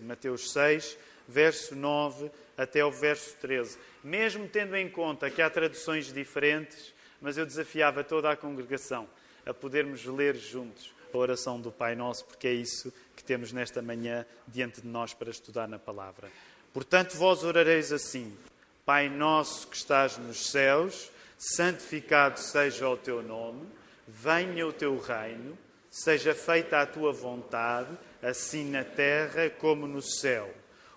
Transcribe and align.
Mateus 0.00 0.52
6, 0.52 0.96
verso 1.26 1.74
9 1.74 2.30
até 2.56 2.84
o 2.84 2.90
verso 2.90 3.36
13. 3.36 3.78
Mesmo 4.02 4.48
tendo 4.48 4.76
em 4.76 4.88
conta 4.88 5.30
que 5.30 5.42
há 5.42 5.50
traduções 5.50 6.12
diferentes, 6.12 6.94
mas 7.20 7.36
eu 7.36 7.44
desafiava 7.44 8.02
toda 8.02 8.30
a 8.30 8.36
congregação 8.36 9.08
a 9.44 9.54
podermos 9.54 10.04
ler 10.04 10.36
juntos 10.36 10.92
a 11.12 11.16
oração 11.16 11.60
do 11.60 11.72
Pai 11.72 11.94
Nosso, 11.94 12.24
porque 12.24 12.48
é 12.48 12.52
isso 12.52 12.92
que 13.16 13.24
temos 13.24 13.52
nesta 13.52 13.80
manhã 13.80 14.26
diante 14.46 14.80
de 14.82 14.88
nós 14.88 15.14
para 15.14 15.30
estudar 15.30 15.66
na 15.66 15.78
palavra. 15.78 16.28
Portanto, 16.72 17.16
vós 17.16 17.44
orareis 17.44 17.92
assim: 17.92 18.36
Pai 18.84 19.08
nosso 19.08 19.68
que 19.68 19.76
estás 19.76 20.18
nos 20.18 20.50
céus, 20.50 21.10
santificado 21.38 22.38
seja 22.38 22.88
o 22.88 22.96
teu 22.96 23.22
nome, 23.22 23.66
venha 24.06 24.66
o 24.66 24.72
teu 24.72 24.98
reino, 24.98 25.56
seja 25.90 26.34
feita 26.34 26.80
a 26.80 26.86
tua 26.86 27.12
vontade, 27.12 27.90
assim 28.22 28.70
na 28.70 28.84
terra 28.84 29.50
como 29.50 29.86
no 29.86 30.02
céu. 30.02 30.52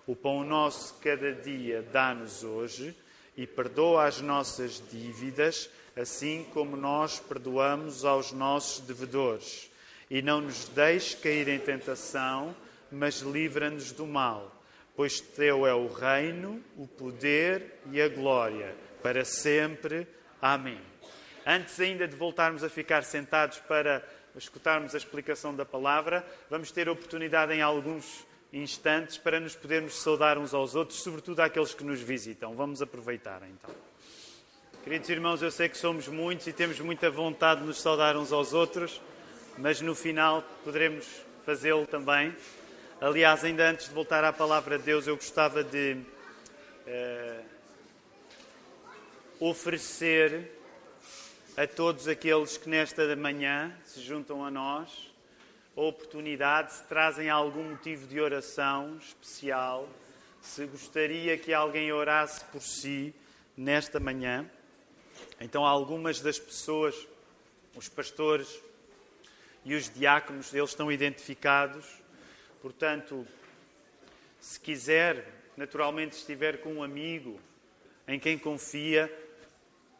O 0.06 0.16
pão 0.16 0.44
nosso 0.44 0.94
cada 1.00 1.32
dia 1.32 1.82
dá-nos 1.92 2.42
hoje 2.42 2.96
e 3.36 3.46
perdoa 3.46 4.06
as 4.06 4.20
nossas 4.20 4.82
dívidas, 4.90 5.70
assim 5.96 6.46
como 6.52 6.76
nós 6.76 7.20
perdoamos 7.20 8.04
aos 8.04 8.32
nossos 8.32 8.80
devedores. 8.80 9.70
E 10.10 10.20
não 10.20 10.40
nos 10.40 10.68
deixes 10.68 11.14
cair 11.14 11.48
em 11.48 11.58
tentação, 11.58 12.54
mas 12.90 13.20
livra-nos 13.20 13.92
do 13.92 14.06
mal. 14.06 14.62
Pois 14.94 15.20
teu 15.20 15.66
é 15.66 15.72
o 15.72 15.86
reino, 15.86 16.62
o 16.76 16.86
poder 16.86 17.80
e 17.90 18.00
a 18.02 18.08
glória, 18.08 18.74
para 19.02 19.24
sempre. 19.24 20.06
Amém. 20.40 20.80
Antes 21.46 21.80
ainda 21.80 22.06
de 22.06 22.14
voltarmos 22.14 22.62
a 22.62 22.68
ficar 22.68 23.02
sentados 23.02 23.58
para 23.60 24.06
escutarmos 24.38 24.94
a 24.94 24.98
explicação 24.98 25.54
da 25.54 25.64
palavra, 25.64 26.24
vamos 26.48 26.70
ter 26.70 26.88
oportunidade 26.88 27.52
em 27.52 27.62
alguns 27.62 28.26
instantes 28.52 29.16
para 29.16 29.40
nos 29.40 29.54
podermos 29.54 29.94
saudar 29.94 30.36
uns 30.36 30.52
aos 30.52 30.74
outros, 30.74 31.02
sobretudo 31.02 31.40
àqueles 31.40 31.72
que 31.72 31.84
nos 31.84 32.00
visitam. 32.00 32.54
Vamos 32.54 32.82
aproveitar 32.82 33.42
então. 33.42 33.74
Queridos 34.84 35.08
irmãos, 35.08 35.40
eu 35.40 35.50
sei 35.50 35.68
que 35.68 35.78
somos 35.78 36.08
muitos 36.08 36.46
e 36.46 36.52
temos 36.52 36.80
muita 36.80 37.10
vontade 37.10 37.60
de 37.60 37.66
nos 37.66 37.80
saudar 37.80 38.16
uns 38.16 38.32
aos 38.32 38.52
outros, 38.52 39.00
mas 39.56 39.80
no 39.80 39.94
final 39.94 40.42
poderemos 40.64 41.06
fazê-lo 41.46 41.86
também. 41.86 42.34
Aliás, 43.00 43.44
ainda 43.44 43.68
antes 43.68 43.88
de 43.88 43.94
voltar 43.94 44.24
à 44.24 44.32
palavra 44.32 44.78
de 44.78 44.84
Deus, 44.84 45.06
eu 45.06 45.16
gostava 45.16 45.62
de 45.62 45.96
uh, 46.86 47.44
oferecer 49.40 50.61
a 51.54 51.66
todos 51.66 52.08
aqueles 52.08 52.56
que 52.56 52.66
nesta 52.66 53.14
manhã 53.14 53.76
se 53.84 54.00
juntam 54.00 54.42
a 54.42 54.50
nós 54.50 55.12
a 55.76 55.80
oportunidade, 55.80 56.72
se 56.72 56.84
trazem 56.84 57.28
algum 57.28 57.70
motivo 57.70 58.06
de 58.06 58.20
oração 58.20 58.96
especial, 58.98 59.88
se 60.40 60.66
gostaria 60.66 61.36
que 61.36 61.52
alguém 61.52 61.92
orasse 61.92 62.44
por 62.46 62.60
si 62.60 63.14
nesta 63.56 64.00
manhã. 64.00 64.50
Então, 65.40 65.64
algumas 65.64 66.20
das 66.20 66.38
pessoas, 66.38 66.94
os 67.74 67.88
pastores 67.88 68.60
e 69.64 69.74
os 69.74 69.88
diáconos, 69.88 70.52
eles 70.54 70.70
estão 70.70 70.90
identificados. 70.90 71.86
Portanto, 72.60 73.26
se 74.40 74.58
quiser, 74.58 75.26
naturalmente, 75.56 76.14
se 76.14 76.20
estiver 76.22 76.60
com 76.60 76.74
um 76.74 76.82
amigo 76.82 77.40
em 78.08 78.18
quem 78.18 78.38
confia, 78.38 79.10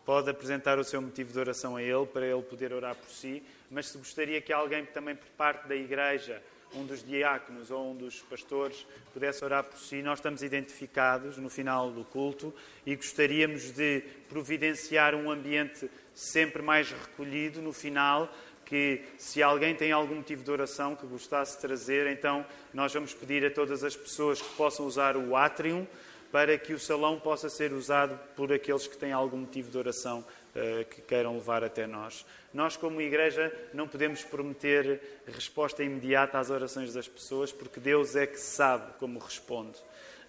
pode 0.05 0.31
apresentar 0.31 0.79
o 0.79 0.85
seu 0.85 1.01
motivo 1.01 1.33
de 1.33 1.39
oração 1.39 1.77
a 1.77 1.83
ele, 1.83 2.07
para 2.07 2.27
ele 2.27 2.43
poder 2.43 2.73
orar 2.73 2.95
por 2.95 3.11
si. 3.11 3.43
Mas 3.71 3.89
se 3.89 3.99
gostaria 3.99 4.41
que 4.41 4.53
alguém 4.53 4.85
também 4.87 5.15
por 5.15 5.29
parte 5.37 5.67
da 5.69 5.77
igreja 5.77 6.43
um 6.75 6.85
dos 6.87 7.05
diáconos 7.05 7.71
ou 7.71 7.91
um 7.93 7.95
dos 7.95 8.21
pastores 8.23 8.87
pudesse 9.13 9.45
orar 9.45 9.65
por 9.65 9.79
si. 9.79 10.03
Nós 10.03 10.19
estamos 10.19 10.43
identificados 10.43 11.37
no 11.37 11.51
final 11.51 11.91
do 11.91 12.05
culto 12.05 12.55
e 12.87 12.97
gostaríamos 12.97 13.73
de 13.73 14.03
providenciar 14.29 15.15
um 15.15 15.31
ambiente 15.31 15.91
sempre 16.15 16.63
mais 16.63 16.91
recolhido 16.91 17.61
no 17.61 17.73
final. 17.73 18.33
Que 18.65 19.03
se 19.19 19.43
alguém 19.43 19.75
tem 19.75 19.93
algum 19.93 20.15
motivo 20.15 20.43
de 20.43 20.51
oração 20.51 20.97
que 20.97 21.07
gostasse 21.07 21.57
de 21.57 21.61
trazer, 21.61 22.07
então 22.07 22.47
nós 22.73 22.93
vamos 22.95 23.13
pedir 23.13 23.45
a 23.45 23.51
todas 23.51 23.85
as 23.85 23.95
pessoas 23.95 24.41
que 24.41 24.49
possam 24.55 24.87
usar 24.87 25.15
o 25.15 25.37
átrium 25.37 25.87
para 26.33 26.57
que 26.57 26.73
o 26.73 26.79
salão 26.79 27.21
possa 27.21 27.51
ser 27.51 27.75
usado 27.75 28.19
por 28.35 28.51
aqueles 28.51 28.87
que 28.87 28.97
têm 28.97 29.13
algum 29.13 29.37
motivo 29.37 29.71
de 29.71 29.77
oração 29.77 30.25
uh, 30.57 30.85
que 30.87 31.03
queiram 31.03 31.35
levar 31.35 31.63
até 31.63 31.87
nós. 31.87 32.25
Nós, 32.55 32.75
como 32.75 33.03
igreja, 33.03 33.53
não 33.75 33.87
podemos 33.87 34.25
prometer 34.25 35.23
resposta 35.27 35.85
imediata 35.85 36.39
às 36.39 36.49
orações 36.49 36.95
das 36.95 37.07
pessoas, 37.07 37.53
porque 37.53 37.79
Deus 37.79 38.17
é 38.17 38.27
que 38.27 38.41
sabe 38.41 38.95
como 38.99 39.19
responde. 39.19 39.79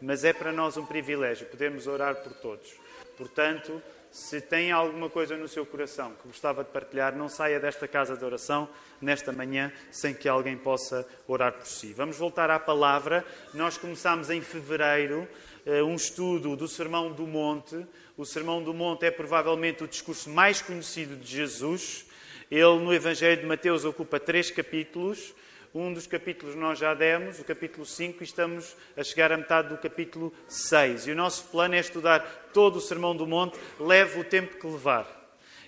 Mas 0.02 0.26
é 0.26 0.34
para 0.34 0.52
nós 0.52 0.76
um 0.76 0.86
privilégio 0.86 1.48
podermos 1.48 1.88
orar 1.88 2.18
por 2.18 2.34
todos. 2.34 2.76
Portanto, 3.18 3.82
se 4.14 4.40
tem 4.40 4.72
alguma 4.72 5.10
coisa 5.10 5.36
no 5.36 5.48
seu 5.48 5.66
coração 5.66 6.14
que 6.22 6.28
gostava 6.28 6.64
de 6.64 6.70
partilhar, 6.70 7.16
não 7.16 7.28
saia 7.28 7.60
desta 7.60 7.88
casa 7.88 8.16
de 8.16 8.24
oração 8.24 8.70
nesta 9.02 9.32
manhã 9.32 9.74
sem 9.90 10.14
que 10.14 10.30
alguém 10.30 10.56
possa 10.56 11.04
orar 11.28 11.54
por 11.54 11.66
si. 11.66 11.94
Vamos 11.94 12.18
voltar 12.18 12.52
à 12.52 12.60
palavra. 12.60 13.26
Nós 13.56 13.76
começámos 13.76 14.30
em 14.30 14.40
fevereiro 14.40 15.28
eh, 15.28 15.53
um 15.86 15.96
estudo 15.96 16.56
do 16.56 16.68
Sermão 16.68 17.12
do 17.12 17.26
Monte. 17.26 17.86
O 18.18 18.26
Sermão 18.26 18.62
do 18.62 18.74
Monte 18.74 19.06
é 19.06 19.12
provavelmente 19.12 19.84
o 19.84 19.88
discurso 19.88 20.30
mais 20.30 20.62
conhecido 20.62 21.16
de 21.16 21.30
Jesus. 21.30 22.06
Ele, 22.52 22.80
no 22.80 22.94
Evangelho 22.94 23.42
de 23.42 23.48
Mateus, 23.48 23.86
ocupa 23.86 24.20
três 24.20 24.52
capítulos. 24.52 25.34
Um 25.74 25.92
dos 25.92 26.06
capítulos 26.06 26.54
nós 26.54 26.78
já 26.78 26.94
demos, 26.94 27.40
o 27.40 27.44
capítulo 27.44 27.84
5, 27.84 28.22
e 28.22 28.26
estamos 28.26 28.76
a 28.96 29.04
chegar 29.04 29.32
à 29.32 29.38
metade 29.38 29.70
do 29.70 29.78
capítulo 29.78 30.32
6. 30.48 31.08
E 31.08 31.12
o 31.12 31.16
nosso 31.16 31.46
plano 31.46 31.74
é 31.74 31.80
estudar 31.80 32.20
todo 32.54 32.76
o 32.76 32.82
Sermão 32.82 33.16
do 33.16 33.26
Monte, 33.26 33.58
leve 33.80 34.20
o 34.20 34.24
tempo 34.24 34.58
que 34.58 34.68
levar. 34.68 35.08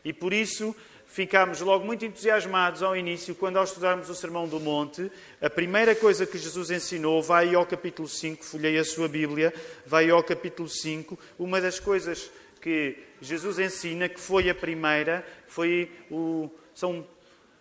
E 0.03 0.13
por 0.13 0.31
isso 0.31 0.75
ficámos 1.15 1.61
logo 1.61 1.85
muito 1.85 2.03
entusiasmados 2.03 2.83
ao 2.83 2.93
início, 2.93 3.33
quando 3.33 3.55
ao 3.55 3.63
estudarmos 3.63 4.09
o 4.09 4.13
Sermão 4.13 4.49
do 4.49 4.59
Monte, 4.59 5.09
a 5.41 5.49
primeira 5.49 5.95
coisa 5.95 6.25
que 6.25 6.37
Jesus 6.37 6.69
ensinou, 6.69 7.23
vai 7.23 7.55
ao 7.55 7.65
capítulo 7.65 8.05
5, 8.05 8.43
folhei 8.43 8.77
a 8.77 8.83
sua 8.83 9.07
Bíblia, 9.07 9.53
vai 9.85 10.09
ao 10.09 10.21
capítulo 10.21 10.67
5, 10.67 11.17
uma 11.39 11.61
das 11.61 11.79
coisas 11.79 12.29
que 12.59 12.97
Jesus 13.21 13.59
ensina, 13.59 14.09
que 14.09 14.19
foi 14.19 14.49
a 14.49 14.53
primeira, 14.53 15.25
foi 15.47 15.89
o 16.11 16.49
são 16.73 17.07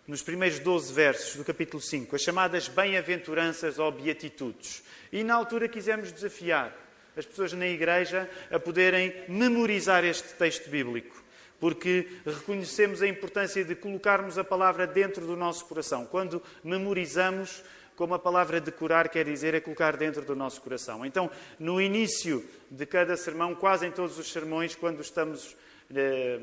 nos 0.05 0.21
primeiros 0.21 0.59
12 0.59 0.91
versos 0.91 1.37
do 1.37 1.45
capítulo 1.45 1.81
5, 1.81 2.13
as 2.13 2.21
chamadas 2.21 2.67
bem-aventuranças 2.67 3.79
ou 3.79 3.89
beatitudes. 3.89 4.83
E 5.13 5.23
na 5.23 5.33
altura 5.33 5.69
quisemos 5.69 6.11
desafiar 6.11 6.75
as 7.15 7.25
pessoas 7.25 7.53
na 7.53 7.65
igreja 7.65 8.29
a 8.51 8.59
poderem 8.59 9.13
memorizar 9.29 10.03
este 10.03 10.33
texto 10.33 10.69
bíblico, 10.69 11.23
porque 11.59 12.07
reconhecemos 12.25 13.01
a 13.01 13.07
importância 13.07 13.63
de 13.63 13.75
colocarmos 13.75 14.37
a 14.37 14.43
palavra 14.43 14.85
dentro 14.85 15.25
do 15.25 15.35
nosso 15.35 15.65
coração. 15.65 16.05
Quando 16.05 16.41
memorizamos, 16.63 17.63
como 17.95 18.13
a 18.13 18.19
palavra 18.19 18.59
decorar 18.59 19.09
quer 19.09 19.25
dizer, 19.25 19.53
é 19.53 19.59
colocar 19.59 19.95
dentro 19.97 20.23
do 20.23 20.35
nosso 20.35 20.61
coração. 20.61 21.05
Então, 21.05 21.29
no 21.59 21.81
início 21.81 22.43
de 22.69 22.85
cada 22.85 23.15
sermão, 23.15 23.55
quase 23.55 23.85
em 23.87 23.91
todos 23.91 24.19
os 24.19 24.31
sermões, 24.31 24.75
quando 24.75 25.01
estamos 25.01 25.55
eh, 25.95 26.39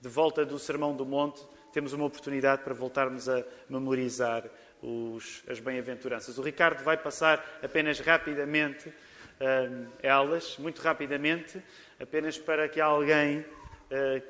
de 0.00 0.08
volta 0.08 0.44
do 0.44 0.58
Sermão 0.58 0.96
do 0.96 1.06
Monte, 1.06 1.42
temos 1.72 1.92
uma 1.92 2.04
oportunidade 2.04 2.62
para 2.62 2.74
voltarmos 2.74 3.28
a 3.28 3.44
memorizar 3.68 4.44
os, 4.82 5.42
as 5.48 5.60
bem-aventuranças. 5.60 6.36
O 6.38 6.42
Ricardo 6.42 6.82
vai 6.82 6.96
passar 6.96 7.60
apenas 7.62 8.00
rapidamente 8.00 8.88
uh, 8.88 9.88
elas, 10.02 10.58
muito 10.58 10.82
rapidamente, 10.82 11.62
apenas 12.00 12.36
para 12.36 12.68
que 12.68 12.80
alguém 12.80 13.44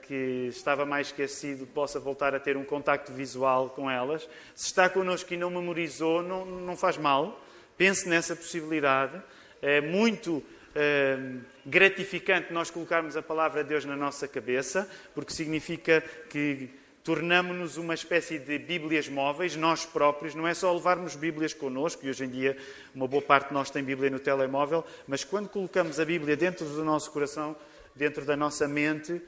que 0.02 0.46
estava 0.48 0.84
mais 0.84 1.08
esquecido 1.08 1.66
possa 1.66 2.00
voltar 2.00 2.34
a 2.34 2.40
ter 2.40 2.56
um 2.56 2.64
contacto 2.64 3.12
visual 3.12 3.70
com 3.70 3.90
elas. 3.90 4.28
Se 4.54 4.66
está 4.66 4.88
connosco 4.88 5.32
e 5.32 5.36
não 5.36 5.50
memorizou, 5.50 6.22
não, 6.22 6.44
não 6.44 6.76
faz 6.76 6.96
mal. 6.96 7.40
Pense 7.76 8.08
nessa 8.08 8.34
possibilidade. 8.34 9.22
É 9.60 9.80
muito 9.80 10.36
uh, 10.38 11.40
gratificante 11.64 12.52
nós 12.52 12.70
colocarmos 12.70 13.16
a 13.16 13.22
palavra 13.22 13.62
de 13.62 13.68
Deus 13.68 13.84
na 13.84 13.96
nossa 13.96 14.26
cabeça, 14.26 14.88
porque 15.14 15.32
significa 15.32 16.02
que 16.28 16.68
tornamos-nos 17.04 17.76
uma 17.76 17.94
espécie 17.94 18.38
de 18.38 18.58
Bíblias 18.58 19.08
móveis, 19.08 19.56
nós 19.56 19.84
próprios, 19.84 20.34
não 20.34 20.46
é 20.46 20.54
só 20.54 20.72
levarmos 20.72 21.16
Bíblias 21.16 21.52
connosco, 21.52 22.04
e 22.04 22.10
hoje 22.10 22.24
em 22.24 22.28
dia 22.28 22.56
uma 22.94 23.08
boa 23.08 23.22
parte 23.22 23.48
de 23.48 23.54
nós 23.54 23.70
tem 23.70 23.82
Bíblia 23.82 24.10
no 24.10 24.20
telemóvel, 24.20 24.84
mas 25.06 25.24
quando 25.24 25.48
colocamos 25.48 25.98
a 25.98 26.04
Bíblia 26.04 26.36
dentro 26.36 26.64
do 26.64 26.84
nosso 26.84 27.10
coração, 27.10 27.56
dentro 27.94 28.24
da 28.24 28.36
nossa 28.36 28.68
mente, 28.68 29.20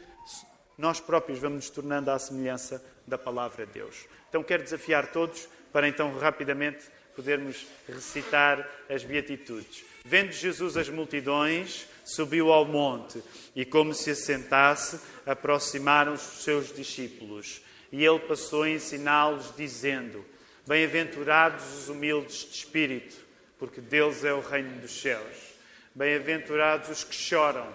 nós 0.76 1.00
próprios 1.00 1.38
vamos 1.38 1.66
nos 1.66 1.70
tornando 1.70 2.10
à 2.10 2.18
semelhança 2.18 2.84
da 3.06 3.18
palavra 3.18 3.66
de 3.66 3.72
Deus. 3.72 4.06
Então 4.28 4.42
quero 4.42 4.62
desafiar 4.62 5.12
todos 5.12 5.48
para 5.72 5.88
então 5.88 6.16
rapidamente 6.18 6.84
podermos 7.14 7.66
recitar 7.88 8.68
as 8.88 9.04
beatitudes. 9.04 9.84
Vendo 10.04 10.32
Jesus 10.32 10.76
as 10.76 10.88
multidões, 10.88 11.86
subiu 12.04 12.52
ao 12.52 12.64
monte 12.64 13.22
e, 13.54 13.64
como 13.64 13.94
se 13.94 14.10
assentasse, 14.10 15.00
aproximaram-se 15.24 16.36
os 16.36 16.44
seus 16.44 16.74
discípulos. 16.74 17.62
E 17.90 18.04
ele 18.04 18.18
passou 18.18 18.64
a 18.64 18.70
ensiná-los, 18.70 19.54
dizendo: 19.56 20.24
Bem-aventurados 20.66 21.64
os 21.78 21.88
humildes 21.88 22.38
de 22.50 22.56
espírito, 22.56 23.16
porque 23.58 23.80
deles 23.80 24.24
é 24.24 24.32
o 24.32 24.40
reino 24.40 24.80
dos 24.80 25.00
céus. 25.00 25.54
Bem-aventurados 25.94 26.90
os 26.90 27.04
que 27.04 27.14
choram, 27.14 27.72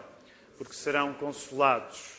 porque 0.57 0.73
serão 0.73 1.13
consolados. 1.13 2.18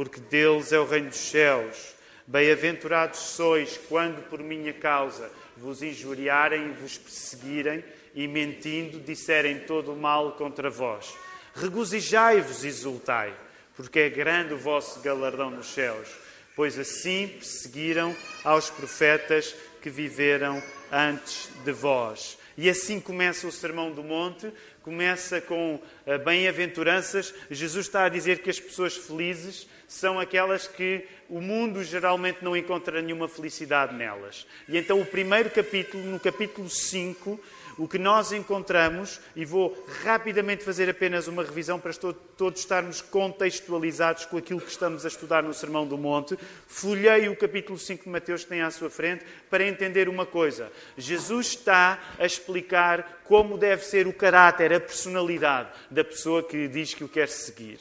porque 0.00 0.18
deles 0.18 0.72
é 0.72 0.80
o 0.80 0.86
reino 0.86 1.10
dos 1.10 1.18
céus. 1.18 1.94
Bem-aventurados 2.26 3.18
sois 3.18 3.78
quando 3.86 4.26
por 4.30 4.42
minha 4.42 4.72
causa 4.72 5.30
vos 5.58 5.82
injuriarem 5.82 6.70
e 6.70 6.72
vos 6.72 6.96
perseguirem 6.96 7.84
e 8.14 8.26
mentindo 8.26 8.98
disserem 8.98 9.58
todo 9.58 9.92
o 9.92 9.96
mal 9.96 10.32
contra 10.32 10.70
vós. 10.70 11.14
Regozijai-vos 11.54 12.64
e 12.64 12.68
exultai, 12.68 13.34
porque 13.76 13.98
é 13.98 14.08
grande 14.08 14.54
o 14.54 14.58
vosso 14.58 15.00
galardão 15.00 15.50
nos 15.50 15.66
céus, 15.66 16.08
pois 16.56 16.78
assim 16.78 17.28
perseguiram 17.28 18.16
aos 18.42 18.70
profetas 18.70 19.54
que 19.82 19.90
viveram 19.90 20.62
antes 20.90 21.50
de 21.62 21.72
vós. 21.72 22.38
E 22.56 22.70
assim 22.70 23.00
começa 23.00 23.46
o 23.46 23.52
Sermão 23.52 23.92
do 23.92 24.02
Monte, 24.02 24.50
começa 24.82 25.40
com 25.40 25.80
eh, 26.06 26.18
bem-aventuranças. 26.18 27.34
Jesus 27.50 27.86
está 27.86 28.04
a 28.04 28.08
dizer 28.08 28.42
que 28.42 28.50
as 28.50 28.58
pessoas 28.58 28.96
felizes 28.96 29.68
são 29.90 30.20
aquelas 30.20 30.68
que 30.68 31.04
o 31.28 31.40
mundo 31.40 31.82
geralmente 31.82 32.44
não 32.44 32.56
encontra 32.56 33.02
nenhuma 33.02 33.26
felicidade 33.26 33.92
nelas. 33.92 34.46
E 34.68 34.78
então, 34.78 35.00
o 35.00 35.04
primeiro 35.04 35.50
capítulo, 35.50 36.04
no 36.04 36.20
capítulo 36.20 36.70
5, 36.70 37.40
o 37.76 37.88
que 37.88 37.98
nós 37.98 38.30
encontramos, 38.30 39.20
e 39.34 39.44
vou 39.44 39.84
rapidamente 40.04 40.62
fazer 40.62 40.88
apenas 40.88 41.26
uma 41.26 41.42
revisão 41.42 41.80
para 41.80 41.92
todos 42.36 42.60
estarmos 42.60 43.02
contextualizados 43.02 44.26
com 44.26 44.36
aquilo 44.36 44.60
que 44.60 44.70
estamos 44.70 45.04
a 45.04 45.08
estudar 45.08 45.42
no 45.42 45.52
Sermão 45.52 45.84
do 45.84 45.98
Monte, 45.98 46.38
folhei 46.68 47.28
o 47.28 47.34
capítulo 47.34 47.76
5 47.76 48.04
de 48.04 48.10
Mateus 48.10 48.44
que 48.44 48.50
tem 48.50 48.62
à 48.62 48.70
sua 48.70 48.90
frente 48.90 49.24
para 49.50 49.66
entender 49.66 50.08
uma 50.08 50.24
coisa. 50.24 50.70
Jesus 50.96 51.48
está 51.48 51.98
a 52.16 52.24
explicar 52.24 53.22
como 53.24 53.58
deve 53.58 53.84
ser 53.84 54.06
o 54.06 54.12
caráter, 54.12 54.72
a 54.72 54.78
personalidade 54.78 55.70
da 55.90 56.04
pessoa 56.04 56.44
que 56.44 56.68
diz 56.68 56.94
que 56.94 57.02
o 57.02 57.08
quer 57.08 57.28
seguir. 57.28 57.80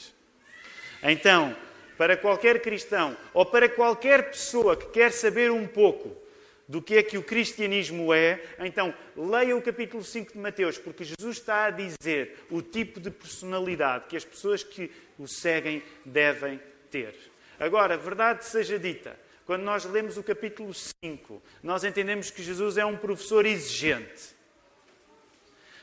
Então, 1.03 1.55
para 1.99 2.15
qualquer 2.15 2.61
cristão 2.61 3.17
ou 3.33 3.45
para 3.45 3.67
qualquer 3.67 4.29
pessoa 4.29 4.77
que 4.77 4.85
quer 4.85 5.11
saber 5.11 5.51
um 5.51 5.67
pouco 5.67 6.15
do 6.65 6.81
que 6.81 6.95
é 6.95 7.03
que 7.03 7.17
o 7.17 7.23
cristianismo 7.23 8.13
é, 8.13 8.41
então 8.59 8.93
leia 9.17 9.57
o 9.57 9.61
capítulo 9.61 10.01
5 10.01 10.31
de 10.31 10.39
Mateus, 10.39 10.77
porque 10.77 11.03
Jesus 11.03 11.39
está 11.39 11.65
a 11.65 11.71
dizer 11.71 12.45
o 12.49 12.61
tipo 12.61 13.01
de 13.01 13.11
personalidade 13.11 14.05
que 14.07 14.15
as 14.15 14.23
pessoas 14.23 14.63
que 14.63 14.89
o 15.17 15.27
seguem 15.27 15.83
devem 16.05 16.57
ter. 16.89 17.13
Agora, 17.59 17.97
verdade 17.97 18.45
seja 18.45 18.79
dita, 18.79 19.19
quando 19.45 19.63
nós 19.63 19.83
lemos 19.83 20.15
o 20.15 20.23
capítulo 20.23 20.73
5, 20.73 21.43
nós 21.61 21.83
entendemos 21.83 22.31
que 22.31 22.41
Jesus 22.41 22.77
é 22.77 22.85
um 22.85 22.95
professor 22.95 23.45
exigente. 23.45 24.39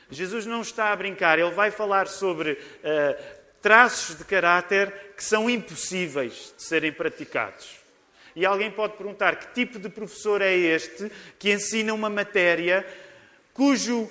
Jesus 0.09 0.47
não 0.47 0.61
está 0.61 0.91
a 0.91 0.95
brincar, 0.95 1.37
ele 1.37 1.51
vai 1.51 1.69
falar 1.69 2.07
sobre 2.07 2.53
uh, 2.53 3.36
traços 3.67 4.17
de 4.17 4.23
caráter 4.23 5.11
que 5.17 5.21
são 5.21 5.49
impossíveis 5.49 6.53
de 6.55 6.63
serem 6.63 6.89
praticados. 6.89 7.75
E 8.33 8.45
alguém 8.45 8.71
pode 8.71 8.95
perguntar 8.95 9.35
que 9.35 9.53
tipo 9.53 9.77
de 9.77 9.89
professor 9.89 10.41
é 10.41 10.55
este 10.55 11.11
que 11.37 11.51
ensina 11.51 11.93
uma 11.93 12.09
matéria 12.09 12.87
cujo 13.53 14.09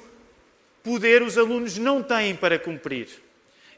poder 0.84 1.22
os 1.22 1.38
alunos 1.38 1.78
não 1.78 2.02
têm 2.02 2.36
para 2.36 2.58
cumprir. 2.58 3.08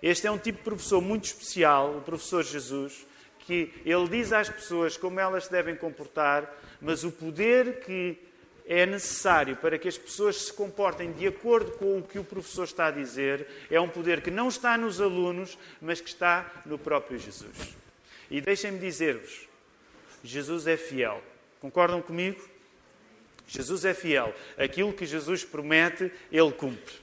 Este 0.03 0.27
é 0.27 0.31
um 0.33 0.37
tipo 0.37 0.59
de 0.59 0.65
professor 0.65 1.01
muito 1.01 1.27
especial, 1.27 1.99
o 1.99 2.01
professor 2.01 2.43
Jesus, 2.43 3.07
que 3.47 3.73
ele 3.87 4.09
diz 4.09 4.33
às 4.33 4.49
pessoas 4.49 4.97
como 4.97 5.21
elas 5.21 5.45
se 5.45 5.53
devem 5.53 5.77
comportar, 5.77 6.59
mas 6.81 7.05
o 7.05 7.13
poder 7.13 7.85
que 7.85 8.19
é 8.69 8.85
necessário 8.85 9.57
para 9.57 9.79
que 9.79 9.89
as 9.89 9.97
pessoas 9.97 10.37
se 10.43 10.53
comportem 10.53 11.11
de 11.11 11.27
acordo 11.27 11.73
com 11.73 11.99
o 11.99 12.03
que 12.03 12.19
o 12.19 12.25
professor 12.25 12.65
está 12.65 12.89
a 12.89 12.91
dizer 12.91 13.47
é 13.71 13.81
um 13.81 13.89
poder 13.89 14.21
que 14.21 14.31
não 14.31 14.49
está 14.49 14.77
nos 14.77 15.01
alunos, 15.01 15.59
mas 15.81 16.03
que 16.03 16.11
está 16.11 16.63
no 16.67 16.79
próprio 16.79 17.19
Jesus. 17.19 17.75
E 18.31 18.43
deixem-me 18.43 18.79
dizer-vos, 18.79 19.49
Jesus 20.23 20.67
é 20.67 20.77
fiel. 20.77 21.23
Concordam 21.61 22.03
comigo? 22.03 22.47
Jesus 23.47 23.87
é 23.87 23.95
fiel. 23.95 24.35
Aquilo 24.59 24.93
que 24.93 25.07
Jesus 25.07 25.43
promete, 25.45 26.13
ele 26.31 26.53
cumpre. 26.53 26.95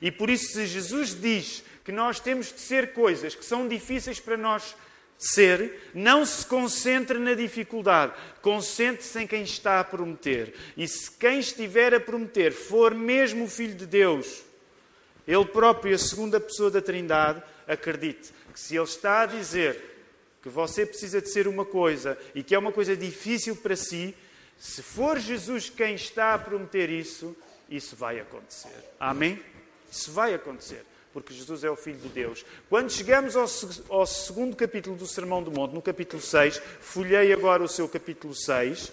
E 0.00 0.12
por 0.12 0.30
isso, 0.30 0.52
se 0.52 0.66
Jesus 0.66 1.20
diz 1.20 1.64
que 1.84 1.90
nós 1.90 2.20
temos 2.20 2.52
de 2.52 2.60
ser 2.60 2.92
coisas 2.92 3.34
que 3.34 3.44
são 3.44 3.66
difíceis 3.66 4.20
para 4.20 4.36
nós 4.36 4.76
ser, 5.22 5.90
não 5.94 6.26
se 6.26 6.44
concentre 6.44 7.18
na 7.18 7.34
dificuldade, 7.34 8.12
concentre-se 8.40 9.20
em 9.20 9.26
quem 9.26 9.42
está 9.42 9.78
a 9.78 9.84
prometer. 9.84 10.54
E 10.76 10.88
se 10.88 11.10
quem 11.10 11.38
estiver 11.38 11.94
a 11.94 12.00
prometer 12.00 12.52
for 12.52 12.92
mesmo 12.94 13.44
o 13.44 13.48
Filho 13.48 13.74
de 13.74 13.86
Deus, 13.86 14.42
ele 15.26 15.44
próprio, 15.44 15.94
a 15.94 15.98
segunda 15.98 16.40
pessoa 16.40 16.70
da 16.70 16.82
Trindade, 16.82 17.42
acredite 17.68 18.32
que 18.52 18.58
se 18.58 18.74
ele 18.74 18.84
está 18.84 19.22
a 19.22 19.26
dizer 19.26 19.80
que 20.42 20.48
você 20.48 20.84
precisa 20.84 21.22
de 21.22 21.30
ser 21.30 21.46
uma 21.46 21.64
coisa 21.64 22.18
e 22.34 22.42
que 22.42 22.54
é 22.54 22.58
uma 22.58 22.72
coisa 22.72 22.96
difícil 22.96 23.54
para 23.54 23.76
si, 23.76 24.14
se 24.58 24.82
for 24.82 25.18
Jesus 25.18 25.70
quem 25.70 25.94
está 25.94 26.34
a 26.34 26.38
prometer 26.38 26.90
isso, 26.90 27.36
isso 27.70 27.94
vai 27.94 28.18
acontecer. 28.18 28.74
Amém? 28.98 29.40
Isso 29.90 30.10
vai 30.10 30.34
acontecer, 30.34 30.84
porque 31.12 31.34
Jesus 31.34 31.62
é 31.62 31.70
o 31.70 31.76
Filho 31.76 31.98
de 31.98 32.08
Deus. 32.08 32.44
Quando 32.68 32.90
chegamos 32.90 33.36
ao, 33.36 33.46
ao 33.88 34.06
segundo 34.06 34.56
capítulo 34.56 34.96
do 34.96 35.06
Sermão 35.06 35.42
do 35.42 35.50
Monte, 35.50 35.74
no 35.74 35.82
capítulo 35.82 36.22
6, 36.22 36.60
folhei 36.80 37.32
agora 37.32 37.62
o 37.62 37.68
seu 37.68 37.88
capítulo 37.88 38.34
6, 38.34 38.92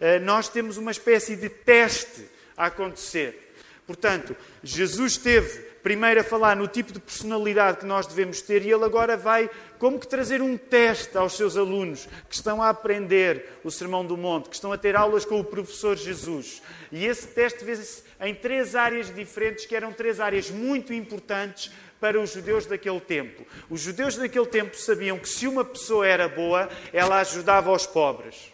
eh, 0.00 0.18
nós 0.18 0.48
temos 0.48 0.76
uma 0.76 0.90
espécie 0.90 1.36
de 1.36 1.48
teste 1.48 2.26
a 2.56 2.66
acontecer. 2.66 3.54
Portanto, 3.86 4.36
Jesus 4.62 5.16
teve 5.16 5.69
primeiro 5.82 6.20
a 6.20 6.24
falar 6.24 6.56
no 6.56 6.68
tipo 6.68 6.92
de 6.92 7.00
personalidade 7.00 7.78
que 7.78 7.86
nós 7.86 8.06
devemos 8.06 8.40
ter 8.40 8.62
e 8.62 8.72
ele 8.72 8.84
agora 8.84 9.16
vai 9.16 9.50
como 9.78 9.98
que 9.98 10.06
trazer 10.06 10.42
um 10.42 10.56
teste 10.56 11.16
aos 11.16 11.34
seus 11.34 11.56
alunos 11.56 12.06
que 12.28 12.34
estão 12.34 12.62
a 12.62 12.68
aprender 12.68 13.60
o 13.64 13.70
Sermão 13.70 14.04
do 14.04 14.16
Monte, 14.16 14.48
que 14.48 14.54
estão 14.54 14.72
a 14.72 14.78
ter 14.78 14.94
aulas 14.94 15.24
com 15.24 15.40
o 15.40 15.44
professor 15.44 15.96
Jesus. 15.96 16.62
E 16.92 17.06
esse 17.06 17.28
teste 17.28 17.64
vê-se 17.64 18.02
em 18.20 18.34
três 18.34 18.74
áreas 18.74 19.14
diferentes, 19.14 19.66
que 19.66 19.74
eram 19.74 19.92
três 19.92 20.20
áreas 20.20 20.50
muito 20.50 20.92
importantes 20.92 21.70
para 22.00 22.20
os 22.20 22.32
judeus 22.32 22.66
daquele 22.66 23.00
tempo. 23.00 23.46
Os 23.68 23.80
judeus 23.80 24.16
daquele 24.16 24.46
tempo 24.46 24.76
sabiam 24.76 25.18
que 25.18 25.28
se 25.28 25.46
uma 25.46 25.64
pessoa 25.64 26.06
era 26.06 26.28
boa, 26.28 26.68
ela 26.92 27.20
ajudava 27.20 27.70
os 27.70 27.86
pobres, 27.86 28.52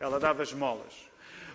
ela 0.00 0.18
dava 0.18 0.42
esmolas. 0.42 1.07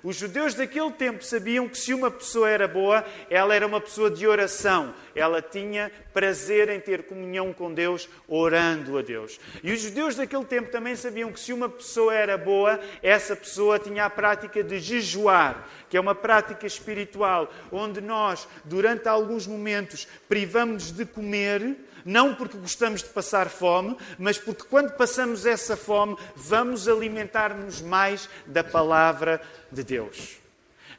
Os 0.04 0.18
judeus 0.18 0.54
daquele 0.54 0.92
tempo 0.92 1.24
sabiam 1.24 1.70
que 1.70 1.78
se 1.78 1.94
uma 1.94 2.12
pessoa 2.12 2.50
era 2.50 2.68
boa, 2.68 3.06
ela 3.30 3.56
era 3.56 3.66
uma 3.66 3.80
pessoa 3.80 4.12
de 4.12 4.28
oração. 4.28 4.94
Ela 5.16 5.42
tinha 5.42 5.90
prazer 6.14 6.68
em 6.68 6.80
ter 6.80 7.04
comunhão 7.04 7.54
com 7.54 7.74
Deus, 7.74 8.10
orando 8.28 8.98
a 8.98 9.02
Deus. 9.02 9.40
E 9.64 9.72
os 9.72 9.80
judeus 9.80 10.18
daquele 10.18 10.44
tempo 10.44 10.70
também 10.70 10.94
sabiam 10.98 11.32
que 11.32 11.40
se 11.40 11.54
uma 11.54 11.70
pessoa 11.70 12.14
era 12.14 12.38
boa, 12.38 12.82
essa 13.02 13.34
pessoa 13.34 13.80
tinha 13.80 14.04
a 14.04 14.10
prática 14.10 14.62
de 14.62 14.78
jejuar, 14.78 15.70
que 15.90 15.96
é 15.96 16.02
uma 16.02 16.14
prática 16.14 16.68
espiritual, 16.68 17.50
onde 17.72 18.02
nós, 18.02 18.46
durante 18.66 19.08
alguns 19.08 19.48
momentos, 19.48 20.06
privamos 20.28 20.92
de 20.92 21.06
comer 21.06 21.78
não 22.06 22.36
porque 22.36 22.58
gostamos 22.58 23.02
de 23.02 23.10
passar 23.10 23.50
fome, 23.50 23.98
mas 24.18 24.38
porque 24.38 24.64
quando 24.64 24.92
passamos 24.94 25.46
essa 25.46 25.78
fome, 25.78 26.18
vamos 26.36 26.88
alimentar-nos 26.88 27.82
mais 27.82 28.30
da 28.46 28.64
palavra 28.64 29.42
de 29.72 29.84
Deus. 29.84 30.38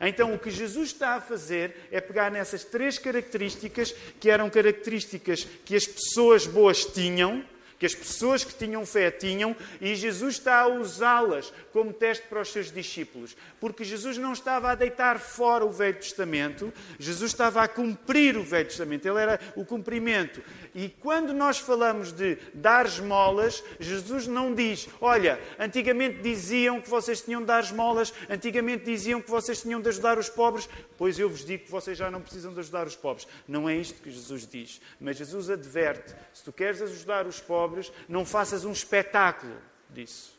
Então, 0.01 0.35
o 0.35 0.39
que 0.39 0.51
Jesus 0.51 0.89
está 0.89 1.15
a 1.15 1.21
fazer 1.21 1.89
é 1.91 2.01
pegar 2.01 2.31
nessas 2.31 2.65
três 2.65 2.99
características, 2.99 3.95
que 4.21 4.29
eram 4.29 4.51
características 4.51 5.47
que 5.65 5.77
as 5.77 5.87
pessoas 5.87 6.47
boas 6.47 6.85
tinham, 6.85 7.45
que 7.79 7.87
as 7.87 7.95
pessoas 7.95 8.45
que 8.45 8.55
tinham 8.55 8.85
fé 8.87 9.11
tinham, 9.11 9.57
e 9.81 9.95
Jesus 9.95 10.37
está 10.37 10.61
a 10.61 10.69
usá-las 10.69 11.53
como 11.73 11.93
teste 11.93 12.27
para 12.27 12.41
os 12.41 12.53
seus 12.53 12.71
discípulos. 12.71 13.37
Porque 13.61 13.85
Jesus 13.85 14.17
não 14.19 14.33
estava 14.33 14.71
a 14.71 14.75
deitar 14.75 15.19
fora 15.19 15.65
o 15.65 15.71
Velho 15.71 15.97
Testamento, 15.97 16.73
Jesus 16.99 17.33
estava 17.33 17.63
a 17.63 17.69
cumprir 17.69 18.37
o 18.37 18.43
Velho 18.43 18.69
Testamento, 18.69 19.07
ele 19.07 19.19
era 19.19 19.41
o 19.57 19.65
cumprimento. 19.65 20.43
E 20.75 20.89
quando 20.89 21.33
nós 21.33 21.59
falamos 21.59 22.13
de 22.13 22.37
dar 22.53 22.87
esmolas, 22.87 23.63
Jesus 23.79 24.27
não 24.27 24.55
diz: 24.55 24.89
Olha, 25.01 25.41
antigamente 25.59 26.21
diziam 26.21 26.81
que 26.81 26.91
vocês 26.91 27.21
tinham 27.21 27.41
de 27.41 27.47
dar 27.47 27.63
esmolas, 27.63 28.13
antigamente 28.29 28.85
diziam 28.85 29.21
que 29.21 29.31
vocês 29.31 29.63
tinham 29.63 29.81
de 29.81 29.89
ajudar 29.89 30.19
os 30.19 30.29
pobres, 30.29 30.69
pois 30.99 31.19
eu 31.19 31.29
vos 31.29 31.45
digo 31.45 31.65
que 31.65 31.71
vocês 31.71 31.97
já 31.97 32.11
não 32.11 32.21
precisam 32.21 32.53
de 32.53 32.61
ajudar 32.61 32.87
os 32.87 32.97
pobres. 32.97 33.27
Não 33.47 33.69
é 33.69 33.77
isto 33.77 34.03
que 34.03 34.11
Jesus 34.11 34.47
diz. 34.47 34.81
Mas 35.01 35.17
Jesus 35.17 35.51
adverte: 35.51 36.15
se 36.33 36.43
tu 36.45 36.53
queres 36.53 36.83
ajudar 36.83 37.27
os 37.27 37.41
pobres, 37.41 37.64
não 38.09 38.25
faças 38.25 38.65
um 38.65 38.73
espetáculo 38.73 39.57
disso. 39.91 40.35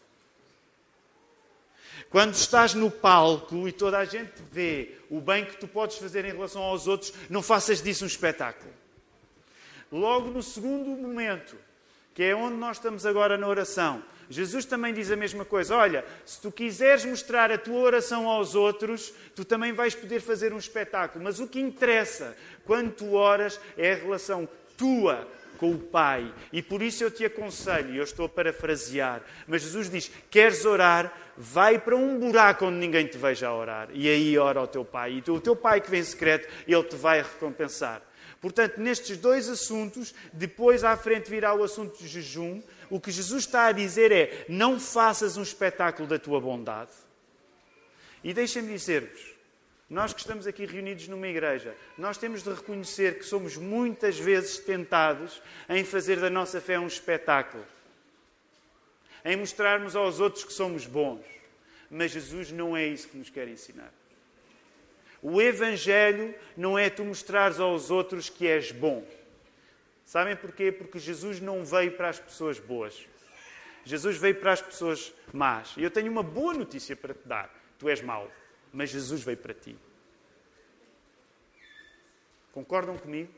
Quando 2.10 2.34
estás 2.34 2.74
no 2.74 2.92
palco 2.92 3.68
e 3.68 3.72
toda 3.72 3.98
a 3.98 4.06
gente 4.06 4.34
vê 4.52 4.98
o 5.10 5.20
bem 5.20 5.46
que 5.46 5.58
tu 5.58 5.68
podes 5.68 5.98
fazer 5.98 6.26
em 6.26 6.32
relação 6.32 6.62
aos 6.62 6.88
outros, 6.88 7.14
não 7.30 7.42
faças 7.42 7.82
disso 7.82 8.04
um 8.04 8.08
espetáculo. 8.08 8.72
Logo 9.92 10.30
no 10.30 10.44
segundo 10.44 10.90
momento, 10.90 11.56
que 12.14 12.24
é 12.24 12.36
onde 12.36 12.56
nós 12.56 12.78
estamos 12.78 13.06
agora 13.06 13.38
na 13.38 13.48
oração, 13.48 14.04
Jesus 14.30 14.66
também 14.66 14.94
diz 14.94 15.12
a 15.12 15.16
mesma 15.16 15.46
coisa. 15.46 15.76
Olha, 15.76 16.04
se 16.26 16.42
tu 16.42 16.52
quiseres 16.52 17.06
mostrar 17.06 17.52
a 17.52 17.58
tua 17.58 17.80
oração 17.80 18.28
aos 18.28 18.56
outros, 18.56 19.14
tu 19.36 19.46
também 19.46 19.72
vais 19.72 19.94
poder 19.94 20.20
fazer 20.20 20.52
um 20.52 20.58
espetáculo. 20.58 21.24
Mas 21.24 21.40
o 21.40 21.48
que 21.48 21.60
interessa 21.60 22.36
quando 22.66 22.92
tu 22.92 23.14
oras 23.14 23.60
é 23.78 23.94
a 23.94 23.96
relação 23.96 24.48
tua 24.78 25.28
com 25.56 25.72
o 25.72 25.80
Pai. 25.80 26.34
E 26.54 26.62
por 26.62 26.82
isso 26.82 27.04
eu 27.04 27.12
te 27.12 27.26
aconselho, 27.26 27.96
eu 27.96 28.04
estou 28.04 28.26
a 28.26 28.30
parafrasear, 28.30 29.22
mas 29.48 29.62
Jesus 29.62 29.90
diz: 29.90 30.12
queres 30.30 30.66
orar? 30.66 31.14
Vai 31.38 31.78
para 31.78 31.96
um 31.96 32.18
buraco 32.18 32.66
onde 32.66 32.78
ninguém 32.78 33.08
te 33.08 33.18
veja 33.18 33.48
a 33.48 33.56
orar. 33.56 33.90
E 33.94 34.08
aí 34.08 34.38
ora 34.38 34.60
ao 34.60 34.68
teu 34.68 34.86
Pai. 34.86 35.22
E 35.26 35.32
o 35.32 35.42
teu 35.42 35.56
Pai 35.56 35.82
que 35.82 35.92
vem 35.92 36.04
secreto, 36.04 36.48
ele 36.68 36.84
te 36.84 36.96
vai 36.96 37.22
recompensar. 37.22 38.02
Portanto, 38.40 38.78
nestes 38.78 39.18
dois 39.18 39.50
assuntos, 39.50 40.14
depois 40.32 40.84
à 40.84 40.96
frente 40.96 41.30
virá 41.30 41.54
o 41.54 41.64
assunto 41.64 41.98
de 41.98 42.08
jejum, 42.08 42.62
o 42.90 43.00
que 43.00 43.12
Jesus 43.12 43.44
está 43.44 43.66
a 43.66 43.72
dizer 43.72 44.12
é: 44.12 44.46
não 44.48 44.80
faças 44.80 45.36
um 45.36 45.42
espetáculo 45.42 46.08
da 46.08 46.20
tua 46.20 46.40
bondade. 46.40 46.92
E 48.24 48.34
deixem-me 48.34 48.74
dizer-vos, 48.74 49.35
nós 49.90 50.14
que 50.14 50.20
estamos 50.20 50.48
aqui 50.48 50.66
reunidos 50.66 51.08
numa 51.08 51.28
igreja, 51.28 51.76
nós 51.98 52.18
temos 52.18 52.42
de 52.42 52.52
reconhecer 52.52 53.20
que 53.20 53.26
somos 53.26 53.56
muitas 53.56 54.18
vezes 54.18 54.58
tentados 54.58 55.42
em 55.70 55.84
fazer 55.84 56.20
da 56.20 56.30
nossa 56.30 56.60
fé 56.60 56.80
um 56.80 56.88
espetáculo, 56.88 57.64
em 59.24 59.36
mostrarmos 59.36 59.96
aos 59.96 60.20
outros 60.20 60.44
que 60.44 60.54
somos 60.54 60.88
bons. 60.88 61.24
Mas 61.90 62.12
Jesus 62.12 62.52
não 62.52 62.76
é 62.76 62.86
isso 62.86 63.08
que 63.08 63.18
nos 63.18 63.30
quer 63.30 63.48
ensinar. 63.48 63.94
O 65.22 65.42
Evangelho 65.42 66.34
não 66.58 66.78
é 66.78 66.90
tu 66.90 67.04
mostrares 67.04 67.60
aos 67.60 67.92
outros 67.92 68.30
que 68.30 68.48
és 68.48 68.72
bom. 68.72 69.06
Sabem 70.04 70.36
porquê? 70.36 70.72
Porque 70.72 71.00
Jesus 71.00 71.40
não 71.40 71.64
veio 71.64 71.92
para 71.92 72.10
as 72.10 72.20
pessoas 72.20 72.60
boas. 72.60 73.08
Jesus 73.84 74.18
veio 74.18 74.36
para 74.36 74.52
as 74.52 74.62
pessoas 74.62 75.14
más. 75.32 75.74
E 75.78 75.84
eu 75.84 75.92
tenho 75.92 76.12
uma 76.12 76.24
boa 76.24 76.54
notícia 76.54 76.96
para 76.96 77.14
te 77.14 77.28
dar. 77.28 77.54
Tu 77.78 77.90
és 77.90 78.02
mau, 78.02 78.32
mas 78.76 78.90
Jesus 78.90 79.24
veio 79.24 79.38
para 79.38 79.54
ti. 79.54 79.76
Concordam 82.52 82.98
comigo? 82.98 83.32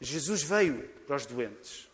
Jesus 0.00 0.42
veio 0.42 0.82
para 1.06 1.16
os 1.16 1.24
doentes. 1.24 1.88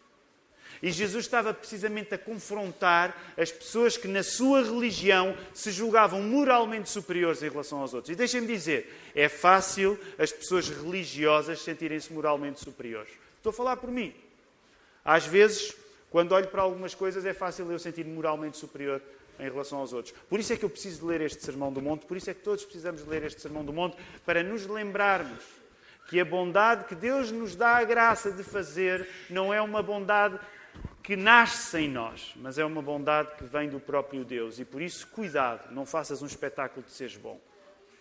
E 0.82 0.90
Jesus 0.90 1.26
estava 1.26 1.54
precisamente 1.54 2.12
a 2.14 2.18
confrontar 2.18 3.34
as 3.36 3.52
pessoas 3.52 3.96
que, 3.96 4.08
na 4.08 4.22
sua 4.22 4.64
religião, 4.64 5.36
se 5.54 5.70
julgavam 5.70 6.20
moralmente 6.22 6.88
superiores 6.88 7.42
em 7.42 7.48
relação 7.50 7.80
aos 7.80 7.94
outros. 7.94 8.12
E 8.12 8.16
deixem-me 8.16 8.46
dizer, 8.46 9.12
é 9.14 9.28
fácil 9.28 9.98
as 10.18 10.32
pessoas 10.32 10.68
religiosas 10.68 11.60
sentirem-se 11.60 12.12
moralmente 12.12 12.58
superiores. 12.58 13.12
Estou 13.36 13.50
a 13.50 13.52
falar 13.52 13.76
por 13.76 13.90
mim. 13.90 14.14
Às 15.04 15.26
vezes, 15.26 15.76
quando 16.10 16.32
olho 16.32 16.48
para 16.48 16.62
algumas 16.62 16.94
coisas, 16.94 17.24
é 17.24 17.34
fácil 17.34 17.70
eu 17.70 17.78
sentir-me 17.78 18.12
moralmente 18.12 18.56
superior 18.56 19.00
em 19.42 19.50
relação 19.50 19.80
aos 19.80 19.92
outros. 19.92 20.14
Por 20.28 20.38
isso 20.38 20.52
é 20.52 20.56
que 20.56 20.64
eu 20.64 20.70
preciso 20.70 21.00
de 21.00 21.06
ler 21.06 21.20
este 21.20 21.42
Sermão 21.42 21.72
do 21.72 21.82
Monte, 21.82 22.06
por 22.06 22.16
isso 22.16 22.30
é 22.30 22.34
que 22.34 22.40
todos 22.40 22.64
precisamos 22.64 23.02
de 23.02 23.10
ler 23.10 23.24
este 23.24 23.40
Sermão 23.40 23.64
do 23.64 23.72
Monte, 23.72 23.96
para 24.24 24.42
nos 24.42 24.66
lembrarmos 24.66 25.42
que 26.08 26.20
a 26.20 26.24
bondade 26.24 26.84
que 26.84 26.94
Deus 26.94 27.32
nos 27.32 27.56
dá 27.56 27.78
a 27.78 27.84
graça 27.84 28.30
de 28.30 28.42
fazer 28.44 29.08
não 29.28 29.52
é 29.52 29.60
uma 29.60 29.82
bondade 29.82 30.38
que 31.02 31.16
nasce 31.16 31.78
em 31.78 31.88
nós, 31.88 32.32
mas 32.36 32.58
é 32.58 32.64
uma 32.64 32.80
bondade 32.80 33.34
que 33.36 33.44
vem 33.44 33.68
do 33.68 33.80
próprio 33.80 34.24
Deus. 34.24 34.60
E 34.60 34.64
por 34.64 34.80
isso, 34.80 35.06
cuidado, 35.08 35.72
não 35.72 35.84
faças 35.84 36.22
um 36.22 36.26
espetáculo 36.26 36.84
de 36.86 36.92
seres 36.92 37.16
bom. 37.16 37.40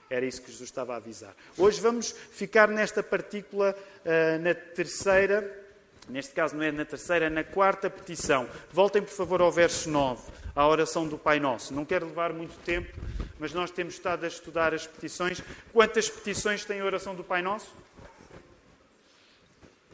Era 0.10 0.25
isso 0.25 0.41
que 0.41 0.51
Jesus 0.51 0.69
estava 0.69 0.93
a 0.93 0.98
avisar. 0.98 1.33
Hoje 1.57 1.81
vamos 1.81 2.12
ficar 2.12 2.67
nesta 2.67 3.01
partícula, 3.01 3.75
uh, 4.05 4.41
na 4.41 4.53
terceira, 4.53 5.60
neste 6.07 6.33
caso 6.33 6.55
não 6.55 6.63
é 6.63 6.71
na 6.71 6.86
terceira, 6.86 7.29
na 7.29 7.43
quarta 7.43 7.89
petição. 7.89 8.48
Voltem, 8.71 9.01
por 9.01 9.13
favor, 9.13 9.41
ao 9.41 9.51
verso 9.51 9.89
9, 9.89 10.21
à 10.55 10.67
oração 10.67 11.08
do 11.08 11.17
Pai 11.17 11.39
Nosso. 11.39 11.74
Não 11.74 11.86
quero 11.86 12.08
levar 12.08 12.34
muito 12.34 12.58
tempo, 12.63 12.98
mas 13.39 13.53
nós 13.53 13.72
temos 13.72 13.93
estado 13.93 14.24
a 14.24 14.27
estudar 14.27 14.74
as 14.74 14.86
petições. 14.86 15.41
Quantas 15.72 16.10
petições 16.10 16.65
tem 16.65 16.79
a 16.79 16.86
oração 16.86 17.15
do 17.15 17.24
Pai 17.24 17.41
Nosso? 17.41 17.74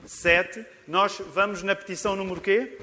Sete. 0.05 0.65
Nós 0.87 1.21
vamos 1.33 1.63
na 1.63 1.75
petição 1.75 2.15
número 2.15 2.41
quê? 2.41 2.77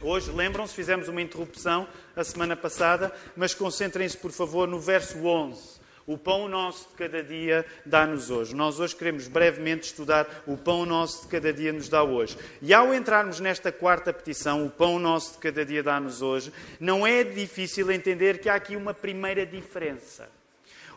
Hoje, 0.00 0.30
lembram-se, 0.30 0.74
fizemos 0.74 1.08
uma 1.08 1.22
interrupção 1.22 1.88
a 2.14 2.22
semana 2.24 2.56
passada, 2.56 3.14
mas 3.36 3.54
concentrem-se, 3.54 4.16
por 4.16 4.32
favor, 4.32 4.68
no 4.68 4.78
verso 4.78 5.24
11. 5.24 5.80
O 6.06 6.18
pão 6.18 6.48
nosso 6.48 6.88
de 6.90 6.94
cada 6.96 7.22
dia 7.22 7.64
dá-nos 7.84 8.30
hoje. 8.30 8.54
Nós 8.54 8.78
hoje 8.78 8.94
queremos 8.94 9.26
brevemente 9.26 9.86
estudar 9.86 10.42
o 10.46 10.56
pão 10.56 10.84
nosso 10.84 11.22
de 11.22 11.28
cada 11.28 11.52
dia 11.52 11.72
nos 11.72 11.88
dá 11.88 12.02
hoje. 12.02 12.36
E 12.60 12.74
ao 12.74 12.92
entrarmos 12.92 13.40
nesta 13.40 13.72
quarta 13.72 14.12
petição, 14.12 14.66
o 14.66 14.70
pão 14.70 14.98
nosso 14.98 15.32
de 15.32 15.38
cada 15.38 15.64
dia 15.64 15.82
dá-nos 15.82 16.20
hoje, 16.20 16.52
não 16.78 17.06
é 17.06 17.24
difícil 17.24 17.90
entender 17.90 18.38
que 18.38 18.48
há 18.48 18.54
aqui 18.54 18.76
uma 18.76 18.92
primeira 18.92 19.46
diferença. 19.46 20.28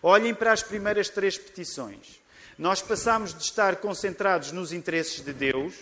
Olhem 0.04 0.34
para 0.34 0.52
as 0.52 0.62
primeiras 0.62 1.10
três 1.10 1.38
petições. 1.38 2.20
Nós 2.58 2.82
passamos 2.82 3.34
de 3.34 3.44
estar 3.44 3.78
concentrados 3.78 4.52
nos 4.52 4.74
interesses 4.74 5.24
de 5.24 5.32
Deus 5.32 5.74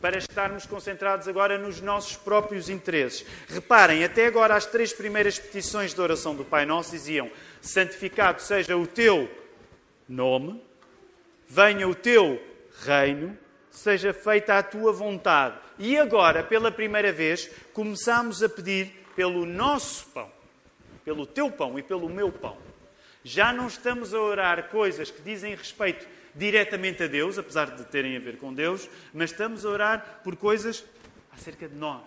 para 0.00 0.18
estarmos 0.18 0.64
concentrados 0.66 1.26
agora 1.26 1.58
nos 1.58 1.80
nossos 1.80 2.16
próprios 2.16 2.68
interesses. 2.68 3.26
Reparem, 3.48 4.04
até 4.04 4.26
agora 4.26 4.54
as 4.54 4.66
três 4.66 4.92
primeiras 4.92 5.38
petições 5.38 5.92
de 5.92 6.00
oração 6.00 6.34
do 6.34 6.44
Pai 6.44 6.64
Nosso 6.64 6.92
diziam: 6.92 7.30
santificado 7.60 8.40
seja 8.40 8.76
o 8.76 8.86
teu 8.86 9.30
nome, 10.08 10.62
venha 11.46 11.88
o 11.88 11.94
teu 11.94 12.42
reino, 12.84 13.36
seja 13.70 14.12
feita 14.12 14.58
a 14.58 14.62
tua 14.62 14.92
vontade. 14.92 15.58
E 15.78 15.96
agora, 15.96 16.42
pela 16.42 16.70
primeira 16.70 17.12
vez, 17.12 17.50
começamos 17.72 18.42
a 18.42 18.48
pedir 18.48 19.06
pelo 19.14 19.44
nosso 19.44 20.06
pão, 20.06 20.30
pelo 21.04 21.26
teu 21.26 21.50
pão 21.50 21.78
e 21.78 21.82
pelo 21.82 22.08
meu 22.08 22.30
pão. 22.30 22.56
Já 23.24 23.52
não 23.52 23.66
estamos 23.66 24.14
a 24.14 24.20
orar 24.20 24.68
coisas 24.68 25.10
que 25.10 25.20
dizem 25.22 25.54
respeito 25.54 26.06
diretamente 26.38 27.02
a 27.02 27.06
Deus, 27.06 27.36
apesar 27.36 27.74
de 27.76 27.84
terem 27.84 28.16
a 28.16 28.20
ver 28.20 28.38
com 28.38 28.54
Deus, 28.54 28.88
mas 29.12 29.30
estamos 29.30 29.64
a 29.64 29.68
orar 29.68 30.20
por 30.22 30.36
coisas 30.36 30.84
acerca 31.32 31.68
de 31.68 31.74
nós, 31.74 32.02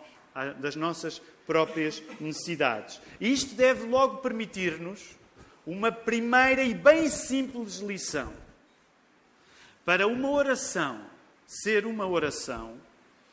das 0.59 0.75
nossas 0.75 1.21
próprias 1.45 2.01
necessidades. 2.19 3.01
Isto 3.19 3.55
deve 3.55 3.85
logo 3.85 4.17
permitir-nos 4.17 5.17
uma 5.65 5.91
primeira 5.91 6.63
e 6.63 6.73
bem 6.73 7.09
simples 7.09 7.77
lição. 7.79 8.33
Para 9.85 10.07
uma 10.07 10.29
oração 10.29 11.05
ser 11.45 11.85
uma 11.85 12.07
oração, 12.07 12.77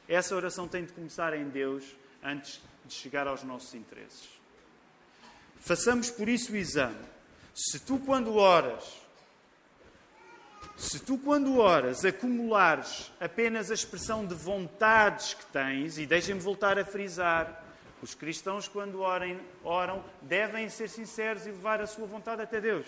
essa 0.08 0.34
oração 0.34 0.66
tem 0.66 0.84
de 0.84 0.92
começar 0.92 1.32
em 1.34 1.48
Deus 1.48 1.84
antes 2.22 2.60
de 2.84 2.92
chegar 2.92 3.28
aos 3.28 3.44
nossos 3.44 3.74
interesses. 3.74 4.28
Façamos 5.60 6.10
por 6.10 6.28
isso 6.28 6.52
o 6.52 6.56
exame. 6.56 7.04
Se 7.54 7.78
tu, 7.78 7.98
quando 7.98 8.34
oras, 8.36 8.84
se 10.78 11.00
tu, 11.00 11.18
quando 11.18 11.58
oras, 11.58 12.04
acumulares 12.04 13.10
apenas 13.18 13.68
a 13.68 13.74
expressão 13.74 14.24
de 14.24 14.34
vontades 14.34 15.34
que 15.34 15.44
tens, 15.46 15.98
e 15.98 16.06
deixem-me 16.06 16.40
voltar 16.40 16.78
a 16.78 16.84
frisar, 16.84 17.64
os 18.00 18.14
cristãos, 18.14 18.68
quando 18.68 19.00
orem, 19.00 19.40
oram, 19.64 20.04
devem 20.22 20.68
ser 20.68 20.88
sinceros 20.88 21.46
e 21.46 21.50
levar 21.50 21.80
a 21.80 21.86
sua 21.86 22.06
vontade 22.06 22.42
até 22.42 22.60
Deus. 22.60 22.86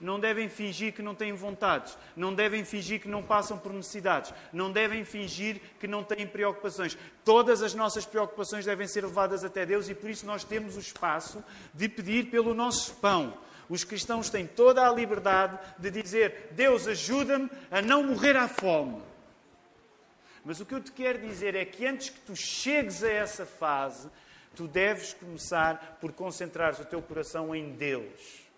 Não 0.00 0.20
devem 0.20 0.48
fingir 0.48 0.92
que 0.92 1.02
não 1.02 1.12
têm 1.12 1.32
vontades, 1.32 1.98
não 2.14 2.32
devem 2.32 2.64
fingir 2.64 3.00
que 3.00 3.08
não 3.08 3.20
passam 3.20 3.58
por 3.58 3.72
necessidades, 3.72 4.32
não 4.52 4.70
devem 4.70 5.04
fingir 5.04 5.60
que 5.80 5.88
não 5.88 6.04
têm 6.04 6.24
preocupações. 6.24 6.96
Todas 7.24 7.64
as 7.64 7.74
nossas 7.74 8.06
preocupações 8.06 8.64
devem 8.64 8.86
ser 8.86 9.04
levadas 9.04 9.42
até 9.42 9.66
Deus 9.66 9.88
e 9.88 9.94
por 9.96 10.08
isso 10.08 10.24
nós 10.24 10.44
temos 10.44 10.76
o 10.76 10.80
espaço 10.80 11.42
de 11.74 11.88
pedir 11.88 12.30
pelo 12.30 12.54
nosso 12.54 12.94
pão 12.94 13.36
os 13.68 13.84
cristãos 13.84 14.30
têm 14.30 14.46
toda 14.46 14.86
a 14.86 14.92
liberdade 14.92 15.58
de 15.78 15.90
dizer: 15.90 16.48
Deus, 16.52 16.86
ajuda-me 16.86 17.50
a 17.70 17.82
não 17.82 18.02
morrer 18.02 18.36
à 18.36 18.48
fome. 18.48 19.02
Mas 20.44 20.60
o 20.60 20.66
que 20.66 20.74
eu 20.74 20.82
te 20.82 20.92
quero 20.92 21.18
dizer 21.18 21.54
é 21.54 21.64
que 21.64 21.86
antes 21.86 22.10
que 22.10 22.20
tu 22.20 22.34
chegues 22.34 23.02
a 23.02 23.10
essa 23.10 23.44
fase, 23.44 24.08
tu 24.54 24.66
deves 24.66 25.12
começar 25.12 25.98
por 26.00 26.12
concentrar 26.12 26.80
o 26.80 26.84
teu 26.84 27.02
coração 27.02 27.54
em 27.54 27.72
Deus. 27.72 28.48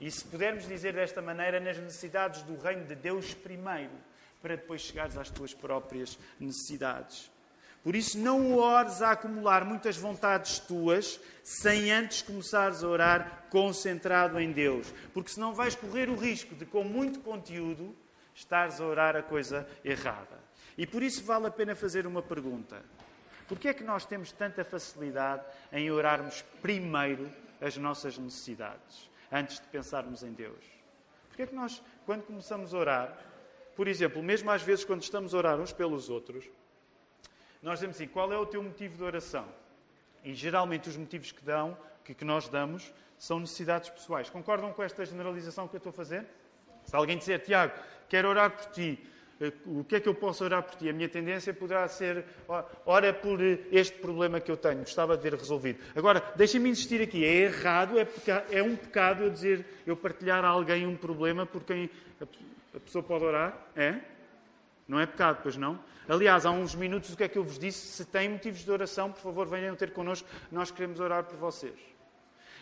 E 0.00 0.10
se 0.10 0.24
pudermos 0.24 0.66
dizer 0.66 0.92
desta 0.94 1.22
maneira, 1.22 1.60
nas 1.60 1.78
necessidades 1.78 2.42
do 2.42 2.56
reino 2.58 2.84
de 2.84 2.94
Deus 2.94 3.32
primeiro, 3.32 3.92
para 4.42 4.56
depois 4.56 4.80
chegares 4.80 5.16
às 5.16 5.30
tuas 5.30 5.54
próprias 5.54 6.18
necessidades. 6.38 7.30
Por 7.84 7.94
isso, 7.94 8.18
não 8.18 8.56
ores 8.56 9.02
a 9.02 9.10
acumular 9.10 9.62
muitas 9.62 9.94
vontades 9.98 10.58
tuas 10.58 11.20
sem 11.42 11.92
antes 11.92 12.22
começares 12.22 12.82
a 12.82 12.88
orar 12.88 13.44
concentrado 13.50 14.40
em 14.40 14.50
Deus. 14.50 14.90
Porque 15.12 15.30
senão 15.30 15.52
vais 15.52 15.74
correr 15.74 16.08
o 16.08 16.16
risco 16.16 16.54
de, 16.54 16.64
com 16.64 16.82
muito 16.82 17.20
conteúdo, 17.20 17.94
estares 18.34 18.80
a 18.80 18.86
orar 18.86 19.14
a 19.14 19.22
coisa 19.22 19.68
errada. 19.84 20.42
E 20.78 20.86
por 20.86 21.02
isso 21.02 21.22
vale 21.24 21.46
a 21.46 21.50
pena 21.50 21.76
fazer 21.76 22.06
uma 22.06 22.22
pergunta. 22.22 22.82
Por 23.46 23.58
que 23.58 23.68
é 23.68 23.74
que 23.74 23.84
nós 23.84 24.06
temos 24.06 24.32
tanta 24.32 24.64
facilidade 24.64 25.44
em 25.70 25.90
orarmos 25.90 26.42
primeiro 26.62 27.30
as 27.60 27.76
nossas 27.76 28.16
necessidades, 28.16 29.10
antes 29.30 29.60
de 29.60 29.66
pensarmos 29.66 30.22
em 30.22 30.32
Deus? 30.32 30.64
Por 31.28 31.36
que 31.36 31.42
é 31.42 31.46
que 31.46 31.54
nós, 31.54 31.82
quando 32.06 32.22
começamos 32.22 32.72
a 32.72 32.78
orar, 32.78 33.18
por 33.76 33.86
exemplo, 33.88 34.22
mesmo 34.22 34.50
às 34.50 34.62
vezes 34.62 34.86
quando 34.86 35.02
estamos 35.02 35.34
a 35.34 35.36
orar 35.36 35.60
uns 35.60 35.72
pelos 35.72 36.08
outros, 36.08 36.48
nós 37.64 37.78
dizemos 37.78 37.96
assim: 37.96 38.06
qual 38.06 38.32
é 38.32 38.38
o 38.38 38.46
teu 38.46 38.62
motivo 38.62 38.96
de 38.96 39.02
oração? 39.02 39.46
E 40.22 40.34
geralmente 40.34 40.88
os 40.88 40.96
motivos 40.96 41.32
que, 41.32 41.42
dão, 41.42 41.76
que, 42.04 42.14
que 42.14 42.24
nós 42.24 42.48
damos 42.48 42.92
são 43.18 43.40
necessidades 43.40 43.88
pessoais. 43.88 44.28
Concordam 44.28 44.72
com 44.72 44.82
esta 44.82 45.04
generalização 45.04 45.66
que 45.66 45.74
eu 45.74 45.78
estou 45.78 45.90
a 45.90 45.94
fazer? 45.94 46.26
Se 46.84 46.94
alguém 46.94 47.16
disser, 47.16 47.40
Tiago, 47.40 47.72
quero 48.08 48.28
orar 48.28 48.50
por 48.50 48.66
ti, 48.66 49.02
eh, 49.40 49.52
o 49.64 49.82
que 49.82 49.96
é 49.96 50.00
que 50.00 50.08
eu 50.08 50.14
posso 50.14 50.44
orar 50.44 50.62
por 50.62 50.74
ti? 50.74 50.88
A 50.90 50.92
minha 50.92 51.08
tendência 51.08 51.54
poderá 51.54 51.88
ser, 51.88 52.24
ora 52.84 53.14
por 53.14 53.40
este 53.40 53.98
problema 53.98 54.40
que 54.40 54.50
eu 54.50 54.56
tenho, 54.58 54.80
gostava 54.80 55.16
de 55.16 55.22
ver 55.22 55.34
resolvido. 55.34 55.82
Agora, 55.96 56.22
deixem-me 56.36 56.68
insistir 56.68 57.00
aqui, 57.00 57.24
é 57.24 57.44
errado, 57.44 57.98
é, 57.98 58.04
peca... 58.04 58.44
é 58.50 58.62
um 58.62 58.76
pecado 58.76 59.24
eu 59.24 59.30
dizer, 59.30 59.64
eu 59.86 59.96
partilhar 59.96 60.44
a 60.44 60.48
alguém 60.48 60.86
um 60.86 60.96
problema 60.96 61.46
por 61.46 61.64
quem 61.64 61.88
a 62.74 62.80
pessoa 62.80 63.02
pode 63.02 63.24
orar? 63.24 63.56
É? 63.74 64.00
Não 64.86 65.00
é 65.00 65.06
pecado, 65.06 65.40
pois 65.42 65.56
não? 65.56 65.80
Aliás, 66.08 66.44
há 66.44 66.50
uns 66.50 66.74
minutos 66.74 67.12
o 67.12 67.16
que 67.16 67.24
é 67.24 67.28
que 67.28 67.38
eu 67.38 67.44
vos 67.44 67.58
disse? 67.58 67.86
Se 67.86 68.04
têm 68.04 68.28
motivos 68.28 68.60
de 68.60 68.70
oração, 68.70 69.10
por 69.10 69.20
favor, 69.20 69.46
venham 69.46 69.74
ter 69.74 69.92
connosco, 69.92 70.28
nós 70.52 70.70
queremos 70.70 71.00
orar 71.00 71.24
por 71.24 71.36
vocês. 71.36 71.78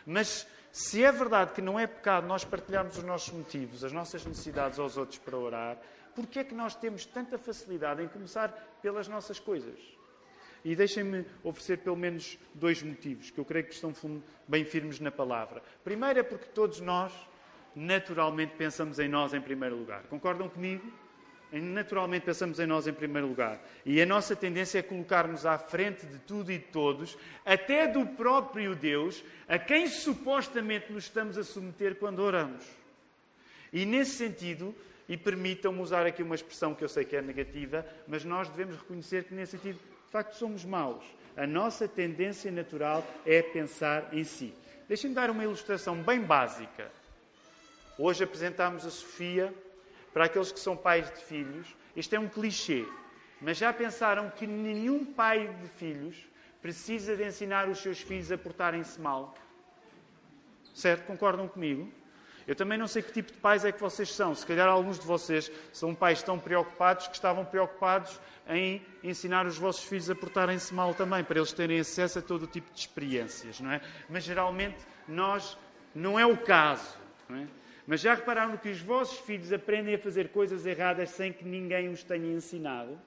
Mas 0.07 0.47
se 0.71 1.05
é 1.05 1.11
verdade 1.11 1.53
que 1.53 1.61
não 1.61 1.79
é 1.79 1.87
pecado 1.87 2.27
nós 2.27 2.45
partilharmos 2.45 2.97
os 2.97 3.05
nossos 3.05 3.33
motivos, 3.33 3.85
as 3.85 3.93
nossas 3.93 4.25
necessidades 4.25 4.79
aos 4.79 4.97
outros 4.97 5.19
para 5.19 5.37
orar, 5.37 5.79
por 6.15 6.27
que 6.27 6.39
é 6.39 6.45
que 6.45 6.55
nós 6.55 6.75
temos 6.75 7.05
tanta 7.05 7.37
facilidade 7.39 8.03
em 8.03 8.09
começar 8.09 8.49
pelas 8.81 9.09
nossas 9.09 9.41
coisas? 9.41 9.79
E 10.65 10.77
deixem-me 10.77 11.27
oferecer 11.43 11.79
pelo 11.79 11.97
menos 11.97 12.39
dois 12.55 12.83
motivos 12.83 13.31
que 13.31 13.39
eu 13.39 13.45
creio 13.45 13.67
que 13.67 13.75
estão 13.75 13.93
bem 14.47 14.65
firmes 14.65 15.01
na 15.01 15.11
palavra. 15.11 15.61
Primeiro 15.83 16.21
é 16.21 16.23
porque 16.23 16.47
todos 16.47 16.81
nós, 16.81 17.13
naturalmente, 17.75 18.55
pensamos 18.57 19.01
em 19.01 19.09
nós 19.09 19.35
em 19.35 19.41
primeiro 19.41 19.77
lugar. 19.77 20.05
Concordam 20.05 20.49
comigo? 20.49 21.02
Naturalmente 21.61 22.25
pensamos 22.25 22.59
em 22.59 22.67
nós 22.67 22.87
em 22.87 22.93
primeiro 22.93 23.29
lugar. 23.29 23.61
E 23.85 24.01
a 24.01 24.07
nossa 24.07 24.35
tendência 24.35 24.79
é 24.79 24.83
colocar-nos 24.83 25.45
à 25.45 25.59
frente 25.59 26.07
de 26.07 26.19
tudo 26.19 26.51
e 26.51 26.59
de 26.59 26.65
todos, 26.65 27.17
até 27.45 27.87
do 27.87 28.07
próprio 28.07 28.75
Deus, 28.75 29.23
a 29.47 29.59
quem 29.59 29.87
supostamente 29.87 30.93
nos 30.93 31.05
estamos 31.05 31.37
a 31.37 31.45
submeter 31.45 31.97
quando 31.97 32.21
oramos. 32.21 32.65
E 33.73 33.85
nesse 33.85 34.13
sentido, 34.13 34.75
e 35.09 35.17
permitam-me 35.17 35.81
usar 35.81 36.07
aqui 36.07 36.23
uma 36.23 36.35
expressão 36.35 36.75
que 36.75 36.83
eu 36.83 36.89
sei 36.89 37.05
que 37.05 37.17
é 37.17 37.21
negativa, 37.21 37.85
mas 38.09 38.25
nós 38.25 38.49
devemos 38.49 38.77
reconhecer 38.77 39.25
que 39.25 39.35
nesse 39.35 39.59
sentido, 39.59 39.77
de 39.77 40.11
facto, 40.11 40.35
somos 40.37 40.65
maus. 40.65 41.05
A 41.37 41.47
nossa 41.47 41.89
tendência 41.89 42.51
natural 42.51 43.07
é 43.27 43.43
pensar 43.43 44.09
em 44.13 44.25
si. 44.25 44.55
Deixem-me 44.89 45.15
dar 45.15 45.31
uma 45.31 45.45
ilustração 45.45 45.97
bem 45.97 46.21
básica. 46.21 46.91
Hoje 47.99 48.25
apresentámos 48.25 48.87
a 48.87 48.91
Sofia 48.91 49.53
para 50.13 50.27
aqueles 50.27 50.53
que 50.53 50.61
são 50.61 50.77
pais 50.77 51.11
de 51.11 51.21
filhos, 51.25 51.77
isto 51.97 52.15
é 52.15 52.19
um 52.19 52.29
clichê, 52.29 52.87
mas 53.41 53.57
já 53.57 53.73
pensaram 53.73 54.31
que 54.31 54.47
nenhum 54.47 55.05
pai 55.05 55.49
de 55.61 55.69
filhos 55.69 56.17
precisa 56.61 57.17
de 57.17 57.25
ensinar 57.25 57.69
os 57.69 57.79
seus 57.79 58.01
filhos 58.01 58.31
a 58.31 58.39
portarem-se 58.39 59.01
mal? 59.01 59.35
Certo? 60.75 61.05
Concordam 61.07 61.49
comigo? 61.49 61.93
Eu 62.47 62.57
também 62.57 62.77
não 62.77 62.87
sei 62.87 63.03
que 63.03 63.13
tipo 63.13 63.33
de 63.33 63.39
pais 63.39 63.65
é 63.65 63.71
que 63.71 63.81
vocês 63.81 64.13
são. 64.13 64.35
Se 64.35 64.45
calhar 64.45 64.69
alguns 64.69 64.99
de 64.99 65.07
vocês 65.07 65.51
são 65.73 65.95
pais 65.95 66.23
tão 66.23 66.39
preocupados 66.39 67.07
que 67.07 67.15
estavam 67.15 67.45
preocupados 67.45 68.21
em 68.49 68.85
ensinar 69.03 69.47
os 69.47 69.59
vossos 69.59 69.85
filhos 69.85 70.11
a 70.11 70.15
portarem-se 70.15 70.75
mal 70.75 70.95
também, 70.95 71.23
para 71.23 71.39
eles 71.39 71.53
terem 71.53 71.81
acesso 71.81 72.19
a 72.19 72.23
todo 72.23 72.45
o 72.45 72.47
tipo 72.47 72.73
de 72.73 72.81
experiências, 72.81 73.61
não 73.61 73.71
é? 73.71 73.81
Mas 74.09 74.25
geralmente 74.25 74.79
nós 75.07 75.57
não 75.95 76.19
é 76.19 76.27
o 76.27 76.37
caso, 76.37 76.97
não 77.29 77.39
é? 77.39 77.47
Mas 77.87 78.01
já 78.01 78.15
repararam 78.15 78.57
que 78.57 78.69
os 78.69 78.81
vossos 78.81 79.19
filhos 79.19 79.53
aprendem 79.53 79.95
a 79.95 79.99
fazer 79.99 80.29
coisas 80.29 80.65
erradas 80.67 81.11
sem 81.11 81.33
que 81.33 81.45
ninguém 81.45 81.89
os 81.89 82.03
tenha 82.03 82.33
ensinado? 82.33 82.99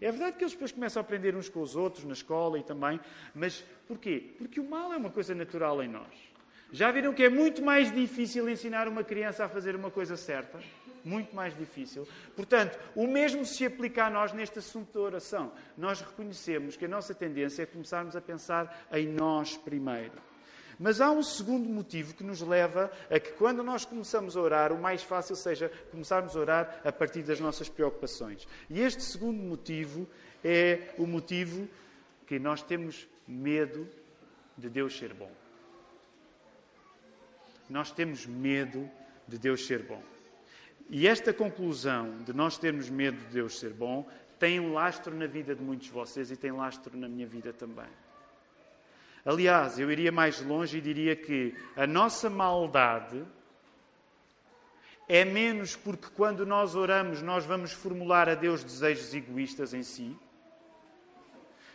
É 0.00 0.10
verdade 0.10 0.36
que 0.36 0.44
eles 0.44 0.52
depois 0.54 0.72
começam 0.72 1.00
a 1.00 1.04
aprender 1.04 1.36
uns 1.36 1.48
com 1.48 1.60
os 1.60 1.76
outros, 1.76 2.04
na 2.04 2.14
escola 2.14 2.58
e 2.58 2.62
também, 2.62 2.98
mas 3.34 3.62
porquê? 3.86 4.32
Porque 4.38 4.58
o 4.58 4.64
mal 4.64 4.92
é 4.92 4.96
uma 4.96 5.10
coisa 5.10 5.34
natural 5.34 5.82
em 5.82 5.88
nós. 5.88 6.30
Já 6.72 6.90
viram 6.90 7.12
que 7.12 7.24
é 7.24 7.28
muito 7.28 7.62
mais 7.62 7.92
difícil 7.92 8.48
ensinar 8.48 8.88
uma 8.88 9.02
criança 9.02 9.44
a 9.44 9.48
fazer 9.48 9.74
uma 9.74 9.90
coisa 9.90 10.16
certa? 10.16 10.58
Muito 11.04 11.34
mais 11.34 11.56
difícil. 11.56 12.06
Portanto, 12.36 12.78
o 12.94 13.06
mesmo 13.06 13.44
se 13.44 13.66
aplica 13.66 14.04
a 14.04 14.10
nós 14.10 14.32
neste 14.32 14.58
assunto 14.58 14.92
da 14.92 15.00
oração. 15.00 15.52
Nós 15.76 16.00
reconhecemos 16.00 16.76
que 16.76 16.84
a 16.84 16.88
nossa 16.88 17.14
tendência 17.14 17.62
é 17.62 17.66
começarmos 17.66 18.14
a 18.14 18.20
pensar 18.20 18.86
em 18.92 19.08
nós 19.08 19.56
primeiro. 19.56 20.29
Mas 20.82 20.98
há 20.98 21.10
um 21.10 21.22
segundo 21.22 21.68
motivo 21.68 22.14
que 22.14 22.24
nos 22.24 22.40
leva 22.40 22.90
a 23.10 23.20
que, 23.20 23.32
quando 23.32 23.62
nós 23.62 23.84
começamos 23.84 24.34
a 24.34 24.40
orar, 24.40 24.72
o 24.72 24.80
mais 24.80 25.02
fácil 25.02 25.36
seja 25.36 25.70
começarmos 25.90 26.34
a 26.34 26.40
orar 26.40 26.80
a 26.82 26.90
partir 26.90 27.22
das 27.22 27.38
nossas 27.38 27.68
preocupações. 27.68 28.48
E 28.70 28.80
este 28.80 29.02
segundo 29.02 29.42
motivo 29.42 30.08
é 30.42 30.94
o 30.96 31.06
motivo 31.06 31.68
que 32.26 32.38
nós 32.38 32.62
temos 32.62 33.06
medo 33.28 33.86
de 34.56 34.70
Deus 34.70 34.96
ser 34.96 35.12
bom. 35.12 35.30
Nós 37.68 37.92
temos 37.92 38.24
medo 38.24 38.90
de 39.28 39.36
Deus 39.36 39.66
ser 39.66 39.82
bom. 39.82 40.02
E 40.88 41.06
esta 41.06 41.30
conclusão 41.30 42.22
de 42.24 42.32
nós 42.32 42.56
termos 42.56 42.88
medo 42.88 43.18
de 43.18 43.34
Deus 43.34 43.58
ser 43.58 43.74
bom 43.74 44.08
tem 44.38 44.58
um 44.58 44.72
lastro 44.72 45.14
na 45.14 45.26
vida 45.26 45.54
de 45.54 45.62
muitos 45.62 45.88
de 45.88 45.92
vocês 45.92 46.30
e 46.30 46.36
tem 46.38 46.52
lastro 46.52 46.96
na 46.96 47.06
minha 47.06 47.26
vida 47.26 47.52
também. 47.52 48.09
Aliás, 49.24 49.78
eu 49.78 49.90
iria 49.90 50.10
mais 50.10 50.40
longe 50.40 50.78
e 50.78 50.80
diria 50.80 51.14
que 51.14 51.54
a 51.76 51.86
nossa 51.86 52.30
maldade 52.30 53.24
é 55.08 55.24
menos 55.24 55.74
porque 55.74 56.06
quando 56.14 56.46
nós 56.46 56.74
oramos 56.74 57.20
nós 57.20 57.44
vamos 57.44 57.72
formular 57.72 58.28
a 58.28 58.34
Deus 58.34 58.62
desejos 58.62 59.12
egoístas 59.12 59.74
em 59.74 59.82
si. 59.82 60.16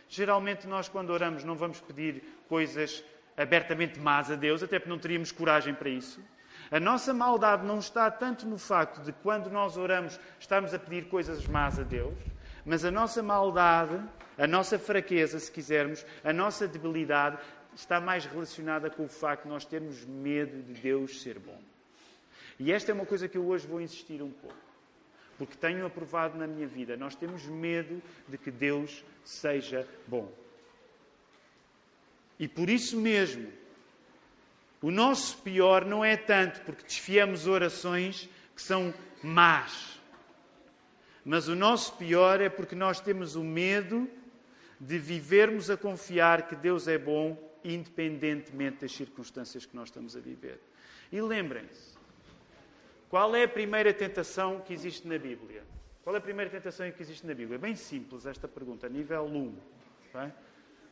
Geralmente 0.08 0.66
nós 0.66 0.88
quando 0.88 1.10
oramos 1.10 1.44
não 1.44 1.54
vamos 1.54 1.80
pedir 1.80 2.22
coisas 2.48 3.04
abertamente 3.36 4.00
más 4.00 4.30
a 4.30 4.36
Deus, 4.36 4.62
até 4.62 4.78
porque 4.78 4.90
não 4.90 4.98
teríamos 4.98 5.30
coragem 5.30 5.74
para 5.74 5.90
isso. 5.90 6.20
A 6.70 6.80
nossa 6.80 7.12
maldade 7.12 7.64
não 7.64 7.78
está 7.78 8.10
tanto 8.10 8.46
no 8.46 8.58
facto 8.58 9.02
de 9.02 9.12
quando 9.12 9.50
nós 9.50 9.76
oramos 9.76 10.18
estarmos 10.40 10.74
a 10.74 10.78
pedir 10.78 11.08
coisas 11.08 11.46
más 11.46 11.78
a 11.78 11.82
Deus, 11.82 12.16
mas 12.66 12.84
a 12.84 12.90
nossa 12.90 13.22
maldade, 13.22 14.02
a 14.36 14.46
nossa 14.46 14.76
fraqueza, 14.76 15.38
se 15.38 15.50
quisermos, 15.50 16.04
a 16.24 16.32
nossa 16.32 16.66
debilidade, 16.66 17.38
está 17.76 18.00
mais 18.00 18.26
relacionada 18.26 18.90
com 18.90 19.04
o 19.04 19.08
facto 19.08 19.44
de 19.44 19.48
nós 19.50 19.64
termos 19.64 20.04
medo 20.04 20.60
de 20.62 20.80
Deus 20.80 21.22
ser 21.22 21.38
bom. 21.38 21.62
E 22.58 22.72
esta 22.72 22.90
é 22.90 22.94
uma 22.94 23.06
coisa 23.06 23.28
que 23.28 23.38
eu 23.38 23.46
hoje 23.46 23.68
vou 23.68 23.80
insistir 23.80 24.20
um 24.20 24.32
pouco. 24.32 24.56
Porque 25.38 25.56
tenho 25.56 25.86
aprovado 25.86 26.36
na 26.36 26.46
minha 26.46 26.66
vida. 26.66 26.96
Nós 26.96 27.14
temos 27.14 27.44
medo 27.44 28.02
de 28.26 28.36
que 28.36 28.50
Deus 28.50 29.04
seja 29.24 29.86
bom. 30.06 30.32
E 32.38 32.48
por 32.48 32.68
isso 32.68 32.98
mesmo, 32.98 33.52
o 34.82 34.90
nosso 34.90 35.38
pior 35.38 35.84
não 35.84 36.04
é 36.04 36.16
tanto 36.16 36.62
porque 36.62 36.82
desfiamos 36.82 37.46
orações 37.46 38.28
que 38.54 38.62
são 38.62 38.92
más. 39.22 40.00
Mas 41.26 41.48
o 41.48 41.56
nosso 41.56 41.94
pior 41.94 42.40
é 42.40 42.48
porque 42.48 42.76
nós 42.76 43.00
temos 43.00 43.34
o 43.34 43.42
medo 43.42 44.08
de 44.78 44.96
vivermos 44.96 45.68
a 45.68 45.76
confiar 45.76 46.46
que 46.46 46.54
Deus 46.54 46.86
é 46.86 46.96
bom, 46.96 47.36
independentemente 47.64 48.82
das 48.82 48.92
circunstâncias 48.92 49.66
que 49.66 49.74
nós 49.74 49.88
estamos 49.88 50.16
a 50.16 50.20
viver. 50.20 50.60
E 51.10 51.20
lembrem-se, 51.20 51.98
qual 53.08 53.34
é 53.34 53.42
a 53.42 53.48
primeira 53.48 53.92
tentação 53.92 54.60
que 54.60 54.72
existe 54.72 55.08
na 55.08 55.18
Bíblia? 55.18 55.64
Qual 56.04 56.14
é 56.14 56.18
a 56.20 56.22
primeira 56.22 56.48
tentação 56.48 56.88
que 56.92 57.02
existe 57.02 57.26
na 57.26 57.34
Bíblia? 57.34 57.58
Bem 57.58 57.74
simples 57.74 58.24
esta 58.24 58.46
pergunta, 58.46 58.88
nível 58.88 59.24
1. 59.24 59.56
Bem? 60.14 60.32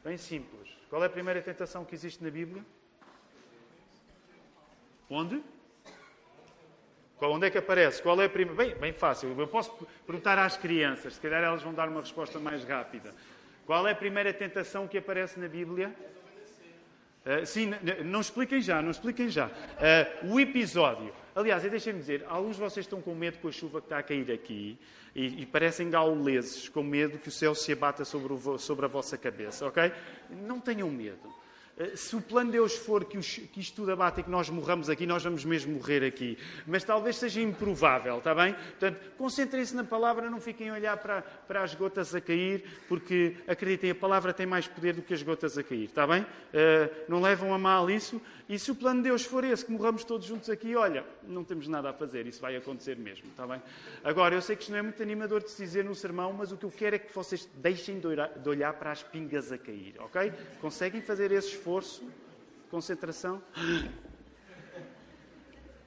bem 0.02 0.16
simples. 0.16 0.68
Qual 0.90 1.00
é 1.00 1.06
a 1.06 1.10
primeira 1.10 1.40
tentação 1.42 1.84
que 1.84 1.94
existe 1.94 2.24
na 2.24 2.30
Bíblia? 2.30 2.66
Onde? 5.08 5.40
Onde 7.20 7.46
é 7.46 7.50
que 7.50 7.58
aparece? 7.58 8.02
Qual 8.02 8.20
é 8.20 8.26
a 8.26 8.28
primeira? 8.28 8.64
Bem, 8.64 8.74
bem 8.74 8.92
fácil. 8.92 9.34
Eu 9.38 9.48
posso 9.48 9.72
perguntar 10.06 10.38
às 10.38 10.56
crianças, 10.56 11.14
se 11.14 11.20
calhar 11.20 11.42
elas 11.42 11.62
vão 11.62 11.72
dar 11.72 11.88
uma 11.88 12.00
resposta 12.00 12.38
mais 12.38 12.64
rápida. 12.64 13.14
Qual 13.66 13.86
é 13.86 13.92
a 13.92 13.94
primeira 13.94 14.32
tentação 14.32 14.86
que 14.86 14.98
aparece 14.98 15.40
na 15.40 15.48
Bíblia? 15.48 15.94
Uh, 17.24 17.46
sim, 17.46 17.70
não 18.04 18.20
expliquem 18.20 18.60
já, 18.60 18.82
não 18.82 18.90
expliquem 18.90 19.30
já. 19.30 19.46
Uh, 19.46 20.34
o 20.34 20.38
episódio. 20.40 21.10
Aliás, 21.34 21.62
deixem-me 21.62 21.98
dizer, 21.98 22.24
alguns 22.28 22.56
de 22.56 22.62
vocês 22.62 22.84
estão 22.84 23.00
com 23.00 23.14
medo 23.14 23.38
com 23.38 23.48
a 23.48 23.52
chuva 23.52 23.80
que 23.80 23.86
está 23.86 23.98
a 23.98 24.02
cair 24.02 24.30
aqui 24.30 24.78
e, 25.14 25.42
e 25.42 25.46
parecem 25.46 25.88
gauleses, 25.88 26.68
com 26.68 26.82
medo 26.82 27.18
que 27.18 27.28
o 27.28 27.32
céu 27.32 27.54
se 27.54 27.72
abata 27.72 28.04
sobre, 28.04 28.32
o, 28.32 28.58
sobre 28.58 28.84
a 28.84 28.88
vossa 28.88 29.16
cabeça, 29.16 29.66
ok? 29.66 29.90
Não 30.28 30.60
tenham 30.60 30.90
medo. 30.90 31.32
Eh, 31.76 31.96
se 31.96 32.14
o 32.14 32.20
plano 32.20 32.50
de 32.50 32.58
Deus 32.58 32.76
for 32.76 33.04
que, 33.04 33.18
os, 33.18 33.36
que 33.52 33.60
isto 33.60 33.76
tudo 33.76 33.92
abate 33.92 34.20
e 34.20 34.22
que 34.22 34.30
nós 34.30 34.48
morramos 34.48 34.88
aqui, 34.88 35.06
nós 35.06 35.24
vamos 35.24 35.44
mesmo 35.44 35.74
morrer 35.74 36.04
aqui. 36.04 36.38
Mas 36.66 36.84
talvez 36.84 37.16
seja 37.16 37.40
improvável, 37.40 38.18
está 38.18 38.34
bem? 38.34 38.54
Portanto, 38.54 39.00
concentrem-se 39.18 39.74
na 39.74 39.82
palavra, 39.82 40.30
não 40.30 40.40
fiquem 40.40 40.70
a 40.70 40.74
olhar 40.74 40.96
para, 40.96 41.22
para 41.22 41.62
as 41.62 41.74
gotas 41.74 42.14
a 42.14 42.20
cair, 42.20 42.64
porque 42.88 43.36
acreditem, 43.48 43.90
a 43.90 43.94
palavra 43.94 44.32
tem 44.32 44.46
mais 44.46 44.68
poder 44.68 44.94
do 44.94 45.02
que 45.02 45.14
as 45.14 45.22
gotas 45.22 45.58
a 45.58 45.62
cair, 45.62 45.84
está 45.84 46.06
bem? 46.06 46.22
Uh, 46.22 46.94
não 47.08 47.20
levam 47.20 47.52
a 47.52 47.58
mal 47.58 47.90
isso. 47.90 48.20
E 48.46 48.58
se 48.58 48.70
o 48.70 48.74
plano 48.74 49.02
de 49.02 49.08
Deus 49.08 49.24
for 49.24 49.42
esse, 49.42 49.64
que 49.64 49.72
morramos 49.72 50.04
todos 50.04 50.26
juntos 50.26 50.50
aqui, 50.50 50.76
olha, 50.76 51.04
não 51.22 51.42
temos 51.42 51.66
nada 51.66 51.88
a 51.88 51.92
fazer, 51.94 52.26
isso 52.26 52.42
vai 52.42 52.54
acontecer 52.54 52.94
mesmo, 52.96 53.26
está 53.28 53.46
bem? 53.46 53.62
Agora, 54.02 54.34
eu 54.34 54.42
sei 54.42 54.54
que 54.54 54.62
isto 54.62 54.70
não 54.70 54.78
é 54.78 54.82
muito 54.82 55.02
animador 55.02 55.42
de 55.42 55.50
se 55.50 55.62
dizer 55.62 55.82
no 55.82 55.94
sermão, 55.94 56.30
mas 56.32 56.52
o 56.52 56.56
que 56.56 56.64
eu 56.64 56.70
quero 56.70 56.96
é 56.96 56.98
que 56.98 57.14
vocês 57.14 57.48
deixem 57.56 57.98
de 57.98 58.48
olhar 58.48 58.72
para 58.74 58.92
as 58.92 59.02
pingas 59.02 59.50
a 59.50 59.56
cair, 59.56 59.94
ok? 59.98 60.30
Conseguem 60.60 61.00
fazer 61.00 61.32
esse 61.32 61.48
esforço, 61.48 62.06
concentração. 62.70 63.42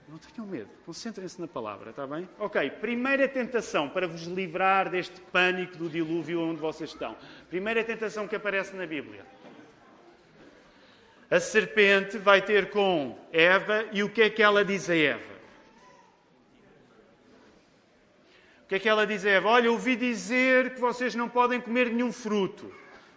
Não 0.10 0.18
tenham 0.18 0.48
medo, 0.48 0.70
concentrem-se 0.86 1.40
na 1.40 1.50
palavra, 1.50 1.90
está 1.90 2.08
bem? 2.08 2.28
Ok, 2.40 2.70
primeira 2.80 3.28
tentação 3.28 3.90
para 3.90 4.08
vos 4.08 4.24
livrar 4.24 4.90
deste 4.90 5.20
pânico 5.20 5.78
do 5.78 5.90
dilúvio 5.90 6.42
onde 6.42 6.62
vocês 6.62 6.92
estão. 6.92 7.16
Primeira 7.50 7.84
tentação 7.84 8.26
que 8.26 8.36
aparece 8.36 8.74
na 8.74 8.88
Bíblia. 8.88 9.26
A 11.30 11.40
serpente 11.40 12.18
vai 12.18 12.42
ter 12.42 12.70
com 12.70 13.18
Eva 13.32 13.86
e 13.92 14.02
o 14.02 14.10
que 14.10 14.22
é 14.22 14.30
que 14.30 14.42
ela 14.42 14.64
diz 14.64 14.90
a 14.90 14.96
Eva? 14.96 15.38
O 18.64 18.68
que 18.68 18.76
é 18.76 18.80
que 18.80 18.88
ela 18.88 19.06
diz 19.06 19.26
a 19.26 19.30
Eva? 19.30 19.50
Olha, 19.50 19.72
ouvi 19.72 19.96
dizer 19.96 20.74
que 20.74 20.80
vocês 20.80 21.16
não 21.16 21.28
podem 21.28 21.60
comer 21.60 21.90
nenhum 21.90 22.12
fruto. 22.12 22.74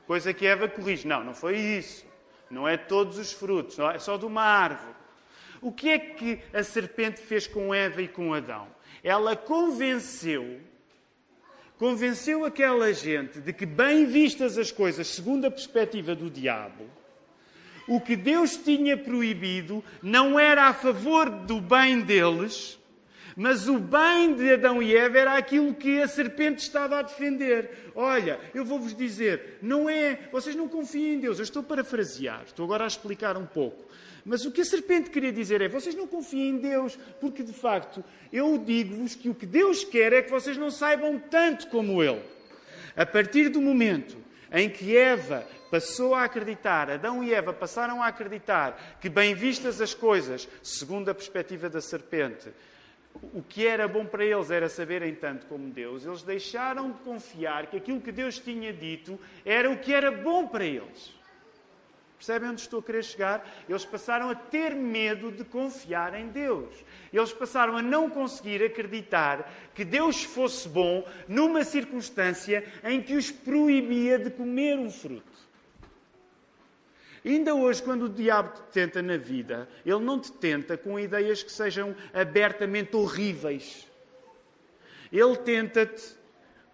Coisa 0.07 0.35
que 0.35 0.47
Eva 0.47 0.69
corrige. 0.69 1.07
Não, 1.07 1.23
não 1.23 1.35
foi 1.35 1.57
isso. 1.57 2.05
Não 2.51 2.67
é 2.67 2.77
todos 2.77 3.17
os 3.17 3.33
frutos, 3.33 3.79
é 3.79 3.99
só 4.01 4.17
de 4.17 4.27
uma 4.27 4.43
árvore. 4.43 4.97
O 5.63 5.71
que 5.71 5.91
é 5.91 5.99
que 5.99 6.41
a 6.53 6.65
serpente 6.65 7.21
fez 7.21 7.47
com 7.47 7.73
Eva 7.73 8.03
e 8.03 8.09
com 8.09 8.35
Adão? 8.35 8.67
Ela 9.05 9.37
convenceu, 9.37 10.61
convenceu 11.79 12.45
aquela 12.45 12.93
gente 12.93 13.41
de 13.41 13.53
que, 13.53 13.65
bem 13.65 14.05
vistas 14.05 14.59
as 14.59 14.73
coisas 14.73 15.07
segundo 15.07 15.47
a 15.47 15.51
perspectiva 15.51 16.15
do 16.15 16.29
diabo, 16.29 16.91
o 17.91 18.01
que 18.01 18.15
Deus 18.15 18.57
tinha 18.57 18.97
proibido 18.97 19.83
não 20.01 20.39
era 20.39 20.69
a 20.69 20.73
favor 20.73 21.29
do 21.29 21.61
bem 21.61 22.01
deles, 22.01 22.79
mas 23.37 23.67
o 23.67 23.81
bem 23.81 24.33
de 24.33 24.53
Adão 24.53 24.81
e 24.81 24.97
Eva 24.97 25.19
era 25.19 25.37
aquilo 25.37 25.75
que 25.75 26.01
a 26.01 26.07
serpente 26.07 26.63
estava 26.63 27.01
a 27.01 27.03
defender. 27.03 27.91
Olha, 27.97 28.39
eu 28.55 28.65
vou-vos 28.65 28.95
dizer, 28.95 29.59
não 29.61 29.91
é. 29.91 30.29
Vocês 30.31 30.55
não 30.55 30.69
confiem 30.69 31.15
em 31.15 31.19
Deus. 31.19 31.39
Eu 31.39 31.43
estou 31.43 31.65
parafrasear, 31.65 32.45
estou 32.47 32.65
agora 32.65 32.85
a 32.85 32.87
explicar 32.87 33.37
um 33.37 33.45
pouco. 33.45 33.85
Mas 34.25 34.45
o 34.45 34.53
que 34.53 34.61
a 34.61 34.65
serpente 34.65 35.11
queria 35.11 35.33
dizer 35.33 35.61
é: 35.61 35.67
vocês 35.67 35.97
não 35.97 36.07
confiem 36.07 36.51
em 36.51 36.59
Deus, 36.59 36.97
porque 37.21 37.43
de 37.43 37.53
facto 37.53 38.05
eu 38.33 38.57
digo-vos 38.57 39.17
que 39.17 39.29
o 39.29 39.35
que 39.35 39.47
Deus 39.47 39.83
quer 39.83 40.13
é 40.13 40.23
que 40.23 40.31
vocês 40.31 40.57
não 40.57 40.71
saibam 40.71 41.19
tanto 41.19 41.67
como 41.67 42.01
Ele. 42.05 42.23
A 42.97 43.05
partir 43.05 43.49
do 43.49 43.61
momento 43.61 44.17
em 44.53 44.69
que 44.69 44.97
Eva 44.97 45.47
passou 45.71 46.15
a 46.15 46.25
acreditar, 46.25 46.91
Adão 46.91 47.23
e 47.23 47.33
Eva 47.33 47.53
passaram 47.53 48.03
a 48.03 48.09
acreditar 48.09 48.99
que, 49.01 49.09
bem 49.09 49.35
vistas 49.35 49.81
as 49.81 49.95
coisas, 49.95 50.49
segundo 50.63 51.09
a 51.11 51.15
perspectiva 51.15 51.69
da 51.69 51.81
serpente, 51.81 52.51
o 53.35 53.43
que 53.43 53.67
era 53.67 53.87
bom 53.87 54.05
para 54.05 54.25
eles 54.25 54.51
era 54.51 54.69
saberem 54.69 55.15
tanto 55.15 55.47
como 55.47 55.71
Deus, 55.71 56.05
eles 56.05 56.23
deixaram 56.23 56.91
de 56.91 56.99
confiar 57.01 57.67
que 57.67 57.77
aquilo 57.77 58.01
que 58.01 58.13
Deus 58.13 58.39
tinha 58.39 58.73
dito 58.73 59.19
era 59.45 59.71
o 59.71 59.79
que 59.79 59.93
era 59.93 60.11
bom 60.11 60.47
para 60.47 60.65
eles. 60.65 61.20
Percebem 62.21 62.51
onde 62.51 62.61
estou 62.61 62.81
a 62.81 62.83
querer 62.83 63.03
chegar? 63.03 63.51
Eles 63.67 63.87
passaram 63.87 64.29
a 64.29 64.35
ter 64.35 64.75
medo 64.75 65.33
de 65.33 65.43
confiar 65.43 66.13
em 66.15 66.29
Deus. 66.29 66.69
Eles 67.11 67.33
passaram 67.33 67.79
a 67.79 67.83
não 67.83 68.11
conseguir 68.11 68.63
acreditar 68.63 69.51
que 69.75 69.87
Deus 69.87 70.23
fosse 70.23 70.69
bom 70.69 71.03
numa 71.27 71.65
circunstância 71.65 72.63
em 72.85 73.01
que 73.01 73.17
os 73.17 73.31
proibia 73.31 74.19
de 74.19 74.29
comer 74.29 74.79
um 74.79 74.91
fruto. 74.91 75.33
Ainda 77.25 77.55
hoje, 77.55 77.83
quando 77.83 78.03
o 78.03 78.09
diabo 78.11 78.53
te 78.53 78.63
tenta 78.71 79.01
na 79.01 79.17
vida, 79.17 79.67
ele 79.85 80.01
não 80.01 80.21
te 80.21 80.31
tenta 80.31 80.77
com 80.77 81.01
ideias 81.01 81.43
que 81.43 81.51
sejam 81.51 81.97
abertamente 82.13 82.95
horríveis. 82.95 83.89
Ele 85.11 85.37
tenta-te 85.39 86.05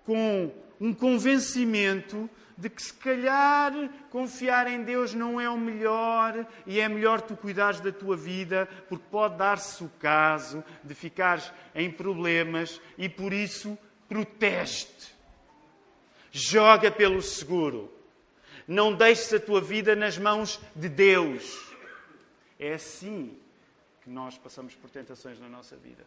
com 0.05 0.53
um 0.81 0.93
convencimento 0.93 2.29
de 2.57 2.71
que 2.71 2.83
se 2.83 2.95
calhar 2.95 3.73
confiar 4.11 4.67
em 4.67 4.83
Deus 4.83 5.13
não 5.13 5.41
é 5.41 5.49
o 5.49 5.59
melhor 5.59 6.47
e 6.67 6.81
é 6.81 6.89
melhor 6.89 7.21
tu 7.21 7.37
cuidares 7.37 7.81
da 7.81 7.93
tua 7.93 8.17
vida, 8.17 8.67
porque 8.89 9.05
pode 9.11 9.37
dar-se 9.37 9.85
o 9.85 9.91
caso 10.01 10.65
de 10.83 10.95
ficares 10.95 11.53
em 11.75 11.91
problemas 11.91 12.81
e 12.97 13.09
por 13.09 13.33
isso 13.33 13.77
protege-te. 14.09 15.15
Joga 16.31 16.91
pelo 16.91 17.21
seguro. 17.21 17.93
Não 18.67 18.93
deixes 18.93 19.33
a 19.33 19.41
tua 19.41 19.61
vida 19.61 19.95
nas 19.95 20.19
mãos 20.19 20.61
de 20.75 20.89
Deus. 20.89 21.75
É 22.59 22.75
assim 22.75 23.39
que 24.03 24.11
nós 24.11 24.37
passamos 24.39 24.75
por 24.75 24.91
tentações 24.91 25.39
na 25.39 25.49
nossa 25.49 25.77
vida. 25.77 26.05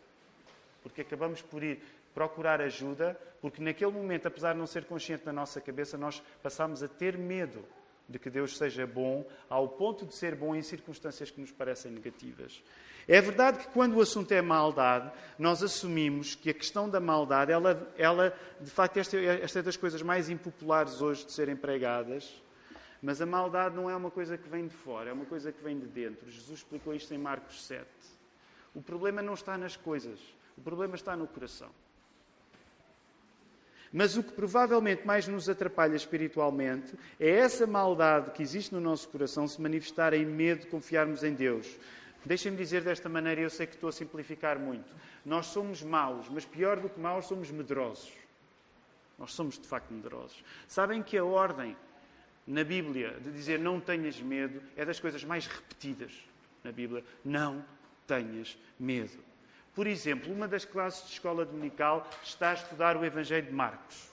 Porque 0.81 1.01
acabamos 1.01 1.41
por 1.41 1.63
ir 1.63 1.81
procurar 2.13 2.61
ajuda, 2.61 3.19
porque 3.41 3.61
naquele 3.63 3.91
momento, 3.91 4.27
apesar 4.27 4.53
de 4.53 4.59
não 4.59 4.67
ser 4.67 4.85
consciente 4.85 5.25
na 5.25 5.33
nossa 5.33 5.61
cabeça, 5.61 5.97
nós 5.97 6.21
passamos 6.41 6.83
a 6.83 6.87
ter 6.87 7.17
medo 7.17 7.63
de 8.09 8.17
que 8.17 8.29
Deus 8.29 8.57
seja 8.57 8.87
bom, 8.87 9.25
ao 9.47 9.69
ponto 9.69 10.05
de 10.05 10.15
ser 10.15 10.33
bom 10.33 10.55
em 10.55 10.63
circunstâncias 10.63 11.29
que 11.29 11.39
nos 11.39 11.51
parecem 11.51 11.91
negativas. 11.91 12.63
É 13.07 13.21
verdade 13.21 13.59
que 13.59 13.67
quando 13.67 13.95
o 13.95 14.01
assunto 14.01 14.31
é 14.31 14.41
maldade, 14.41 15.11
nós 15.37 15.63
assumimos 15.63 16.35
que 16.35 16.49
a 16.49 16.53
questão 16.53 16.89
da 16.89 16.99
maldade, 16.99 17.51
ela, 17.51 17.87
ela 17.97 18.33
de 18.59 18.69
facto, 18.69 18.97
esta, 18.97 19.17
esta 19.17 19.59
é 19.59 19.61
das 19.61 19.77
coisas 19.77 20.01
mais 20.01 20.29
impopulares 20.29 21.01
hoje 21.01 21.25
de 21.25 21.31
serem 21.31 21.55
pregadas, 21.55 22.41
mas 23.01 23.21
a 23.21 23.25
maldade 23.25 23.75
não 23.75 23.89
é 23.89 23.95
uma 23.95 24.11
coisa 24.11 24.37
que 24.37 24.49
vem 24.49 24.67
de 24.67 24.75
fora, 24.75 25.09
é 25.09 25.13
uma 25.13 25.25
coisa 25.25 25.51
que 25.51 25.63
vem 25.63 25.79
de 25.79 25.87
dentro. 25.87 26.29
Jesus 26.29 26.59
explicou 26.59 26.93
isto 26.93 27.13
em 27.13 27.17
Marcos 27.17 27.65
7. 27.65 27.87
O 28.75 28.81
problema 28.81 29.21
não 29.21 29.33
está 29.33 29.57
nas 29.57 29.75
coisas, 29.75 30.19
o 30.59 30.61
problema 30.61 30.95
está 30.95 31.15
no 31.15 31.25
coração. 31.25 31.69
Mas 33.91 34.17
o 34.17 34.21
que 34.21 34.33
provavelmente 34.33 35.07
mais 35.07 35.25
nos 35.27 35.49
atrapalha 35.49 35.95
espiritualmente 35.95 36.93
é 37.19 37.29
essa 37.29 37.65
maldade 37.65 38.31
que 38.31 38.43
existe 38.43 38.73
no 38.73 38.81
nosso 38.81 39.07
coração 39.07 39.47
se 39.47 39.59
manifestar 39.59 40.13
em 40.13 40.25
medo 40.25 40.61
de 40.61 40.67
confiarmos 40.67 41.23
em 41.23 41.33
Deus. 41.33 41.79
Deixem-me 42.25 42.57
dizer 42.57 42.83
desta 42.83 43.07
maneira, 43.07 43.41
eu 43.41 43.49
sei 43.49 43.65
que 43.65 43.73
estou 43.73 43.87
a 43.89 43.93
simplificar 43.93 44.59
muito. 44.59 44.93
Nós 45.25 45.47
somos 45.47 45.81
maus, 45.81 46.27
mas 46.29 46.45
pior 46.45 46.77
do 46.77 46.89
que 46.89 46.99
maus, 46.99 47.25
somos 47.25 47.49
medrosos. 47.49 48.11
Nós 49.17 49.33
somos 49.33 49.57
de 49.57 49.67
facto 49.67 49.91
medrosos. 49.91 50.43
Sabem 50.67 51.01
que 51.01 51.17
a 51.17 51.23
ordem 51.23 51.75
na 52.45 52.65
Bíblia 52.65 53.17
de 53.21 53.31
dizer 53.31 53.57
não 53.57 53.79
tenhas 53.79 54.19
medo 54.21 54.61
é 54.75 54.83
das 54.83 54.99
coisas 54.99 55.23
mais 55.23 55.47
repetidas 55.47 56.11
na 56.63 56.71
Bíblia. 56.71 57.03
Não 57.23 57.65
tenhas 58.05 58.57
medo. 58.77 59.28
Por 59.75 59.87
exemplo, 59.87 60.31
uma 60.33 60.47
das 60.47 60.65
classes 60.65 61.05
de 61.07 61.13
escola 61.13 61.45
dominical 61.45 62.09
está 62.23 62.51
a 62.51 62.53
estudar 62.53 62.97
o 62.97 63.05
Evangelho 63.05 63.47
de 63.47 63.53
Marcos. 63.53 64.09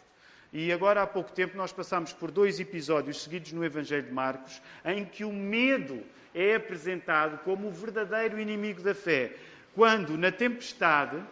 E 0.52 0.72
agora, 0.72 1.02
há 1.02 1.06
pouco 1.06 1.32
tempo, 1.32 1.56
nós 1.56 1.72
passamos 1.72 2.12
por 2.12 2.30
dois 2.30 2.60
episódios 2.60 3.22
seguidos 3.22 3.52
no 3.52 3.64
Evangelho 3.64 4.04
de 4.04 4.12
Marcos, 4.12 4.62
em 4.84 5.04
que 5.04 5.24
o 5.24 5.32
medo 5.32 6.02
é 6.34 6.54
apresentado 6.54 7.38
como 7.38 7.68
o 7.68 7.70
verdadeiro 7.70 8.38
inimigo 8.38 8.82
da 8.82 8.94
fé. 8.94 9.34
Quando, 9.74 10.16
na 10.16 10.30
tempestade, 10.30 11.22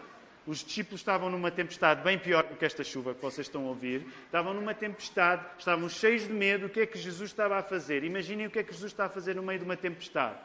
os 0.47 0.63
discípulos 0.63 1.01
estavam 1.01 1.31
numa 1.31 1.51
tempestade 1.51 2.03
bem 2.03 2.19
pior 2.19 2.45
do 2.45 2.57
que 2.57 2.65
esta 2.65 2.85
chuva 2.85 3.15
que 3.15 3.23
vocês 3.23 3.47
estão 3.47 3.65
a 3.65 3.69
ouvir, 3.69 4.07
estavam 4.27 4.53
numa 4.53 4.75
tempestade, 4.75 5.43
estavam 5.59 5.89
cheios 5.89 6.27
de 6.27 6.33
medo. 6.33 6.67
O 6.67 6.69
que 6.69 6.81
é 6.81 6.87
que 6.87 6.99
Jesus 6.99 7.31
estava 7.31 7.57
a 7.57 7.63
fazer? 7.63 8.05
Imaginem 8.05 8.47
o 8.47 8.51
que 8.51 8.59
é 8.59 8.63
que 8.63 8.73
Jesus 8.73 8.93
está 8.93 9.07
a 9.07 9.09
fazer 9.09 9.37
no 9.37 9.43
meio 9.43 9.59
de 9.59 9.65
uma 9.65 9.77
tempestade. 9.77 10.39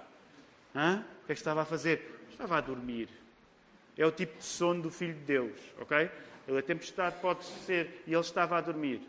Hã? 0.74 1.04
O 1.24 1.26
que 1.26 1.32
é 1.32 1.36
que 1.36 1.42
estava 1.42 1.64
a 1.64 1.66
fazer? 1.66 2.26
Estava 2.30 2.58
a 2.58 2.62
dormir. 2.62 3.10
É 4.00 4.06
o 4.06 4.12
tipo 4.12 4.38
de 4.38 4.46
sono 4.46 4.82
do 4.82 4.90
Filho 4.90 5.14
de 5.14 5.20
Deus, 5.20 5.60
ok? 5.78 6.10
A 6.58 6.62
tempestade 6.62 7.18
pode 7.22 7.44
ser 7.44 8.02
e 8.08 8.14
ele 8.14 8.22
estava 8.22 8.58
a 8.58 8.62
dormir. 8.62 9.02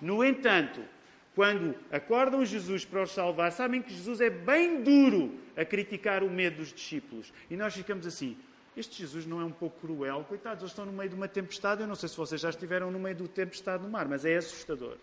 No 0.00 0.22
entanto, 0.22 0.82
quando 1.32 1.76
acordam 1.92 2.44
Jesus 2.44 2.84
para 2.84 3.04
os 3.04 3.12
salvar, 3.12 3.52
sabem 3.52 3.80
que 3.80 3.94
Jesus 3.94 4.20
é 4.20 4.28
bem 4.28 4.82
duro 4.82 5.32
a 5.56 5.64
criticar 5.64 6.24
o 6.24 6.28
medo 6.28 6.56
dos 6.56 6.72
discípulos. 6.72 7.32
E 7.48 7.56
nós 7.56 7.72
ficamos 7.72 8.04
assim: 8.04 8.36
este 8.76 8.98
Jesus 8.98 9.24
não 9.26 9.40
é 9.40 9.44
um 9.44 9.52
pouco 9.52 9.80
cruel? 9.80 10.24
Coitados, 10.28 10.62
eles 10.62 10.72
estão 10.72 10.84
no 10.84 10.92
meio 10.92 11.08
de 11.08 11.14
uma 11.14 11.28
tempestade. 11.28 11.80
Eu 11.80 11.86
não 11.86 11.94
sei 11.94 12.08
se 12.08 12.16
vocês 12.16 12.40
já 12.40 12.50
estiveram 12.50 12.90
no 12.90 12.98
meio 12.98 13.14
do 13.14 13.28
tempestade 13.28 13.82
no 13.84 13.88
mar, 13.88 14.08
mas 14.08 14.24
é 14.24 14.36
assustador. 14.36 14.96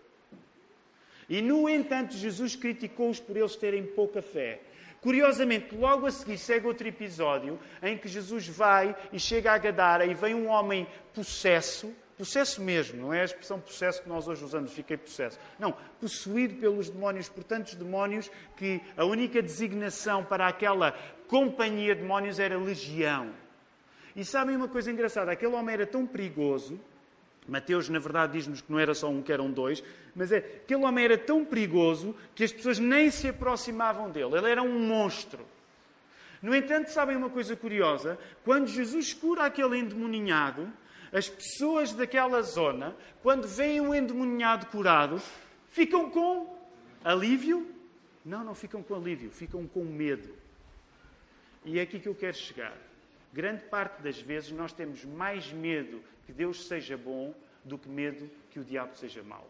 E, 1.29 1.41
no 1.41 1.69
entanto, 1.69 2.13
Jesus 2.13 2.55
criticou-os 2.55 3.19
por 3.19 3.37
eles 3.37 3.55
terem 3.55 3.85
pouca 3.85 4.21
fé. 4.21 4.61
Curiosamente, 5.03 5.75
logo 5.75 6.05
a 6.05 6.11
seguir 6.11 6.37
segue 6.37 6.65
outro 6.65 6.87
episódio 6.87 7.59
em 7.81 7.97
que 7.97 8.07
Jesus 8.07 8.47
vai 8.47 8.95
e 9.11 9.19
chega 9.19 9.51
a 9.51 9.57
Gadara 9.57 10.05
e 10.05 10.13
vem 10.13 10.33
um 10.33 10.47
homem 10.47 10.87
possesso, 11.13 11.93
possesso 12.17 12.61
mesmo, 12.61 13.01
não 13.01 13.13
é 13.13 13.19
a 13.19 13.25
expressão 13.25 13.59
possesso 13.59 14.01
que 14.01 14.07
nós 14.07 14.29
hoje 14.29 14.45
usamos, 14.45 14.71
fiquei 14.71 14.95
possesso. 14.95 15.37
Não, 15.59 15.75
possuído 15.99 16.55
pelos 16.55 16.89
demónios, 16.89 17.27
por 17.27 17.43
tantos 17.43 17.75
demónios 17.75 18.31
que 18.55 18.81
a 18.95 19.03
única 19.03 19.41
designação 19.41 20.23
para 20.23 20.47
aquela 20.47 20.93
companhia 21.27 21.93
de 21.93 22.01
demónios 22.01 22.39
era 22.39 22.57
legião. 22.57 23.33
E 24.15 24.23
sabem 24.23 24.55
uma 24.55 24.69
coisa 24.69 24.89
engraçada? 24.89 25.33
Aquele 25.33 25.53
homem 25.53 25.73
era 25.73 25.85
tão 25.85 26.07
perigoso 26.07 26.79
Mateus, 27.47 27.89
na 27.89 27.99
verdade, 27.99 28.33
diz-nos 28.33 28.61
que 28.61 28.71
não 28.71 28.79
era 28.79 28.93
só 28.93 29.09
um, 29.09 29.21
que 29.21 29.31
eram 29.31 29.51
dois, 29.51 29.83
mas 30.15 30.31
é 30.31 30.37
aquele 30.37 30.83
homem 30.83 31.03
era 31.03 31.17
tão 31.17 31.43
perigoso 31.43 32.15
que 32.33 32.43
as 32.43 32.51
pessoas 32.51 32.79
nem 32.79 33.11
se 33.11 33.27
aproximavam 33.27 34.09
dele. 34.09 34.37
Ele 34.37 34.49
era 34.49 34.61
um 34.61 34.79
monstro. 34.79 35.45
No 36.41 36.55
entanto, 36.55 36.89
sabem 36.89 37.15
uma 37.15 37.29
coisa 37.29 37.55
curiosa? 37.55 38.17
Quando 38.43 38.67
Jesus 38.67 39.13
cura 39.13 39.45
aquele 39.45 39.77
endemoninhado, 39.77 40.71
as 41.11 41.29
pessoas 41.29 41.93
daquela 41.93 42.41
zona, 42.41 42.95
quando 43.21 43.47
veem 43.47 43.79
um 43.79 43.93
endemoninhado 43.93 44.65
curado, 44.67 45.21
ficam 45.69 46.09
com 46.09 46.57
alívio? 47.03 47.67
Não, 48.25 48.43
não 48.43 48.55
ficam 48.55 48.81
com 48.81 48.95
alívio, 48.95 49.29
ficam 49.29 49.67
com 49.67 49.83
medo. 49.83 50.33
E 51.65 51.79
é 51.79 51.83
aqui 51.83 51.99
que 51.99 52.07
eu 52.07 52.15
quero 52.15 52.35
chegar. 52.35 52.75
Grande 53.33 53.63
parte 53.63 54.01
das 54.03 54.21
vezes 54.21 54.51
nós 54.51 54.71
temos 54.71 55.03
mais 55.03 55.51
medo 55.51 56.03
que 56.25 56.31
Deus 56.31 56.67
seja 56.67 56.95
bom 56.95 57.33
do 57.65 57.79
que 57.79 57.89
medo 57.89 58.29
que 58.51 58.59
o 58.59 58.63
diabo 58.63 58.95
seja 58.95 59.23
mau. 59.23 59.49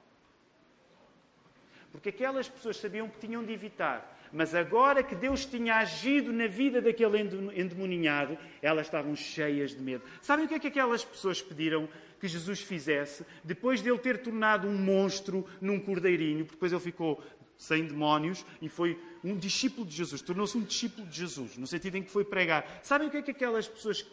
Porque 1.92 2.10
aquelas 2.10 2.48
pessoas 2.48 2.78
sabiam 2.78 3.10
que 3.10 3.20
tinham 3.20 3.44
de 3.44 3.52
evitar. 3.52 4.10
Mas 4.32 4.56
agora 4.56 5.04
que 5.04 5.14
Deus 5.14 5.46
tinha 5.46 5.76
agido 5.76 6.34
na 6.34 6.48
vida 6.48 6.82
daquele 6.82 7.20
endemoninhado, 7.20 8.36
elas 8.64 8.88
estavam 8.88 9.16
cheias 9.16 9.76
de 9.76 9.82
medo. 9.82 10.04
Sabem 10.22 10.46
o 10.46 10.48
que 10.48 10.56
é 10.56 10.60
que 10.60 10.68
aquelas 10.68 11.06
pessoas 11.06 11.40
pediram 11.40 11.88
que 12.20 12.28
Jesus 12.28 12.62
fizesse 12.62 13.24
depois 13.44 13.84
de 13.84 13.90
ele 13.90 14.00
ter 14.00 14.18
tornado 14.18 14.68
um 14.68 14.76
monstro 14.76 15.46
num 15.62 15.80
cordeirinho? 15.80 16.46
Porque 16.46 16.56
depois 16.56 16.72
ele 16.72 16.82
ficou 16.82 17.24
sem 17.58 17.86
demónios 17.86 18.46
e 18.62 18.68
foi 18.68 19.00
um 19.24 19.38
discípulo 19.38 19.86
de 19.86 19.96
Jesus, 19.96 20.22
tornou-se 20.22 20.58
um 20.58 20.62
discípulo 20.62 21.08
de 21.08 21.18
Jesus, 21.18 21.58
no 21.58 21.66
sentido 21.66 21.96
em 21.96 22.04
que 22.04 22.12
foi 22.12 22.26
pregar. 22.26 22.82
Sabem 22.84 23.08
o 23.08 23.12
que 23.12 23.18
é 23.18 23.22
que 23.22 23.32
aquelas 23.32 23.68
pessoas, 23.68 24.06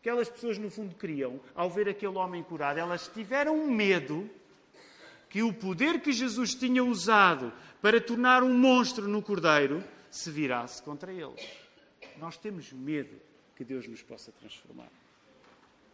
aquelas 0.00 0.28
pessoas 0.28 0.58
no 0.58 0.70
fundo 0.70 0.94
queriam 0.94 1.40
ao 1.54 1.70
ver 1.70 1.88
aquele 1.88 2.16
homem 2.16 2.42
curado? 2.42 2.78
Elas 2.78 3.08
tiveram 3.08 3.66
medo 3.68 4.28
que 5.28 5.42
o 5.42 5.52
poder 5.52 6.00
que 6.00 6.12
Jesus 6.12 6.54
tinha 6.54 6.84
usado 6.84 7.52
para 7.80 8.00
tornar 8.00 8.42
um 8.42 8.52
monstro 8.52 9.08
no 9.08 9.22
cordeiro 9.22 9.82
se 10.10 10.30
virasse 10.30 10.82
contra 10.82 11.12
eles. 11.12 11.48
Nós 12.18 12.36
temos 12.36 12.72
medo 12.72 13.16
que 13.56 13.64
Deus 13.64 13.86
nos 13.88 14.02
possa 14.02 14.30
transformar. 14.32 14.90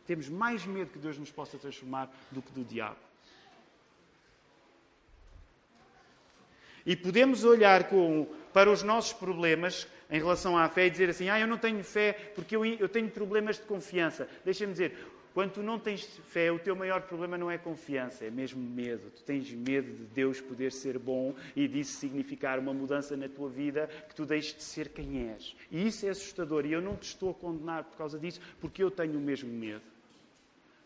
Temos 0.06 0.28
mais 0.28 0.64
medo 0.64 0.90
que 0.90 0.98
Deus 0.98 1.18
nos 1.18 1.30
possa 1.30 1.58
transformar 1.58 2.10
do 2.30 2.42
que 2.42 2.50
do 2.50 2.64
diabo. 2.64 3.07
E 6.88 6.96
podemos 6.96 7.44
olhar 7.44 7.90
com, 7.90 8.26
para 8.50 8.72
os 8.72 8.82
nossos 8.82 9.12
problemas 9.12 9.86
em 10.10 10.18
relação 10.18 10.56
à 10.56 10.66
fé 10.70 10.86
e 10.86 10.90
dizer 10.90 11.10
assim: 11.10 11.28
ah, 11.28 11.38
eu 11.38 11.46
não 11.46 11.58
tenho 11.58 11.84
fé 11.84 12.14
porque 12.34 12.56
eu, 12.56 12.64
eu 12.64 12.88
tenho 12.88 13.10
problemas 13.10 13.56
de 13.56 13.64
confiança. 13.64 14.26
Deixa-me 14.42 14.72
dizer, 14.72 14.96
quando 15.34 15.52
tu 15.52 15.62
não 15.62 15.78
tens 15.78 16.06
fé, 16.30 16.50
o 16.50 16.58
teu 16.58 16.74
maior 16.74 17.02
problema 17.02 17.36
não 17.36 17.50
é 17.50 17.58
confiança, 17.58 18.24
é 18.24 18.30
mesmo 18.30 18.62
medo. 18.62 19.10
Tu 19.10 19.22
tens 19.22 19.52
medo 19.52 19.92
de 19.92 20.04
Deus 20.14 20.40
poder 20.40 20.72
ser 20.72 20.98
bom 20.98 21.34
e 21.54 21.68
disso 21.68 22.00
significar 22.00 22.58
uma 22.58 22.72
mudança 22.72 23.14
na 23.18 23.28
tua 23.28 23.50
vida, 23.50 23.86
que 24.08 24.14
tu 24.14 24.24
deixes 24.24 24.56
de 24.56 24.62
ser 24.62 24.88
quem 24.88 25.28
és. 25.28 25.54
E 25.70 25.86
isso 25.86 26.06
é 26.06 26.08
assustador. 26.08 26.64
E 26.64 26.72
eu 26.72 26.80
não 26.80 26.96
te 26.96 27.02
estou 27.02 27.32
a 27.32 27.34
condenar 27.34 27.84
por 27.84 27.98
causa 27.98 28.18
disso, 28.18 28.40
porque 28.62 28.82
eu 28.82 28.90
tenho 28.90 29.18
o 29.18 29.20
mesmo 29.20 29.52
medo. 29.52 29.84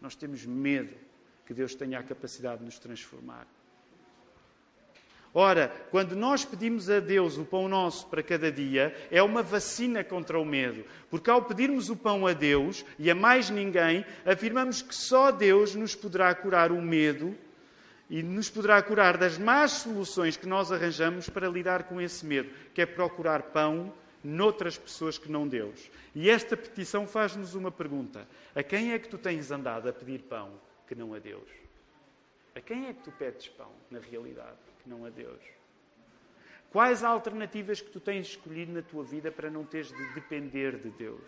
Nós 0.00 0.16
temos 0.16 0.44
medo 0.44 0.96
que 1.46 1.54
Deus 1.54 1.76
tenha 1.76 2.00
a 2.00 2.02
capacidade 2.02 2.58
de 2.58 2.64
nos 2.64 2.80
transformar. 2.80 3.46
Ora, 5.34 5.72
quando 5.90 6.14
nós 6.14 6.44
pedimos 6.44 6.90
a 6.90 7.00
Deus 7.00 7.38
o 7.38 7.44
pão 7.44 7.66
nosso 7.66 8.06
para 8.08 8.22
cada 8.22 8.52
dia, 8.52 8.94
é 9.10 9.22
uma 9.22 9.42
vacina 9.42 10.04
contra 10.04 10.38
o 10.38 10.44
medo. 10.44 10.84
Porque 11.08 11.30
ao 11.30 11.42
pedirmos 11.42 11.88
o 11.88 11.96
pão 11.96 12.26
a 12.26 12.34
Deus 12.34 12.84
e 12.98 13.10
a 13.10 13.14
mais 13.14 13.48
ninguém, 13.48 14.04
afirmamos 14.26 14.82
que 14.82 14.94
só 14.94 15.30
Deus 15.30 15.74
nos 15.74 15.94
poderá 15.94 16.34
curar 16.34 16.70
o 16.70 16.82
medo 16.82 17.34
e 18.10 18.22
nos 18.22 18.50
poderá 18.50 18.82
curar 18.82 19.16
das 19.16 19.38
más 19.38 19.72
soluções 19.72 20.36
que 20.36 20.46
nós 20.46 20.70
arranjamos 20.70 21.30
para 21.30 21.48
lidar 21.48 21.84
com 21.84 21.98
esse 21.98 22.26
medo, 22.26 22.50
que 22.74 22.82
é 22.82 22.86
procurar 22.86 23.44
pão 23.44 23.90
noutras 24.22 24.76
pessoas 24.76 25.16
que 25.16 25.32
não 25.32 25.48
Deus. 25.48 25.90
E 26.14 26.28
esta 26.28 26.58
petição 26.58 27.06
faz-nos 27.06 27.54
uma 27.54 27.70
pergunta: 27.70 28.28
a 28.54 28.62
quem 28.62 28.92
é 28.92 28.98
que 28.98 29.08
tu 29.08 29.16
tens 29.16 29.50
andado 29.50 29.88
a 29.88 29.92
pedir 29.94 30.20
pão 30.24 30.52
que 30.86 30.94
não 30.94 31.14
a 31.14 31.18
Deus? 31.18 31.48
A 32.54 32.60
quem 32.60 32.88
é 32.88 32.92
que 32.92 33.02
tu 33.02 33.10
pedes 33.12 33.48
pão, 33.48 33.72
na 33.90 33.98
realidade? 33.98 34.71
Não 34.88 35.04
a 35.04 35.10
Deus? 35.10 35.40
Quais 36.70 37.04
alternativas 37.04 37.80
que 37.80 37.90
tu 37.90 38.00
tens 38.00 38.28
escolhido 38.28 38.72
na 38.72 38.82
tua 38.82 39.04
vida 39.04 39.30
para 39.30 39.50
não 39.50 39.64
teres 39.64 39.88
de 39.88 40.14
depender 40.14 40.78
de 40.78 40.90
Deus? 40.90 41.20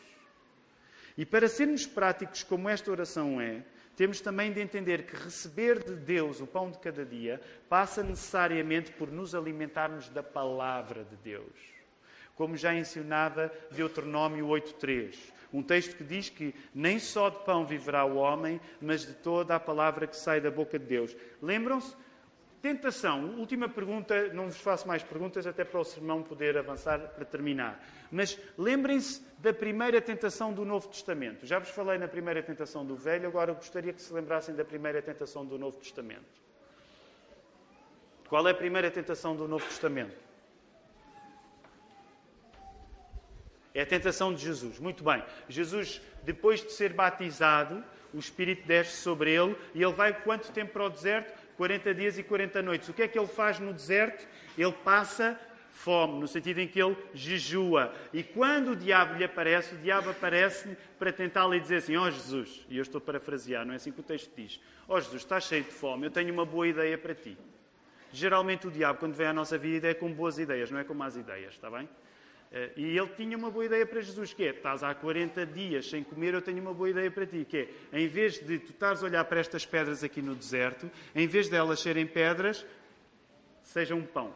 E 1.16 1.24
para 1.26 1.48
sermos 1.48 1.86
práticos 1.86 2.42
como 2.42 2.68
esta 2.68 2.90
oração 2.90 3.40
é, 3.40 3.62
temos 3.96 4.20
também 4.20 4.52
de 4.52 4.60
entender 4.60 5.04
que 5.04 5.14
receber 5.14 5.84
de 5.84 5.94
Deus 5.94 6.40
o 6.40 6.46
pão 6.46 6.70
de 6.70 6.78
cada 6.78 7.04
dia 7.04 7.40
passa 7.68 8.02
necessariamente 8.02 8.90
por 8.92 9.10
nos 9.10 9.34
alimentarmos 9.34 10.08
da 10.08 10.22
palavra 10.22 11.04
de 11.04 11.16
Deus. 11.16 11.52
Como 12.34 12.56
já 12.56 12.74
ensinava 12.74 13.52
Deuteronômio 13.70 14.46
8.3, 14.46 15.14
um 15.52 15.62
texto 15.62 15.94
que 15.94 16.02
diz 16.02 16.28
que 16.28 16.52
nem 16.74 16.98
só 16.98 17.28
de 17.28 17.38
pão 17.44 17.64
viverá 17.64 18.04
o 18.04 18.16
homem, 18.16 18.60
mas 18.80 19.06
de 19.06 19.12
toda 19.14 19.54
a 19.54 19.60
palavra 19.60 20.08
que 20.08 20.16
sai 20.16 20.40
da 20.40 20.50
boca 20.50 20.78
de 20.78 20.86
Deus. 20.86 21.16
Lembram-se? 21.40 21.94
Tentação, 22.64 23.38
última 23.38 23.68
pergunta, 23.68 24.28
não 24.28 24.46
vos 24.46 24.58
faço 24.58 24.88
mais 24.88 25.02
perguntas, 25.02 25.46
até 25.46 25.64
para 25.64 25.78
o 25.78 25.84
sermão 25.84 26.22
poder 26.22 26.56
avançar 26.56 26.98
para 26.98 27.22
terminar. 27.22 27.78
Mas 28.10 28.40
lembrem-se 28.56 29.22
da 29.36 29.52
primeira 29.52 30.00
tentação 30.00 30.50
do 30.50 30.64
Novo 30.64 30.88
Testamento. 30.88 31.44
Já 31.44 31.58
vos 31.58 31.68
falei 31.68 31.98
na 31.98 32.08
primeira 32.08 32.42
tentação 32.42 32.82
do 32.82 32.96
Velho, 32.96 33.28
agora 33.28 33.52
gostaria 33.52 33.92
que 33.92 34.00
se 34.00 34.10
lembrassem 34.14 34.54
da 34.54 34.64
primeira 34.64 35.02
tentação 35.02 35.44
do 35.44 35.58
Novo 35.58 35.76
Testamento. 35.76 36.24
Qual 38.30 38.48
é 38.48 38.52
a 38.52 38.54
primeira 38.54 38.90
tentação 38.90 39.36
do 39.36 39.46
Novo 39.46 39.66
Testamento? 39.66 40.16
É 43.74 43.82
a 43.82 43.86
tentação 43.86 44.32
de 44.32 44.42
Jesus. 44.42 44.78
Muito 44.78 45.04
bem. 45.04 45.22
Jesus, 45.50 46.00
depois 46.22 46.62
de 46.62 46.72
ser 46.72 46.94
batizado, 46.94 47.84
o 48.14 48.18
Espírito 48.18 48.66
desce 48.66 49.02
sobre 49.02 49.34
ele 49.34 49.54
e 49.74 49.82
ele 49.82 49.92
vai 49.92 50.18
quanto 50.22 50.50
tempo 50.50 50.72
para 50.72 50.84
o 50.84 50.88
deserto? 50.88 51.43
40 51.56 51.94
dias 51.94 52.18
e 52.18 52.22
40 52.22 52.62
noites. 52.62 52.88
O 52.88 52.92
que 52.92 53.02
é 53.02 53.08
que 53.08 53.18
ele 53.18 53.26
faz 53.26 53.58
no 53.58 53.72
deserto? 53.72 54.26
Ele 54.56 54.72
passa 54.72 55.38
fome, 55.74 56.20
no 56.20 56.28
sentido 56.28 56.60
em 56.60 56.68
que 56.68 56.80
ele 56.80 56.96
jejua. 57.12 57.92
E 58.12 58.22
quando 58.22 58.70
o 58.70 58.76
diabo 58.76 59.14
lhe 59.14 59.24
aparece, 59.24 59.74
o 59.74 59.78
diabo 59.78 60.10
aparece 60.10 60.76
para 60.98 61.12
tentar-lhe 61.12 61.60
dizer 61.60 61.76
assim: 61.76 61.96
Ó 61.96 62.06
oh, 62.06 62.10
Jesus, 62.10 62.64
e 62.70 62.76
eu 62.76 62.82
estou 62.82 63.00
parafrasear, 63.00 63.66
não 63.66 63.72
é 63.72 63.76
assim 63.76 63.92
que 63.92 64.00
o 64.00 64.02
texto 64.02 64.30
diz: 64.34 64.60
Ó 64.88 64.96
oh, 64.96 65.00
Jesus, 65.00 65.22
estás 65.22 65.44
cheio 65.44 65.64
de 65.64 65.70
fome, 65.70 66.06
eu 66.06 66.10
tenho 66.10 66.32
uma 66.32 66.46
boa 66.46 66.66
ideia 66.66 66.96
para 66.96 67.14
ti. 67.14 67.36
Geralmente 68.12 68.66
o 68.68 68.70
diabo, 68.70 69.00
quando 69.00 69.14
vem 69.14 69.26
à 69.26 69.32
nossa 69.32 69.58
vida, 69.58 69.88
é 69.88 69.94
com 69.94 70.10
boas 70.12 70.38
ideias, 70.38 70.70
não 70.70 70.78
é 70.78 70.84
com 70.84 70.94
más 70.94 71.16
ideias, 71.16 71.54
está 71.54 71.68
bem? 71.68 71.88
Eh, 72.54 72.70
e 72.76 72.96
ele 72.96 73.08
tinha 73.16 73.36
uma 73.36 73.50
boa 73.50 73.64
ideia 73.64 73.84
para 73.84 74.00
Jesus, 74.00 74.32
que 74.32 74.44
é, 74.44 74.50
estás 74.50 74.84
há 74.84 74.94
40 74.94 75.44
dias 75.44 75.90
sem 75.90 76.04
comer, 76.04 76.34
eu 76.34 76.40
tenho 76.40 76.60
uma 76.60 76.72
boa 76.72 76.88
ideia 76.88 77.10
para 77.10 77.26
ti, 77.26 77.44
que 77.44 77.68
é, 77.92 77.98
em 77.98 78.06
vez 78.06 78.38
de 78.38 78.60
tu 78.60 78.70
estares 78.70 79.02
a 79.02 79.06
olhar 79.06 79.24
para 79.24 79.40
estas 79.40 79.66
pedras 79.66 80.04
aqui 80.04 80.22
no 80.22 80.36
deserto, 80.36 80.88
em 81.16 81.26
vez 81.26 81.48
de 81.48 81.56
elas 81.56 81.80
serem 81.80 82.06
pedras, 82.06 82.64
sejam 83.64 83.98
um 83.98 84.06
pão. 84.06 84.32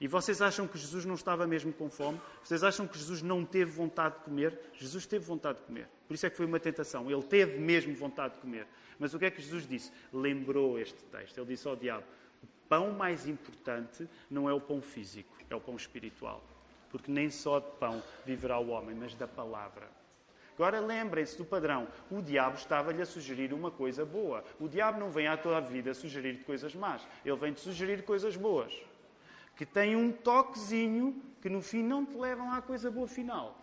E 0.00 0.08
vocês 0.08 0.42
acham 0.42 0.66
que 0.66 0.76
Jesus 0.76 1.04
não 1.04 1.14
estava 1.14 1.46
mesmo 1.46 1.72
com 1.72 1.88
fome? 1.88 2.20
Vocês 2.42 2.64
acham 2.64 2.88
que 2.88 2.98
Jesus 2.98 3.22
não 3.22 3.44
teve 3.44 3.70
vontade 3.70 4.16
de 4.16 4.24
comer? 4.24 4.58
Jesus 4.72 5.06
teve 5.06 5.24
vontade 5.24 5.58
de 5.58 5.64
comer. 5.66 5.88
Por 6.08 6.14
isso 6.14 6.26
é 6.26 6.30
que 6.30 6.36
foi 6.36 6.46
uma 6.46 6.58
tentação. 6.58 7.08
Ele 7.08 7.22
teve 7.22 7.60
mesmo 7.60 7.94
vontade 7.94 8.34
de 8.34 8.40
comer. 8.40 8.66
Mas 8.98 9.14
o 9.14 9.18
que 9.18 9.26
é 9.26 9.30
que 9.30 9.40
Jesus 9.40 9.64
disse? 9.68 9.92
Lembrou 10.12 10.78
este 10.78 11.04
texto. 11.04 11.38
Ele 11.38 11.48
disse 11.48 11.68
ao 11.68 11.76
diabo: 11.76 12.04
o 12.42 12.46
pão 12.66 12.92
mais 12.92 13.28
importante 13.28 14.08
não 14.30 14.48
é 14.48 14.54
o 14.54 14.60
pão 14.60 14.80
físico, 14.80 15.36
é 15.50 15.54
o 15.54 15.60
pão 15.60 15.76
espiritual 15.76 16.42
porque 16.90 17.10
nem 17.10 17.30
só 17.30 17.60
de 17.60 17.70
pão 17.78 18.02
viverá 18.26 18.58
o 18.58 18.68
homem, 18.68 18.94
mas 18.94 19.14
da 19.14 19.26
palavra. 19.26 19.88
Agora 20.54 20.78
lembrem-se 20.78 21.38
do 21.38 21.44
padrão. 21.44 21.88
O 22.10 22.20
diabo 22.20 22.56
estava-lhe 22.56 23.00
a 23.00 23.06
sugerir 23.06 23.54
uma 23.54 23.70
coisa 23.70 24.04
boa. 24.04 24.44
O 24.58 24.68
diabo 24.68 25.00
não 25.00 25.10
vem 25.10 25.26
à 25.26 25.36
tua 25.36 25.60
vida 25.60 25.94
sugerir-te 25.94 26.44
coisas 26.44 26.74
más. 26.74 27.06
Ele 27.24 27.36
vem-te 27.36 27.60
sugerir 27.60 28.02
coisas 28.04 28.36
boas. 28.36 28.72
Que 29.56 29.64
têm 29.64 29.96
um 29.96 30.12
toquezinho 30.12 31.22
que 31.40 31.48
no 31.48 31.62
fim 31.62 31.82
não 31.82 32.04
te 32.04 32.16
levam 32.16 32.52
à 32.52 32.60
coisa 32.60 32.90
boa 32.90 33.08
final. 33.08 33.59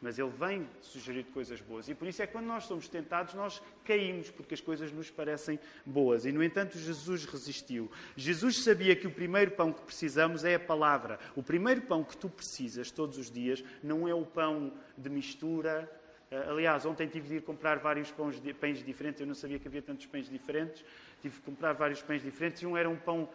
Mas 0.00 0.18
Ele 0.18 0.30
vem 0.30 0.66
sugerir 0.80 1.24
coisas 1.24 1.60
boas. 1.60 1.88
E 1.88 1.94
por 1.94 2.08
isso 2.08 2.22
é 2.22 2.26
que 2.26 2.32
quando 2.32 2.46
nós 2.46 2.64
somos 2.64 2.88
tentados, 2.88 3.34
nós 3.34 3.62
caímos, 3.84 4.30
porque 4.30 4.54
as 4.54 4.60
coisas 4.60 4.90
nos 4.92 5.10
parecem 5.10 5.58
boas. 5.84 6.24
E, 6.24 6.32
no 6.32 6.42
entanto, 6.42 6.78
Jesus 6.78 7.24
resistiu. 7.26 7.90
Jesus 8.16 8.62
sabia 8.62 8.96
que 8.96 9.06
o 9.06 9.10
primeiro 9.10 9.50
pão 9.50 9.72
que 9.72 9.82
precisamos 9.82 10.44
é 10.44 10.54
a 10.54 10.60
palavra. 10.60 11.18
O 11.36 11.42
primeiro 11.42 11.82
pão 11.82 12.02
que 12.02 12.16
tu 12.16 12.28
precisas 12.28 12.90
todos 12.90 13.18
os 13.18 13.30
dias 13.30 13.62
não 13.82 14.08
é 14.08 14.14
o 14.14 14.24
pão 14.24 14.72
de 14.96 15.10
mistura. 15.10 15.90
Eh, 16.30 16.46
aliás, 16.48 16.86
ontem 16.86 17.06
tive 17.06 17.28
de 17.28 17.34
ir 17.36 17.42
comprar 17.42 17.78
vários 17.78 18.10
pães, 18.10 18.40
pães 18.58 18.82
diferentes. 18.82 19.20
Eu 19.20 19.26
não 19.26 19.34
sabia 19.34 19.58
que 19.58 19.68
havia 19.68 19.82
tantos 19.82 20.06
pães 20.06 20.30
diferentes. 20.30 20.82
Tive 21.20 21.34
de 21.34 21.42
comprar 21.42 21.74
vários 21.74 22.00
pães 22.00 22.22
diferentes. 22.22 22.62
E 22.62 22.66
um 22.66 22.74
era 22.74 22.88
um 22.88 22.96
pão, 22.96 23.28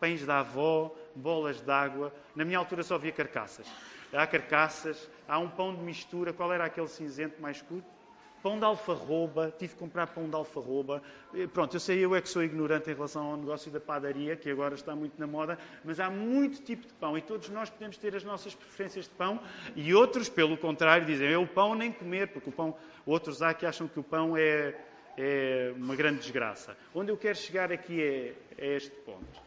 pães 0.00 0.26
da 0.26 0.40
avó, 0.40 0.92
bolas 1.14 1.60
d'água. 1.60 2.12
Na 2.34 2.44
minha 2.44 2.58
altura 2.58 2.82
só 2.82 2.96
havia 2.96 3.12
carcaças 3.12 3.68
há 4.12 4.26
carcaças, 4.26 5.08
há 5.26 5.38
um 5.38 5.48
pão 5.48 5.74
de 5.74 5.82
mistura. 5.82 6.32
Qual 6.32 6.52
era 6.52 6.64
aquele 6.64 6.88
cinzento 6.88 7.40
mais 7.40 7.56
escuro? 7.56 7.84
Pão 8.42 8.58
de 8.58 8.64
alfarroba, 8.64 9.54
tive 9.56 9.74
que 9.74 9.78
comprar 9.78 10.08
pão 10.08 10.28
de 10.28 10.34
alfarroba. 10.34 11.00
Pronto, 11.52 11.76
eu 11.76 11.80
sei, 11.80 12.04
eu 12.04 12.12
é 12.12 12.20
que 12.20 12.28
sou 12.28 12.42
ignorante 12.42 12.90
em 12.90 12.94
relação 12.94 13.30
ao 13.30 13.36
negócio 13.36 13.70
da 13.70 13.78
padaria, 13.78 14.34
que 14.34 14.50
agora 14.50 14.74
está 14.74 14.96
muito 14.96 15.14
na 15.16 15.28
moda, 15.28 15.56
mas 15.84 16.00
há 16.00 16.10
muito 16.10 16.60
tipo 16.60 16.84
de 16.84 16.92
pão 16.94 17.16
e 17.16 17.22
todos 17.22 17.48
nós 17.50 17.70
podemos 17.70 17.96
ter 17.96 18.16
as 18.16 18.24
nossas 18.24 18.52
preferências 18.52 19.04
de 19.04 19.12
pão 19.12 19.40
e 19.76 19.94
outros, 19.94 20.28
pelo 20.28 20.56
contrário, 20.56 21.06
dizem 21.06 21.28
eu 21.28 21.42
o 21.42 21.46
pão 21.46 21.76
nem 21.76 21.92
comer, 21.92 22.28
porque 22.32 22.48
o 22.48 22.52
pão, 22.52 22.76
outros 23.06 23.42
há 23.42 23.54
que 23.54 23.64
acham 23.64 23.86
que 23.86 24.00
o 24.00 24.02
pão 24.02 24.36
é, 24.36 24.74
é 25.16 25.72
uma 25.76 25.94
grande 25.94 26.18
desgraça. 26.18 26.76
Onde 26.92 27.12
eu 27.12 27.16
quero 27.16 27.38
chegar 27.38 27.70
aqui 27.70 28.02
é, 28.02 28.34
é 28.58 28.76
este 28.76 28.90
ponto. 28.90 29.40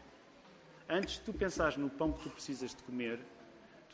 Antes 0.88 1.16
de 1.16 1.20
tu 1.20 1.34
pensares 1.34 1.76
no 1.76 1.90
pão 1.90 2.12
que 2.12 2.22
tu 2.22 2.30
precisas 2.30 2.74
de 2.74 2.82
comer, 2.82 3.18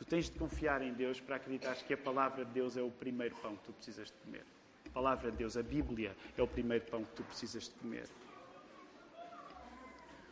Tu 0.03 0.07
tens 0.07 0.29
de 0.29 0.37
confiar 0.37 0.83
em 0.83 0.93
Deus 0.93 1.21
para 1.21 1.37
acreditar 1.37 1.77
que 1.77 1.95
a 1.95 1.97
palavra 1.97 2.45
de 2.45 2.51
Deus 2.51 2.77
é 2.77 2.83
o 2.83 2.91
primeiro 2.91 3.37
pão 3.37 3.55
que 3.55 3.63
tu 3.67 3.73
precisas 3.73 4.09
de 4.09 4.15
comer. 4.25 4.45
A 4.85 4.91
palavra 4.91 5.31
de 5.31 5.37
Deus, 5.37 5.57
a 5.57 5.63
Bíblia, 5.63 6.17
é 6.37 6.43
o 6.43 6.47
primeiro 6.49 6.85
pão 6.87 7.05
que 7.05 7.13
tu 7.13 7.23
precisas 7.23 7.67
de 7.67 7.71
comer. 7.71 8.09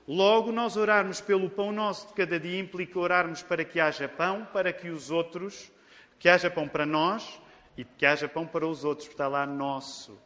Logo, 0.08 0.50
nós 0.50 0.76
orarmos 0.76 1.20
pelo 1.20 1.48
pão 1.48 1.70
nosso 1.70 2.08
de 2.08 2.14
cada 2.14 2.40
dia 2.40 2.58
implica 2.58 2.98
orarmos 2.98 3.44
para 3.44 3.64
que 3.64 3.78
haja 3.78 4.08
pão, 4.08 4.44
para 4.52 4.72
que 4.72 4.88
os 4.88 5.08
outros, 5.08 5.70
que 6.18 6.28
haja 6.28 6.50
pão 6.50 6.66
para 6.66 6.84
nós 6.84 7.40
e 7.76 7.84
que 7.84 8.04
haja 8.04 8.28
pão 8.28 8.44
para 8.44 8.66
os 8.66 8.84
outros, 8.84 9.06
porque 9.06 9.22
está 9.22 9.28
lá 9.28 9.46
nosso 9.46 10.20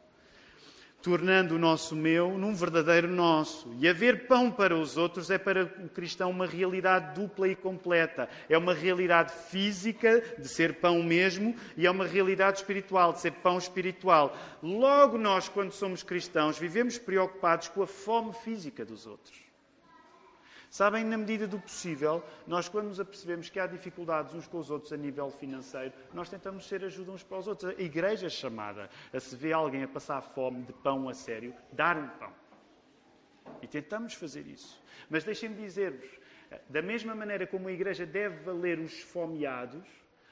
tornando 1.05 1.57
o 1.57 1.59
nosso 1.59 1.95
meu 1.95 2.39
num 2.39 2.55
verdadeiro 2.55 3.07
nosso. 3.07 3.71
E 3.79 3.87
haver 3.87 4.27
pão 4.27 4.51
para 4.51 4.75
os 4.75 4.97
outros 4.97 5.31
é 5.31 5.37
para 5.37 5.65
o 5.65 5.89
cristão 5.91 6.31
uma 6.31 6.47
realidade 6.47 7.15
dupla 7.15 7.47
e 7.47 7.55
completa. 7.55 8.27
É 8.49 8.57
uma 8.57 8.73
realidade 8.73 9.31
física, 9.51 10.25
de 10.39 10.49
ser 10.49 10.77
pão 10.77 11.03
mesmo, 11.03 11.55
e 11.77 11.87
é 11.87 11.91
uma 11.91 12.07
realidade 12.07 12.57
espiritual, 12.57 13.13
de 13.13 13.21
ser 13.21 13.33
pão 13.33 13.59
espiritual. 13.59 14.35
Logo, 14.63 15.19
nós, 15.19 15.47
quando 15.47 15.73
somos 15.73 16.03
cristãos, 16.03 16.59
vivemos 16.59 16.97
preocupados 16.97 17.69
com 17.69 17.83
a 17.83 17.87
fome 17.87 18.33
física 18.33 18.83
dos 18.83 19.07
outros. 19.07 19.44
Sabem, 20.75 21.05
na 21.05 21.17
medida 21.17 21.47
do 21.47 21.57
possível, 21.57 22.21
nós, 22.49 22.69
quando 22.69 22.89
nos 22.89 22.99
apercebemos 22.99 23.49
que 23.49 23.61
há 23.61 23.67
dificuldades 23.69 24.35
uns 24.35 24.49
com 24.49 24.59
os 24.59 24.73
outros 24.73 24.93
a 24.93 24.97
nível 24.97 25.31
financeiro, 25.31 25.93
nós 26.13 26.29
tentamos 26.29 26.67
ser 26.67 26.85
ajuda 26.85 27.13
uns 27.13 27.23
para 27.23 27.39
os 27.39 27.47
outros. 27.47 27.79
A 27.79 27.81
igreja 27.81 28.27
é 28.27 28.29
chamada 28.29 28.91
a 29.13 29.21
se 29.21 29.37
ver 29.37 29.53
alguém 29.53 29.85
a 29.85 29.87
passar 29.87 30.21
fome 30.21 30.65
de 30.65 30.73
pão 30.73 31.09
a 31.09 31.15
sério, 31.15 31.55
dar 31.71 31.97
um 31.97 32.09
pão. 32.09 32.33
E 33.63 33.69
tentamos 33.69 34.15
fazer 34.15 34.49
isso. 34.49 34.83
Mas 35.09 35.23
deixem-me 35.23 35.55
dizer-vos, 35.55 36.11
da 36.69 36.83
mesma 36.83 37.15
maneira 37.15 37.47
como 37.47 37.69
a 37.69 37.73
igreja 37.73 38.05
deve 38.05 38.43
valer 38.43 38.81
os 38.81 38.95
esfomeados, 38.95 39.87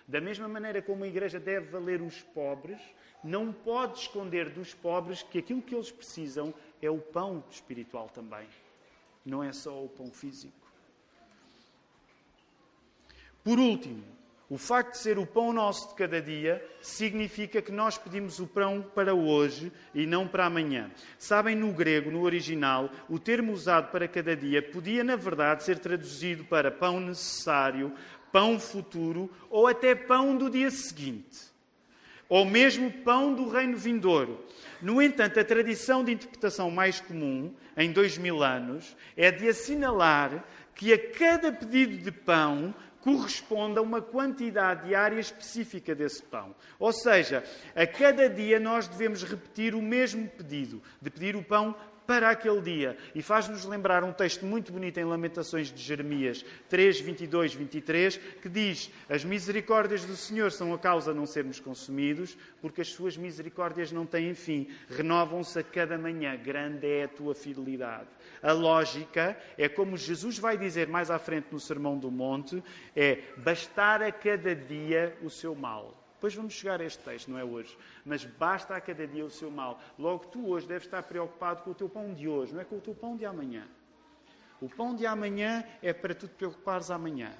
da 0.09 0.20
mesma 0.20 0.48
maneira 0.48 0.83
como 0.83 1.05
a 1.05 1.07
igreja 1.07 1.38
deve 1.38 1.68
valer 1.68 2.02
os 2.02 2.20
pobres, 2.20 2.81
não 3.22 3.52
pode 3.52 4.00
esconder 4.00 4.50
dos 4.50 4.74
pobres 4.74 5.22
que 5.22 5.38
aquilo 5.38 5.62
que 5.62 5.72
eles 5.72 5.92
precisam 5.92 6.52
é 6.83 6.90
o 6.90 6.98
pão 6.98 7.44
espiritual 7.48 8.09
também 8.09 8.48
não 9.25 9.43
é 9.43 9.53
só 9.53 9.85
o 9.85 9.89
pão 9.89 10.11
físico. 10.11 10.53
Por 13.45 13.59
último, 13.59 14.05
o 14.49 14.59
facto 14.59 14.93
de 14.93 14.99
ser 14.99 15.19
o 15.19 15.27
pão 15.27 15.53
nosso 15.53 15.89
de 15.89 15.95
cada 15.95 16.21
dia 16.21 16.65
significa 16.81 17.63
que 17.63 17.73
nós 17.73 17.97
pedimos 17.97 18.39
o 18.39 18.47
pão 18.47 18.83
para 18.95 19.15
hoje 19.15 19.73
e 19.95 20.07
não 20.07 20.29
para 20.29 20.47
amanhã. 20.47 20.91
Sabem, 21.19 21.57
no 21.57 21.73
grego, 21.73 22.11
no 22.11 22.23
original, 22.23 22.91
o 23.09 23.19
termo 23.19 23.53
usado 23.53 23.91
para 23.91 24.07
cada 24.07 24.37
dia 24.37 24.63
podia, 24.63 25.03
na 25.03 25.17
verdade, 25.17 25.65
ser 25.65 25.79
traduzido 25.79 26.45
para 26.45 26.71
pão 26.71 27.01
necessário, 27.01 27.95
pão 28.31 28.61
futuro 28.61 29.31
ou 29.49 29.67
até 29.67 29.95
pão 29.95 30.37
do 30.37 30.51
dia 30.51 30.71
seguinte 30.71 31.52
ou 32.33 32.47
mesmo 32.47 32.90
pão 32.90 33.35
do 33.35 33.47
reino 33.47 33.77
vindouro. 33.77 34.42
No 34.81 35.03
entanto, 35.03 35.38
a 35.38 35.45
tradição 35.45 36.03
de 36.03 36.12
interpretação 36.12 36.71
mais 36.71 36.99
comum, 36.99 37.55
em 37.77 37.92
dois 37.92 38.16
mil 38.16 38.42
anos, 38.42 38.97
é 39.14 39.31
de 39.31 39.47
assinalar 39.47 40.42
que 40.75 40.95
a 40.95 41.11
cada 41.11 41.53
pedido 41.53 41.99
de 41.99 42.11
pão 42.11 42.75
corresponde 43.03 43.79
a 43.79 43.83
uma 43.83 44.01
quantidade 44.01 44.87
diária 44.87 45.21
específica 45.21 45.95
desse 45.95 46.23
pão. 46.23 46.55
Ou 46.79 46.90
seja, 46.90 47.45
a 47.77 47.87
cada 47.87 48.31
dia 48.31 48.59
nós 48.59 48.88
devemos 48.88 49.23
repetir 49.23 49.75
o 49.75 49.83
mesmo 49.83 50.27
pedido, 50.27 50.83
de 51.03 51.11
pedir 51.11 51.37
o 51.37 51.45
pão 51.45 51.77
para 52.12 52.29
aquele 52.29 52.61
dia. 52.61 52.94
E 53.14 53.22
faz-nos 53.22 53.64
lembrar 53.64 54.05
um 54.05 54.12
texto 54.12 54.44
muito 54.44 54.70
bonito 54.70 55.01
em 55.01 55.05
Lamentações 55.05 55.72
de 55.72 55.83
Jeremias 55.83 56.44
3, 56.68 57.01
22, 57.01 57.55
23, 57.55 58.18
que 58.42 58.51
diz: 58.51 58.90
As 59.09 59.25
misericórdias 59.25 60.05
do 60.05 60.14
Senhor 60.14 60.53
são 60.53 60.75
a 60.75 60.79
causa 60.79 61.11
de 61.11 61.18
não 61.18 61.25
sermos 61.25 61.59
consumidos, 61.59 62.37
porque 62.61 62.83
as 62.83 62.88
suas 62.88 63.16
misericórdias 63.16 63.90
não 63.92 64.05
têm 64.05 64.35
fim, 64.35 64.68
renovam-se 64.90 65.59
a 65.59 65.62
cada 65.62 65.96
manhã. 65.96 66.37
Grande 66.37 66.87
é 66.87 67.05
a 67.05 67.09
tua 67.09 67.35
fidelidade. 67.35 68.09
A 68.42 68.53
lógica 68.53 69.35
é 69.57 69.66
como 69.66 69.96
Jesus 69.96 70.38
vai 70.38 70.59
dizer 70.59 70.88
mais 70.88 71.11
à 71.11 71.18
frente 71.18 71.46
no 71.51 71.59
Sermão 71.59 71.96
do 71.96 72.11
Monte: 72.11 72.62
é 72.94 73.20
bastar 73.38 74.03
a 74.03 74.12
cada 74.12 74.55
dia 74.55 75.16
o 75.22 75.31
seu 75.31 75.55
mal. 75.55 76.02
Depois 76.23 76.37
vamos 76.37 76.55
chegar 76.55 76.81
a 76.81 76.85
este 76.85 77.03
texto, 77.03 77.33
não 77.33 77.37
é 77.37 77.43
hoje. 77.43 77.77
Mas 78.05 78.25
basta 78.25 78.77
a 78.77 78.81
cada 78.81 79.05
dia 79.09 79.25
o 79.25 79.31
seu 79.31 79.51
mal. 79.51 79.83
Logo, 79.99 80.27
tu 80.27 80.51
hoje 80.51 80.69
deves 80.69 80.85
estar 80.85 81.03
preocupado 81.03 81.65
com 81.65 81.73
o 81.73 81.75
teu 81.75 81.89
pão 81.89 82.15
de 82.15 82.29
hoje, 82.29 82.55
não 82.55 82.61
é 82.61 82.65
com 82.65 82.77
o 82.77 82.81
teu 82.81 82.95
pão 82.95 83.17
de 83.17 83.27
amanhã. 83.27 83.67
O 84.61 84.69
pão 84.69 84.95
de 84.95 85.05
amanhã 85.05 85.65
é 85.83 85.93
para 85.93 86.15
tu 86.15 86.29
te 86.29 86.35
preocupares 86.35 86.93
amanhã, 86.93 87.33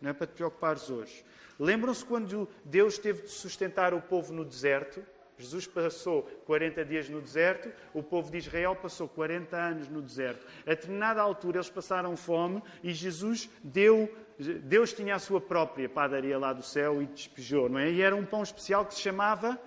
não 0.00 0.10
é 0.10 0.12
para 0.12 0.26
te 0.26 0.32
preocupares 0.32 0.90
hoje. 0.90 1.24
Lembram-se 1.60 2.04
quando 2.04 2.48
Deus 2.64 2.98
teve 2.98 3.22
de 3.22 3.28
sustentar 3.28 3.94
o 3.94 4.02
povo 4.02 4.32
no 4.32 4.44
deserto? 4.44 5.00
Jesus 5.38 5.68
passou 5.68 6.24
40 6.44 6.84
dias 6.84 7.08
no 7.08 7.20
deserto, 7.20 7.70
o 7.92 8.02
povo 8.02 8.32
de 8.32 8.38
Israel 8.38 8.74
passou 8.74 9.08
40 9.08 9.56
anos 9.56 9.88
no 9.88 10.02
deserto. 10.02 10.44
A 10.66 10.70
determinada 10.70 11.22
altura 11.22 11.58
eles 11.58 11.70
passaram 11.70 12.16
fome 12.16 12.60
e 12.82 12.92
Jesus 12.92 13.48
deu 13.62 14.12
Deus 14.38 14.92
tinha 14.92 15.14
a 15.14 15.18
sua 15.18 15.40
própria 15.40 15.88
padaria 15.88 16.36
lá 16.38 16.52
do 16.52 16.62
céu 16.62 17.00
e 17.00 17.06
despejou, 17.06 17.68
não 17.68 17.78
é? 17.78 17.90
E 17.90 18.02
era 18.02 18.16
um 18.16 18.24
pão 18.24 18.42
especial 18.42 18.84
que 18.84 18.94
se 18.94 19.00
chamava 19.00 19.58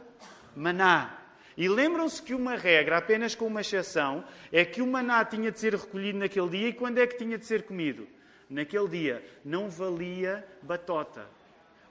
maná. 0.56 1.18
E 1.56 1.68
lembram-se 1.68 2.22
que 2.22 2.36
uma 2.36 2.56
regra, 2.56 2.98
apenas 2.98 3.34
com 3.34 3.48
uma 3.48 3.62
exceção, 3.62 4.24
é 4.52 4.64
que 4.64 4.82
o 4.82 4.88
maná 4.88 5.26
tinha 5.26 5.52
de 5.52 5.60
ser 5.60 5.74
recolhido 5.74 6.20
naquele 6.20 6.50
dia 6.50 6.68
e 6.68 6.74
quando 6.74 7.00
é 7.00 7.08
que 7.08 7.18
tinha 7.18 7.38
de 7.38 7.46
ser 7.46 7.64
comido? 7.64 8.08
Naquele 8.50 8.88
dia. 8.88 9.26
Não 9.44 9.70
valia 9.70 10.46
batota. 10.62 11.26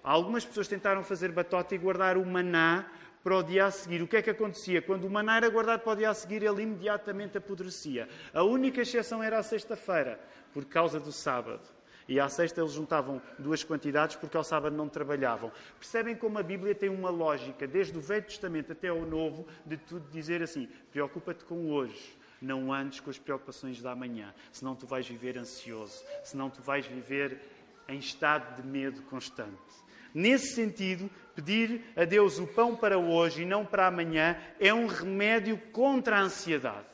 Algumas 0.05 0.45
pessoas 0.45 0.69
tentaram 0.69 1.03
fazer 1.03 1.33
batota 1.33 1.75
e 1.75 1.79
guardar 1.79 2.17
o 2.17 2.25
maná 2.25 2.87
para 3.25 3.39
o 3.39 3.43
dia 3.43 3.67
a 3.67 3.71
seguir. 3.73 4.03
O 4.03 4.07
que 4.07 4.19
é 4.19 4.23
que 4.23 4.31
acontecia? 4.31 4.81
Quando 4.81 5.05
o 5.05 5.11
maná 5.11 5.39
era 5.39 5.49
guardado 5.49 5.81
para 5.81 5.93
o 5.95 5.97
dia 5.97 6.11
a 6.11 6.15
seguir, 6.15 6.45
ele 6.45 6.62
imediatamente 6.62 7.37
apodrecia. 7.37 8.09
A 8.33 8.45
única 8.45 8.83
exceção 8.83 9.21
era 9.21 9.37
a 9.37 9.43
sexta-feira, 9.43 10.21
por 10.53 10.65
causa 10.65 11.01
do 11.01 11.11
sábado. 11.11 11.76
E 12.09 12.21
à 12.21 12.29
sexta 12.29 12.61
eles 12.61 12.73
juntavam 12.73 13.21
duas 13.38 13.64
quantidades 13.64 14.14
porque 14.16 14.37
ao 14.37 14.45
sábado 14.45 14.77
não 14.77 14.88
trabalhavam. 14.88 15.51
Percebem 15.79 16.14
como 16.14 16.38
a 16.38 16.42
Bíblia 16.42 16.75
tem 16.75 16.88
uma 16.88 17.11
lógica, 17.11 17.66
desde 17.66 17.99
o 17.99 18.01
Velho 18.01 18.23
Testamento 18.23 18.73
até 18.73 18.92
o 18.92 19.05
Novo, 19.05 19.47
de 19.64 19.77
tudo 19.77 20.09
dizer 20.11 20.42
assim: 20.42 20.69
preocupa-te 20.92 21.45
com 21.45 21.71
hoje, 21.73 22.16
não 22.40 22.73
andes 22.73 23.01
com 23.01 23.11
as 23.11 23.19
preocupações 23.19 23.83
da 23.83 23.95
manhã, 23.97 24.33
senão 24.53 24.77
tu 24.77 24.87
vais 24.87 25.07
viver 25.07 25.37
ansioso, 25.37 26.05
senão 26.23 26.49
tu 26.49 26.62
vais 26.62 26.87
viver 26.87 27.40
em 27.88 27.99
estado 27.99 28.61
de 28.61 28.66
medo 28.66 29.03
constante. 29.03 29.87
Nesse 30.14 30.55
sentido, 30.55 31.11
pedir 31.35 31.92
a 31.95 32.05
Deus 32.05 32.38
o 32.38 32.47
pão 32.47 32.75
para 32.75 32.99
hoje 32.99 33.42
e 33.42 33.47
não 33.47 33.66
para 33.66 33.87
amanhã 33.87 34.38
é 34.59 34.73
um 34.73 34.87
remédio 34.87 35.59
contra 35.73 36.16
a 36.16 36.23
ansiedade. 36.23 36.87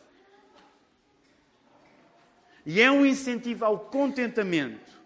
E 2.65 2.81
é 2.81 2.91
um 2.91 3.05
incentivo 3.05 3.65
ao 3.65 3.79
contentamento. 3.79 5.02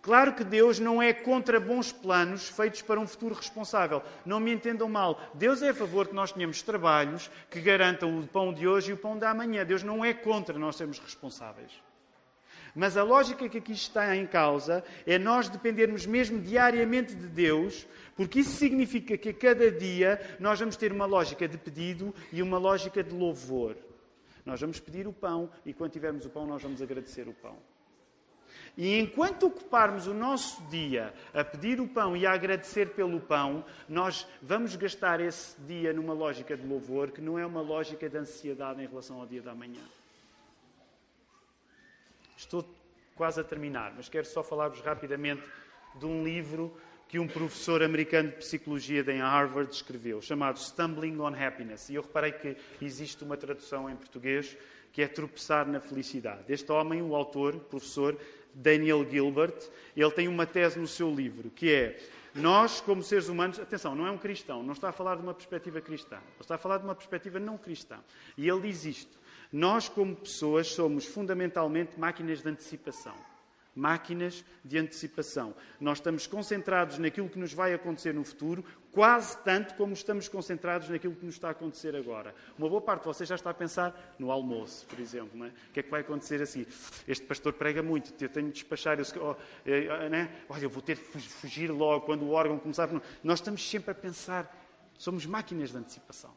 Claro 0.00 0.32
que 0.32 0.44
Deus 0.44 0.78
não 0.78 1.02
é 1.02 1.12
contra 1.12 1.58
bons 1.58 1.90
planos 1.92 2.48
feitos 2.48 2.82
para 2.82 3.00
um 3.00 3.06
futuro 3.06 3.34
responsável. 3.34 4.02
Não 4.24 4.38
me 4.38 4.52
entendam 4.52 4.88
mal. 4.88 5.20
Deus 5.34 5.60
é 5.60 5.70
a 5.70 5.74
favor 5.74 6.06
que 6.06 6.14
nós 6.14 6.32
tenhamos 6.32 6.62
trabalhos 6.62 7.30
que 7.50 7.60
garantam 7.60 8.18
o 8.18 8.26
pão 8.26 8.52
de 8.52 8.66
hoje 8.66 8.90
e 8.90 8.94
o 8.94 8.96
pão 8.96 9.18
da 9.18 9.30
amanhã. 9.30 9.64
Deus 9.64 9.82
não 9.82 10.04
é 10.04 10.14
contra 10.14 10.58
nós 10.58 10.76
sermos 10.76 10.98
responsáveis. 10.98 11.72
Mas 12.74 12.96
a 12.96 13.02
lógica 13.02 13.48
que 13.48 13.58
aqui 13.58 13.72
está 13.72 14.14
em 14.14 14.26
causa 14.26 14.84
é 15.04 15.18
nós 15.18 15.48
dependermos 15.48 16.06
mesmo 16.06 16.40
diariamente 16.40 17.14
de 17.14 17.26
Deus, 17.26 17.86
porque 18.14 18.40
isso 18.40 18.52
significa 18.52 19.18
que 19.18 19.30
a 19.30 19.34
cada 19.34 19.70
dia 19.70 20.20
nós 20.38 20.60
vamos 20.60 20.76
ter 20.76 20.92
uma 20.92 21.06
lógica 21.06 21.48
de 21.48 21.58
pedido 21.58 22.14
e 22.32 22.40
uma 22.40 22.56
lógica 22.56 23.02
de 23.02 23.12
louvor. 23.12 23.76
Nós 24.44 24.60
vamos 24.60 24.78
pedir 24.78 25.08
o 25.08 25.12
pão 25.12 25.50
e 25.66 25.74
quando 25.74 25.92
tivermos 25.92 26.24
o 26.24 26.30
pão, 26.30 26.46
nós 26.46 26.62
vamos 26.62 26.80
agradecer 26.80 27.26
o 27.26 27.34
pão. 27.34 27.56
E 28.76 28.98
enquanto 28.98 29.46
ocuparmos 29.46 30.06
o 30.06 30.14
nosso 30.14 30.62
dia 30.68 31.12
a 31.34 31.42
pedir 31.44 31.80
o 31.80 31.88
pão 31.88 32.16
e 32.16 32.26
a 32.26 32.32
agradecer 32.32 32.90
pelo 32.90 33.20
pão, 33.20 33.64
nós 33.88 34.26
vamos 34.42 34.76
gastar 34.76 35.20
esse 35.20 35.60
dia 35.62 35.92
numa 35.92 36.12
lógica 36.12 36.56
de 36.56 36.66
louvor 36.66 37.10
que 37.10 37.20
não 37.20 37.38
é 37.38 37.44
uma 37.44 37.60
lógica 37.60 38.08
de 38.08 38.16
ansiedade 38.16 38.82
em 38.82 38.86
relação 38.86 39.20
ao 39.20 39.26
dia 39.26 39.42
da 39.42 39.54
manhã. 39.54 39.82
Estou 42.36 42.64
quase 43.16 43.40
a 43.40 43.44
terminar, 43.44 43.92
mas 43.96 44.08
quero 44.08 44.26
só 44.26 44.44
falar-vos 44.44 44.80
rapidamente 44.80 45.42
de 45.98 46.06
um 46.06 46.22
livro 46.22 46.76
que 47.08 47.18
um 47.18 47.26
professor 47.26 47.82
americano 47.82 48.28
de 48.28 48.36
psicologia 48.36 49.02
de 49.02 49.12
Harvard 49.12 49.72
escreveu, 49.72 50.20
chamado 50.20 50.58
Stumbling 50.58 51.18
on 51.18 51.34
Happiness. 51.34 51.88
E 51.88 51.94
eu 51.94 52.02
reparei 52.02 52.32
que 52.32 52.56
existe 52.82 53.24
uma 53.24 53.36
tradução 53.36 53.88
em 53.88 53.96
português 53.96 54.56
que 54.92 55.02
é 55.02 55.08
tropeçar 55.08 55.66
na 55.66 55.80
felicidade. 55.80 56.44
Este 56.48 56.70
homem, 56.70 57.00
o 57.00 57.14
autor, 57.14 57.58
professor 57.60 58.16
Daniel 58.58 59.08
Gilbert, 59.08 59.56
ele 59.96 60.10
tem 60.10 60.26
uma 60.26 60.44
tese 60.44 60.78
no 60.78 60.86
seu 60.86 61.14
livro, 61.14 61.48
que 61.50 61.72
é 61.72 61.98
nós, 62.34 62.80
como 62.80 63.02
seres 63.02 63.28
humanos, 63.28 63.58
atenção, 63.58 63.94
não 63.94 64.06
é 64.06 64.10
um 64.10 64.18
cristão, 64.18 64.62
não 64.62 64.72
está 64.72 64.88
a 64.88 64.92
falar 64.92 65.16
de 65.16 65.22
uma 65.22 65.32
perspectiva 65.32 65.80
cristã, 65.80 66.18
está 66.40 66.56
a 66.56 66.58
falar 66.58 66.78
de 66.78 66.84
uma 66.84 66.94
perspectiva 66.94 67.38
não 67.38 67.56
cristã. 67.56 67.98
E 68.36 68.48
ele 68.48 68.60
diz 68.62 68.84
isto: 68.84 69.18
nós, 69.52 69.88
como 69.88 70.14
pessoas, 70.14 70.68
somos 70.68 71.04
fundamentalmente 71.04 71.98
máquinas 71.98 72.42
de 72.42 72.48
antecipação. 72.48 73.14
Máquinas 73.78 74.44
de 74.64 74.76
antecipação. 74.76 75.54
Nós 75.80 75.98
estamos 75.98 76.26
concentrados 76.26 76.98
naquilo 76.98 77.28
que 77.28 77.38
nos 77.38 77.54
vai 77.54 77.72
acontecer 77.72 78.12
no 78.12 78.24
futuro, 78.24 78.64
quase 78.90 79.38
tanto 79.44 79.74
como 79.74 79.92
estamos 79.92 80.26
concentrados 80.26 80.88
naquilo 80.88 81.14
que 81.14 81.24
nos 81.24 81.36
está 81.36 81.46
a 81.46 81.50
acontecer 81.52 81.94
agora. 81.94 82.34
Uma 82.58 82.68
boa 82.68 82.80
parte 82.80 83.02
de 83.02 83.06
vocês 83.06 83.28
já 83.28 83.36
está 83.36 83.50
a 83.50 83.54
pensar 83.54 84.16
no 84.18 84.32
almoço, 84.32 84.84
por 84.86 84.98
exemplo. 84.98 85.44
É? 85.44 85.48
O 85.48 85.72
que 85.72 85.78
é 85.78 85.82
que 85.84 85.90
vai 85.90 86.00
acontecer 86.00 86.42
assim? 86.42 86.66
Este 87.06 87.24
pastor 87.24 87.52
prega 87.52 87.80
muito, 87.80 88.12
eu 88.20 88.28
tenho 88.28 88.48
de 88.48 88.54
despachar, 88.54 88.98
eu, 88.98 89.06
oh, 89.22 89.36
é, 89.64 90.28
olha, 90.48 90.64
eu 90.64 90.70
vou 90.70 90.82
ter 90.82 90.96
de 90.96 91.28
fugir 91.28 91.70
logo 91.70 92.04
quando 92.04 92.22
o 92.22 92.30
órgão 92.30 92.58
começar. 92.58 92.88
Nós 93.22 93.38
estamos 93.38 93.70
sempre 93.70 93.92
a 93.92 93.94
pensar, 93.94 94.52
somos 94.98 95.24
máquinas 95.24 95.70
de 95.70 95.76
antecipação. 95.76 96.34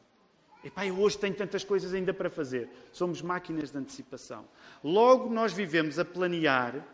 Epá, 0.64 0.86
eu 0.86 0.96
hoje 1.00 1.18
tenho 1.18 1.34
tantas 1.34 1.64
coisas 1.64 1.92
ainda 1.92 2.14
para 2.14 2.30
fazer. 2.30 2.68
Somos 2.92 3.20
máquinas 3.20 3.72
de 3.72 3.78
antecipação. 3.78 4.44
Logo, 4.84 5.28
nós 5.28 5.52
vivemos 5.52 5.98
a 5.98 6.04
planear 6.04 6.86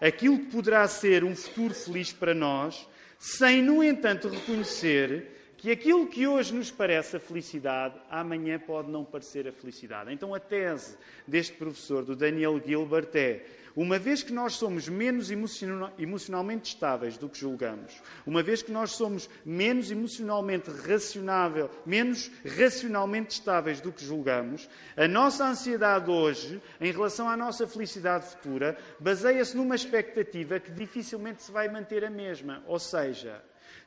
aquilo 0.00 0.38
que 0.38 0.46
poderá 0.46 0.86
ser 0.88 1.24
um 1.24 1.34
futuro 1.34 1.74
feliz 1.74 2.12
para 2.12 2.34
nós, 2.34 2.88
sem, 3.18 3.62
no 3.62 3.82
entanto, 3.82 4.28
reconhecer 4.28 5.30
que 5.56 5.70
aquilo 5.70 6.06
que 6.06 6.26
hoje 6.26 6.52
nos 6.52 6.70
parece 6.70 7.16
a 7.16 7.20
felicidade, 7.20 7.94
amanhã 8.10 8.58
pode 8.58 8.90
não 8.90 9.02
parecer 9.02 9.48
a 9.48 9.52
felicidade. 9.52 10.12
Então, 10.12 10.34
a 10.34 10.38
tese 10.38 10.98
deste 11.26 11.54
professor, 11.54 12.04
do 12.04 12.14
Daniel 12.14 12.60
Gilbert, 12.62 13.08
é 13.14 13.46
uma 13.76 13.98
vez 13.98 14.22
que 14.22 14.32
nós 14.32 14.54
somos 14.54 14.88
menos 14.88 15.30
emocionalmente 15.30 16.74
estáveis 16.74 17.18
do 17.18 17.28
que 17.28 17.38
julgamos, 17.38 18.00
uma 18.26 18.42
vez 18.42 18.62
que 18.62 18.70
nós 18.70 18.92
somos 18.92 19.28
menos 19.44 19.90
emocionalmente 19.90 20.70
racionável, 20.70 21.68
menos 21.84 22.30
racionalmente 22.44 23.32
estáveis 23.32 23.80
do 23.80 23.92
que 23.92 24.04
julgamos, 24.04 24.68
a 24.96 25.08
nossa 25.08 25.46
ansiedade 25.46 26.10
hoje, 26.10 26.62
em 26.80 26.92
relação 26.92 27.28
à 27.28 27.36
nossa 27.36 27.66
felicidade 27.66 28.26
futura, 28.26 28.78
baseia-se 29.00 29.56
numa 29.56 29.74
expectativa 29.74 30.60
que 30.60 30.70
dificilmente 30.70 31.42
se 31.42 31.50
vai 31.50 31.68
manter 31.68 32.04
a 32.04 32.10
mesma. 32.10 32.62
Ou 32.66 32.78
seja, 32.78 33.42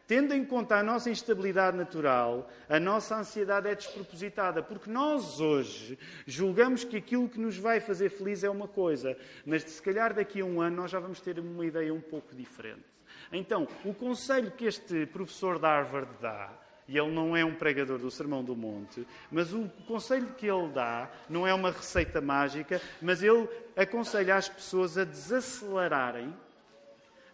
Tendo 0.08 0.34
em 0.34 0.46
conta 0.46 0.78
a 0.78 0.84
nossa 0.84 1.10
instabilidade 1.10 1.76
natural, 1.76 2.50
a 2.70 2.80
nossa 2.80 3.18
ansiedade 3.18 3.68
é 3.68 3.76
despropositada, 3.76 4.64
porque 4.64 4.90
nós 4.90 5.42
hoje 5.42 6.00
julgamos 6.26 6.86
que 6.86 6.96
aquilo 6.96 7.28
que 7.28 7.38
nos 7.38 7.58
vai 7.58 7.82
fazer 7.82 8.10
feliz 8.10 8.42
é 8.42 8.50
uma 8.50 8.70
coisa, 8.70 9.18
mas 9.46 9.64
se 9.64 9.82
calhar 9.82 10.14
daqui 10.14 10.40
a 10.40 10.46
um 10.46 10.62
ano 10.62 10.78
nós 10.78 10.92
já 10.92 11.00
vamos 11.00 11.20
ter 11.20 11.38
uma 11.38 11.66
ideia 11.66 11.94
um 11.94 12.00
pouco 12.00 12.34
diferente. 12.34 12.86
Então, 13.34 13.68
o 13.84 13.94
conselho 13.94 14.50
que 14.52 14.64
este 14.64 15.06
professor 15.08 15.60
de 15.60 15.66
Harvard 15.66 16.10
dá, 16.22 16.54
e 16.88 16.98
ele 16.98 17.12
não 17.12 17.36
é 17.36 17.44
um 17.44 17.54
pregador 17.54 17.98
do 17.98 18.10
Sermão 18.10 18.42
do 18.42 18.56
Monte, 18.56 19.06
mas 19.30 19.54
o 19.54 19.68
conselho 19.86 20.28
que 20.38 20.48
ele 20.48 20.70
dá 20.70 21.12
não 21.30 21.46
é 21.46 21.54
uma 21.54 21.72
receita 21.72 22.22
mágica, 22.22 22.82
mas 23.02 23.22
ele 23.22 23.46
aconselha 23.76 24.38
as 24.38 24.48
pessoas 24.48 24.98
a 24.98 25.04
desacelerarem 25.04 26.34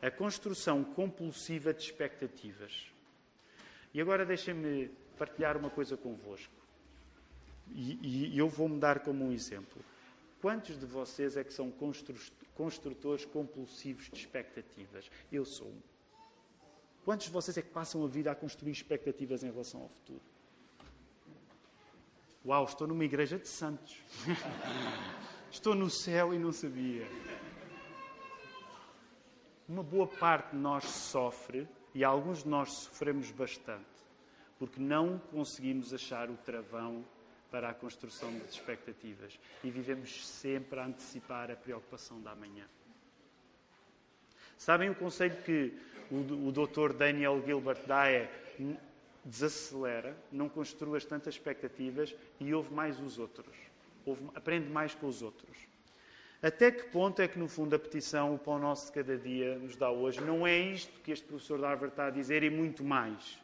a 0.03 0.11
construção 0.11 0.83
compulsiva 0.83 1.73
de 1.73 1.81
expectativas. 1.81 2.91
E 3.93 4.01
agora 4.01 4.25
deixem-me 4.25 4.91
partilhar 5.17 5.55
uma 5.55 5.69
coisa 5.69 5.95
convosco. 5.95 6.53
E, 7.71 8.33
e 8.33 8.37
eu 8.37 8.49
vou-me 8.49 8.77
dar 8.77 8.99
como 8.99 9.23
um 9.25 9.31
exemplo. 9.31 9.81
Quantos 10.41 10.77
de 10.77 10.85
vocês 10.85 11.37
é 11.37 11.43
que 11.43 11.53
são 11.53 11.71
construtores 12.53 13.23
compulsivos 13.23 14.09
de 14.09 14.17
expectativas? 14.17 15.09
Eu 15.31 15.45
sou 15.45 15.67
um. 15.67 15.81
Quantos 17.05 17.27
de 17.27 17.31
vocês 17.31 17.57
é 17.57 17.61
que 17.61 17.69
passam 17.69 18.03
a 18.03 18.07
vida 18.07 18.29
a 18.29 18.35
construir 18.35 18.73
expectativas 18.73 19.41
em 19.41 19.51
relação 19.51 19.83
ao 19.83 19.89
futuro? 19.89 20.21
Uau, 22.45 22.65
estou 22.65 22.85
numa 22.85 23.05
igreja 23.05 23.39
de 23.39 23.47
santos. 23.47 23.95
estou 25.49 25.73
no 25.73 25.89
céu 25.89 26.33
e 26.33 26.37
não 26.37 26.51
sabia 26.51 27.07
uma 29.73 29.81
boa 29.81 30.05
parte 30.05 30.51
de 30.51 30.57
nós 30.57 30.83
sofre, 30.83 31.67
e 31.95 32.03
alguns 32.03 32.43
de 32.43 32.49
nós 32.49 32.71
sofremos 32.73 33.31
bastante, 33.31 33.83
porque 34.59 34.79
não 34.79 35.17
conseguimos 35.31 35.91
achar 35.91 36.29
o 36.29 36.37
travão 36.37 37.03
para 37.49 37.69
a 37.69 37.73
construção 37.73 38.31
das 38.37 38.51
expectativas 38.51 39.39
e 39.63 39.71
vivemos 39.71 40.27
sempre 40.27 40.79
a 40.79 40.85
antecipar 40.85 41.49
a 41.49 41.55
preocupação 41.55 42.21
da 42.21 42.35
manhã. 42.35 42.65
Sabem 44.57 44.89
o 44.91 44.95
conselho 44.95 45.41
que 45.43 45.73
o, 46.11 46.47
o 46.47 46.51
Dr. 46.51 46.93
Daniel 46.93 47.41
Gilbert 47.43 47.85
dá 47.87 48.09
é 48.09 48.31
desacelera, 49.25 50.15
não 50.31 50.49
construas 50.49 51.03
tantas 51.03 51.33
expectativas 51.33 52.15
e 52.39 52.53
ouve 52.53 52.71
mais 52.73 52.99
os 52.99 53.17
outros. 53.17 53.55
Ouve, 54.05 54.29
aprende 54.35 54.69
mais 54.69 54.93
com 54.93 55.07
os 55.07 55.21
outros. 55.23 55.72
Até 56.43 56.71
que 56.71 56.83
ponto 56.89 57.21
é 57.21 57.27
que, 57.29 57.39
no 57.39 57.47
fundo, 57.47 57.73
a 57.73 57.79
petição, 57.79 58.35
o 58.35 58.37
pão 58.37 58.59
nosso 58.59 58.87
de 58.87 58.91
cada 58.91 59.17
dia, 59.17 59.57
nos 59.57 59.77
dá 59.77 59.89
hoje? 59.89 60.19
Não 60.19 60.45
é 60.45 60.59
isto 60.59 60.91
que 60.99 61.13
este 61.13 61.25
professor 61.25 61.57
de 61.57 61.63
Harvard 61.63 61.93
está 61.93 62.07
a 62.07 62.09
dizer 62.09 62.43
e 62.43 62.49
muito 62.49 62.83
mais. 62.83 63.39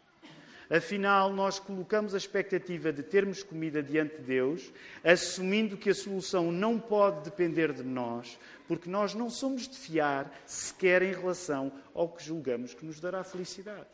Afinal, 0.70 1.32
nós 1.32 1.60
colocamos 1.60 2.14
a 2.14 2.18
expectativa 2.18 2.92
de 2.92 3.02
termos 3.02 3.42
comida 3.42 3.82
diante 3.82 4.18
de 4.18 4.24
Deus, 4.24 4.74
assumindo 5.02 5.78
que 5.78 5.92
a 5.92 5.96
solução 5.96 6.52
não 6.52 6.78
pode 6.78 7.24
depender 7.24 7.72
de 7.72 7.84
nós, 7.84 8.38
porque 8.68 8.90
nós 8.90 9.16
não 9.16 9.30
somos 9.30 9.66
de 9.66 9.78
fiar 9.78 10.30
sequer 10.46 11.02
em 11.02 11.14
relação 11.14 11.72
ao 11.94 12.10
que 12.10 12.22
julgamos 12.22 12.74
que 12.74 12.86
nos 12.86 13.00
dará 13.00 13.24
felicidade. 13.24 13.88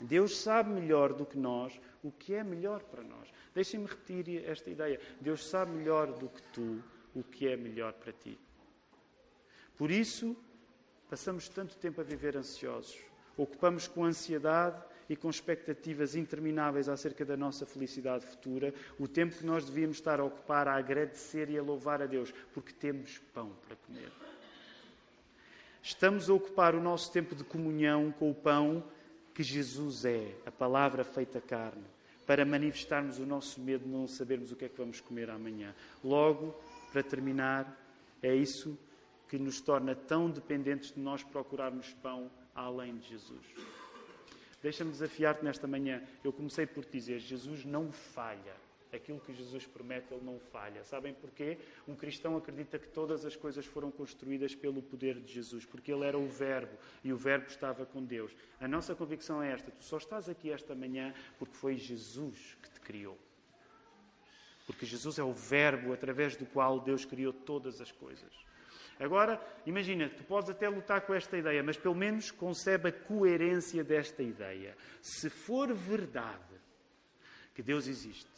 Deus 0.00 0.38
sabe 0.38 0.70
melhor 0.70 1.12
do 1.12 1.26
que 1.26 1.36
nós 1.36 1.78
o 2.00 2.12
que 2.12 2.32
é 2.32 2.44
melhor 2.44 2.80
para 2.84 3.02
nós. 3.02 3.28
Deixem-me 3.52 3.86
repetir 3.86 4.48
esta 4.48 4.70
ideia. 4.70 5.00
Deus 5.20 5.44
sabe 5.48 5.72
melhor 5.72 6.12
do 6.12 6.28
que 6.28 6.42
tu 6.52 6.82
o 7.14 7.22
que 7.22 7.48
é 7.48 7.56
melhor 7.56 7.92
para 7.92 8.12
ti. 8.12 8.38
Por 9.76 9.90
isso, 9.90 10.36
passamos 11.08 11.48
tanto 11.48 11.76
tempo 11.76 12.00
a 12.00 12.04
viver 12.04 12.36
ansiosos, 12.36 12.96
ocupamos 13.36 13.88
com 13.88 14.04
ansiedade 14.04 14.82
e 15.08 15.16
com 15.16 15.28
expectativas 15.28 16.14
intermináveis 16.14 16.88
acerca 16.88 17.24
da 17.24 17.36
nossa 17.36 17.66
felicidade 17.66 18.24
futura, 18.24 18.72
o 18.98 19.06
tempo 19.06 19.36
que 19.36 19.44
nós 19.44 19.64
devíamos 19.64 19.96
estar 19.96 20.20
a 20.20 20.24
ocupar 20.24 20.66
a 20.68 20.74
agradecer 20.74 21.50
e 21.50 21.58
a 21.58 21.62
louvar 21.62 22.00
a 22.00 22.06
Deus, 22.06 22.32
porque 22.52 22.72
temos 22.72 23.18
pão 23.32 23.52
para 23.66 23.76
comer. 23.76 24.10
Estamos 25.82 26.30
a 26.30 26.34
ocupar 26.34 26.74
o 26.74 26.80
nosso 26.80 27.12
tempo 27.12 27.34
de 27.34 27.44
comunhão 27.44 28.10
com 28.12 28.30
o 28.30 28.34
pão 28.34 28.82
que 29.34 29.42
Jesus 29.42 30.04
é, 30.04 30.34
a 30.46 30.50
palavra 30.50 31.04
feita 31.04 31.40
carne, 31.40 31.84
para 32.26 32.44
manifestarmos 32.44 33.18
o 33.18 33.26
nosso 33.26 33.60
medo 33.60 33.84
de 33.84 33.90
não 33.90 34.08
sabermos 34.08 34.50
o 34.50 34.56
que 34.56 34.64
é 34.64 34.68
que 34.68 34.78
vamos 34.78 35.00
comer 35.00 35.28
amanhã. 35.28 35.74
Logo, 36.02 36.58
para 36.94 37.02
terminar, 37.02 37.76
é 38.22 38.32
isso 38.32 38.78
que 39.28 39.36
nos 39.36 39.60
torna 39.60 39.96
tão 39.96 40.30
dependentes 40.30 40.92
de 40.92 41.00
nós 41.00 41.24
procurarmos 41.24 41.92
pão 41.94 42.30
além 42.54 42.96
de 42.98 43.08
Jesus. 43.08 43.44
Deixa-me 44.62 44.92
desafiar-te 44.92 45.44
nesta 45.44 45.66
manhã. 45.66 46.00
Eu 46.22 46.32
comecei 46.32 46.66
por 46.66 46.84
te 46.84 46.92
dizer: 46.92 47.18
Jesus 47.18 47.64
não 47.64 47.90
falha. 47.90 48.54
Aquilo 48.92 49.18
que 49.18 49.34
Jesus 49.34 49.66
promete, 49.66 50.14
ele 50.14 50.24
não 50.24 50.38
falha. 50.38 50.84
Sabem 50.84 51.12
porquê? 51.12 51.58
Um 51.88 51.96
cristão 51.96 52.36
acredita 52.36 52.78
que 52.78 52.86
todas 52.86 53.24
as 53.24 53.34
coisas 53.34 53.66
foram 53.66 53.90
construídas 53.90 54.54
pelo 54.54 54.80
poder 54.80 55.18
de 55.18 55.32
Jesus, 55.32 55.66
porque 55.66 55.92
ele 55.92 56.04
era 56.04 56.16
o 56.16 56.28
Verbo 56.28 56.78
e 57.02 57.12
o 57.12 57.16
Verbo 57.16 57.48
estava 57.48 57.84
com 57.84 58.04
Deus. 58.04 58.30
A 58.60 58.68
nossa 58.68 58.94
convicção 58.94 59.42
é 59.42 59.50
esta: 59.50 59.72
tu 59.72 59.82
só 59.82 59.96
estás 59.96 60.28
aqui 60.28 60.52
esta 60.52 60.76
manhã 60.76 61.12
porque 61.40 61.56
foi 61.56 61.76
Jesus 61.76 62.56
que 62.62 62.70
te 62.70 62.78
criou. 62.78 63.18
Porque 64.66 64.86
Jesus 64.86 65.18
é 65.18 65.22
o 65.22 65.32
Verbo 65.32 65.92
através 65.92 66.36
do 66.36 66.46
qual 66.46 66.80
Deus 66.80 67.04
criou 67.04 67.32
todas 67.32 67.80
as 67.80 67.92
coisas. 67.92 68.32
Agora, 68.98 69.44
imagina, 69.66 70.08
tu 70.08 70.22
podes 70.24 70.50
até 70.50 70.68
lutar 70.68 71.00
com 71.02 71.12
esta 71.12 71.36
ideia, 71.36 71.62
mas 71.62 71.76
pelo 71.76 71.94
menos 71.94 72.30
concebe 72.30 72.88
a 72.88 72.92
coerência 72.92 73.82
desta 73.82 74.22
ideia. 74.22 74.76
Se 75.02 75.28
for 75.28 75.72
verdade 75.74 76.38
que 77.54 77.62
Deus 77.62 77.86
existe 77.86 78.30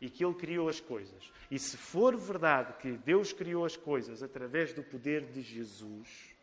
e 0.00 0.08
que 0.08 0.24
Ele 0.24 0.34
criou 0.34 0.68
as 0.68 0.80
coisas, 0.80 1.30
e 1.50 1.58
se 1.58 1.76
for 1.76 2.16
verdade 2.16 2.72
que 2.80 2.92
Deus 2.92 3.32
criou 3.32 3.64
as 3.64 3.76
coisas 3.76 4.22
através 4.22 4.72
do 4.72 4.82
poder 4.82 5.26
de 5.26 5.42
Jesus, 5.42 6.34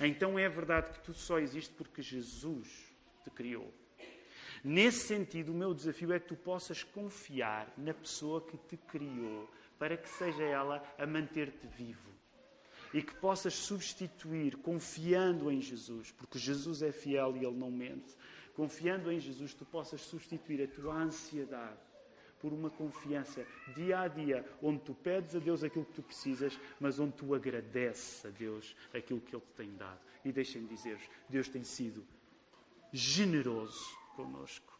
então 0.00 0.38
é 0.38 0.48
verdade 0.48 0.90
que 0.90 1.00
tudo 1.00 1.18
só 1.18 1.38
existe 1.38 1.74
porque 1.74 2.00
Jesus 2.00 2.68
te 3.22 3.30
criou. 3.30 3.72
Nesse 4.64 5.06
sentido, 5.06 5.52
o 5.52 5.54
meu 5.54 5.72
desafio 5.72 6.12
é 6.12 6.18
que 6.18 6.28
tu 6.28 6.36
possas 6.36 6.82
confiar 6.82 7.72
na 7.76 7.94
pessoa 7.94 8.40
que 8.40 8.56
te 8.56 8.76
criou, 8.76 9.48
para 9.78 9.96
que 9.96 10.08
seja 10.08 10.42
ela 10.42 10.82
a 10.98 11.06
manter-te 11.06 11.66
vivo. 11.66 12.08
E 12.92 13.02
que 13.02 13.14
possas 13.14 13.54
substituir, 13.54 14.56
confiando 14.56 15.50
em 15.50 15.60
Jesus, 15.60 16.10
porque 16.12 16.38
Jesus 16.38 16.82
é 16.82 16.90
fiel 16.90 17.36
e 17.36 17.44
Ele 17.44 17.56
não 17.56 17.70
mente. 17.70 18.16
Confiando 18.54 19.12
em 19.12 19.20
Jesus, 19.20 19.54
tu 19.54 19.64
possas 19.64 20.00
substituir 20.00 20.62
a 20.62 20.66
tua 20.66 20.94
ansiedade 20.94 21.78
por 22.40 22.52
uma 22.52 22.70
confiança 22.70 23.44
dia 23.74 24.00
a 24.00 24.08
dia, 24.08 24.44
onde 24.62 24.80
tu 24.80 24.94
pedes 24.94 25.34
a 25.34 25.38
Deus 25.38 25.62
aquilo 25.62 25.84
que 25.84 25.94
tu 25.94 26.02
precisas, 26.02 26.58
mas 26.80 26.98
onde 26.98 27.12
tu 27.12 27.34
agradeces 27.34 28.24
a 28.24 28.30
Deus 28.30 28.74
aquilo 28.94 29.20
que 29.20 29.34
Ele 29.34 29.42
te 29.42 29.56
tem 29.56 29.76
dado. 29.76 30.00
E 30.24 30.32
deixem-me 30.32 30.68
dizer-vos: 30.68 31.08
Deus 31.28 31.48
tem 31.48 31.64
sido 31.64 32.04
generoso 32.92 33.96
conosco. 34.18 34.76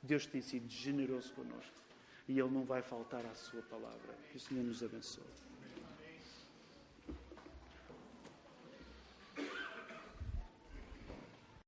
Deus 0.00 0.26
tem 0.26 0.40
sido 0.40 0.68
generoso 0.68 1.34
conosco. 1.34 1.82
E 2.28 2.38
Ele 2.38 2.50
não 2.50 2.64
vai 2.64 2.80
faltar 2.80 3.26
à 3.26 3.34
Sua 3.34 3.62
palavra. 3.62 4.14
Que 4.30 4.36
o 4.36 4.40
Senhor 4.40 4.62
nos 4.62 4.80
abençoe. 4.80 5.51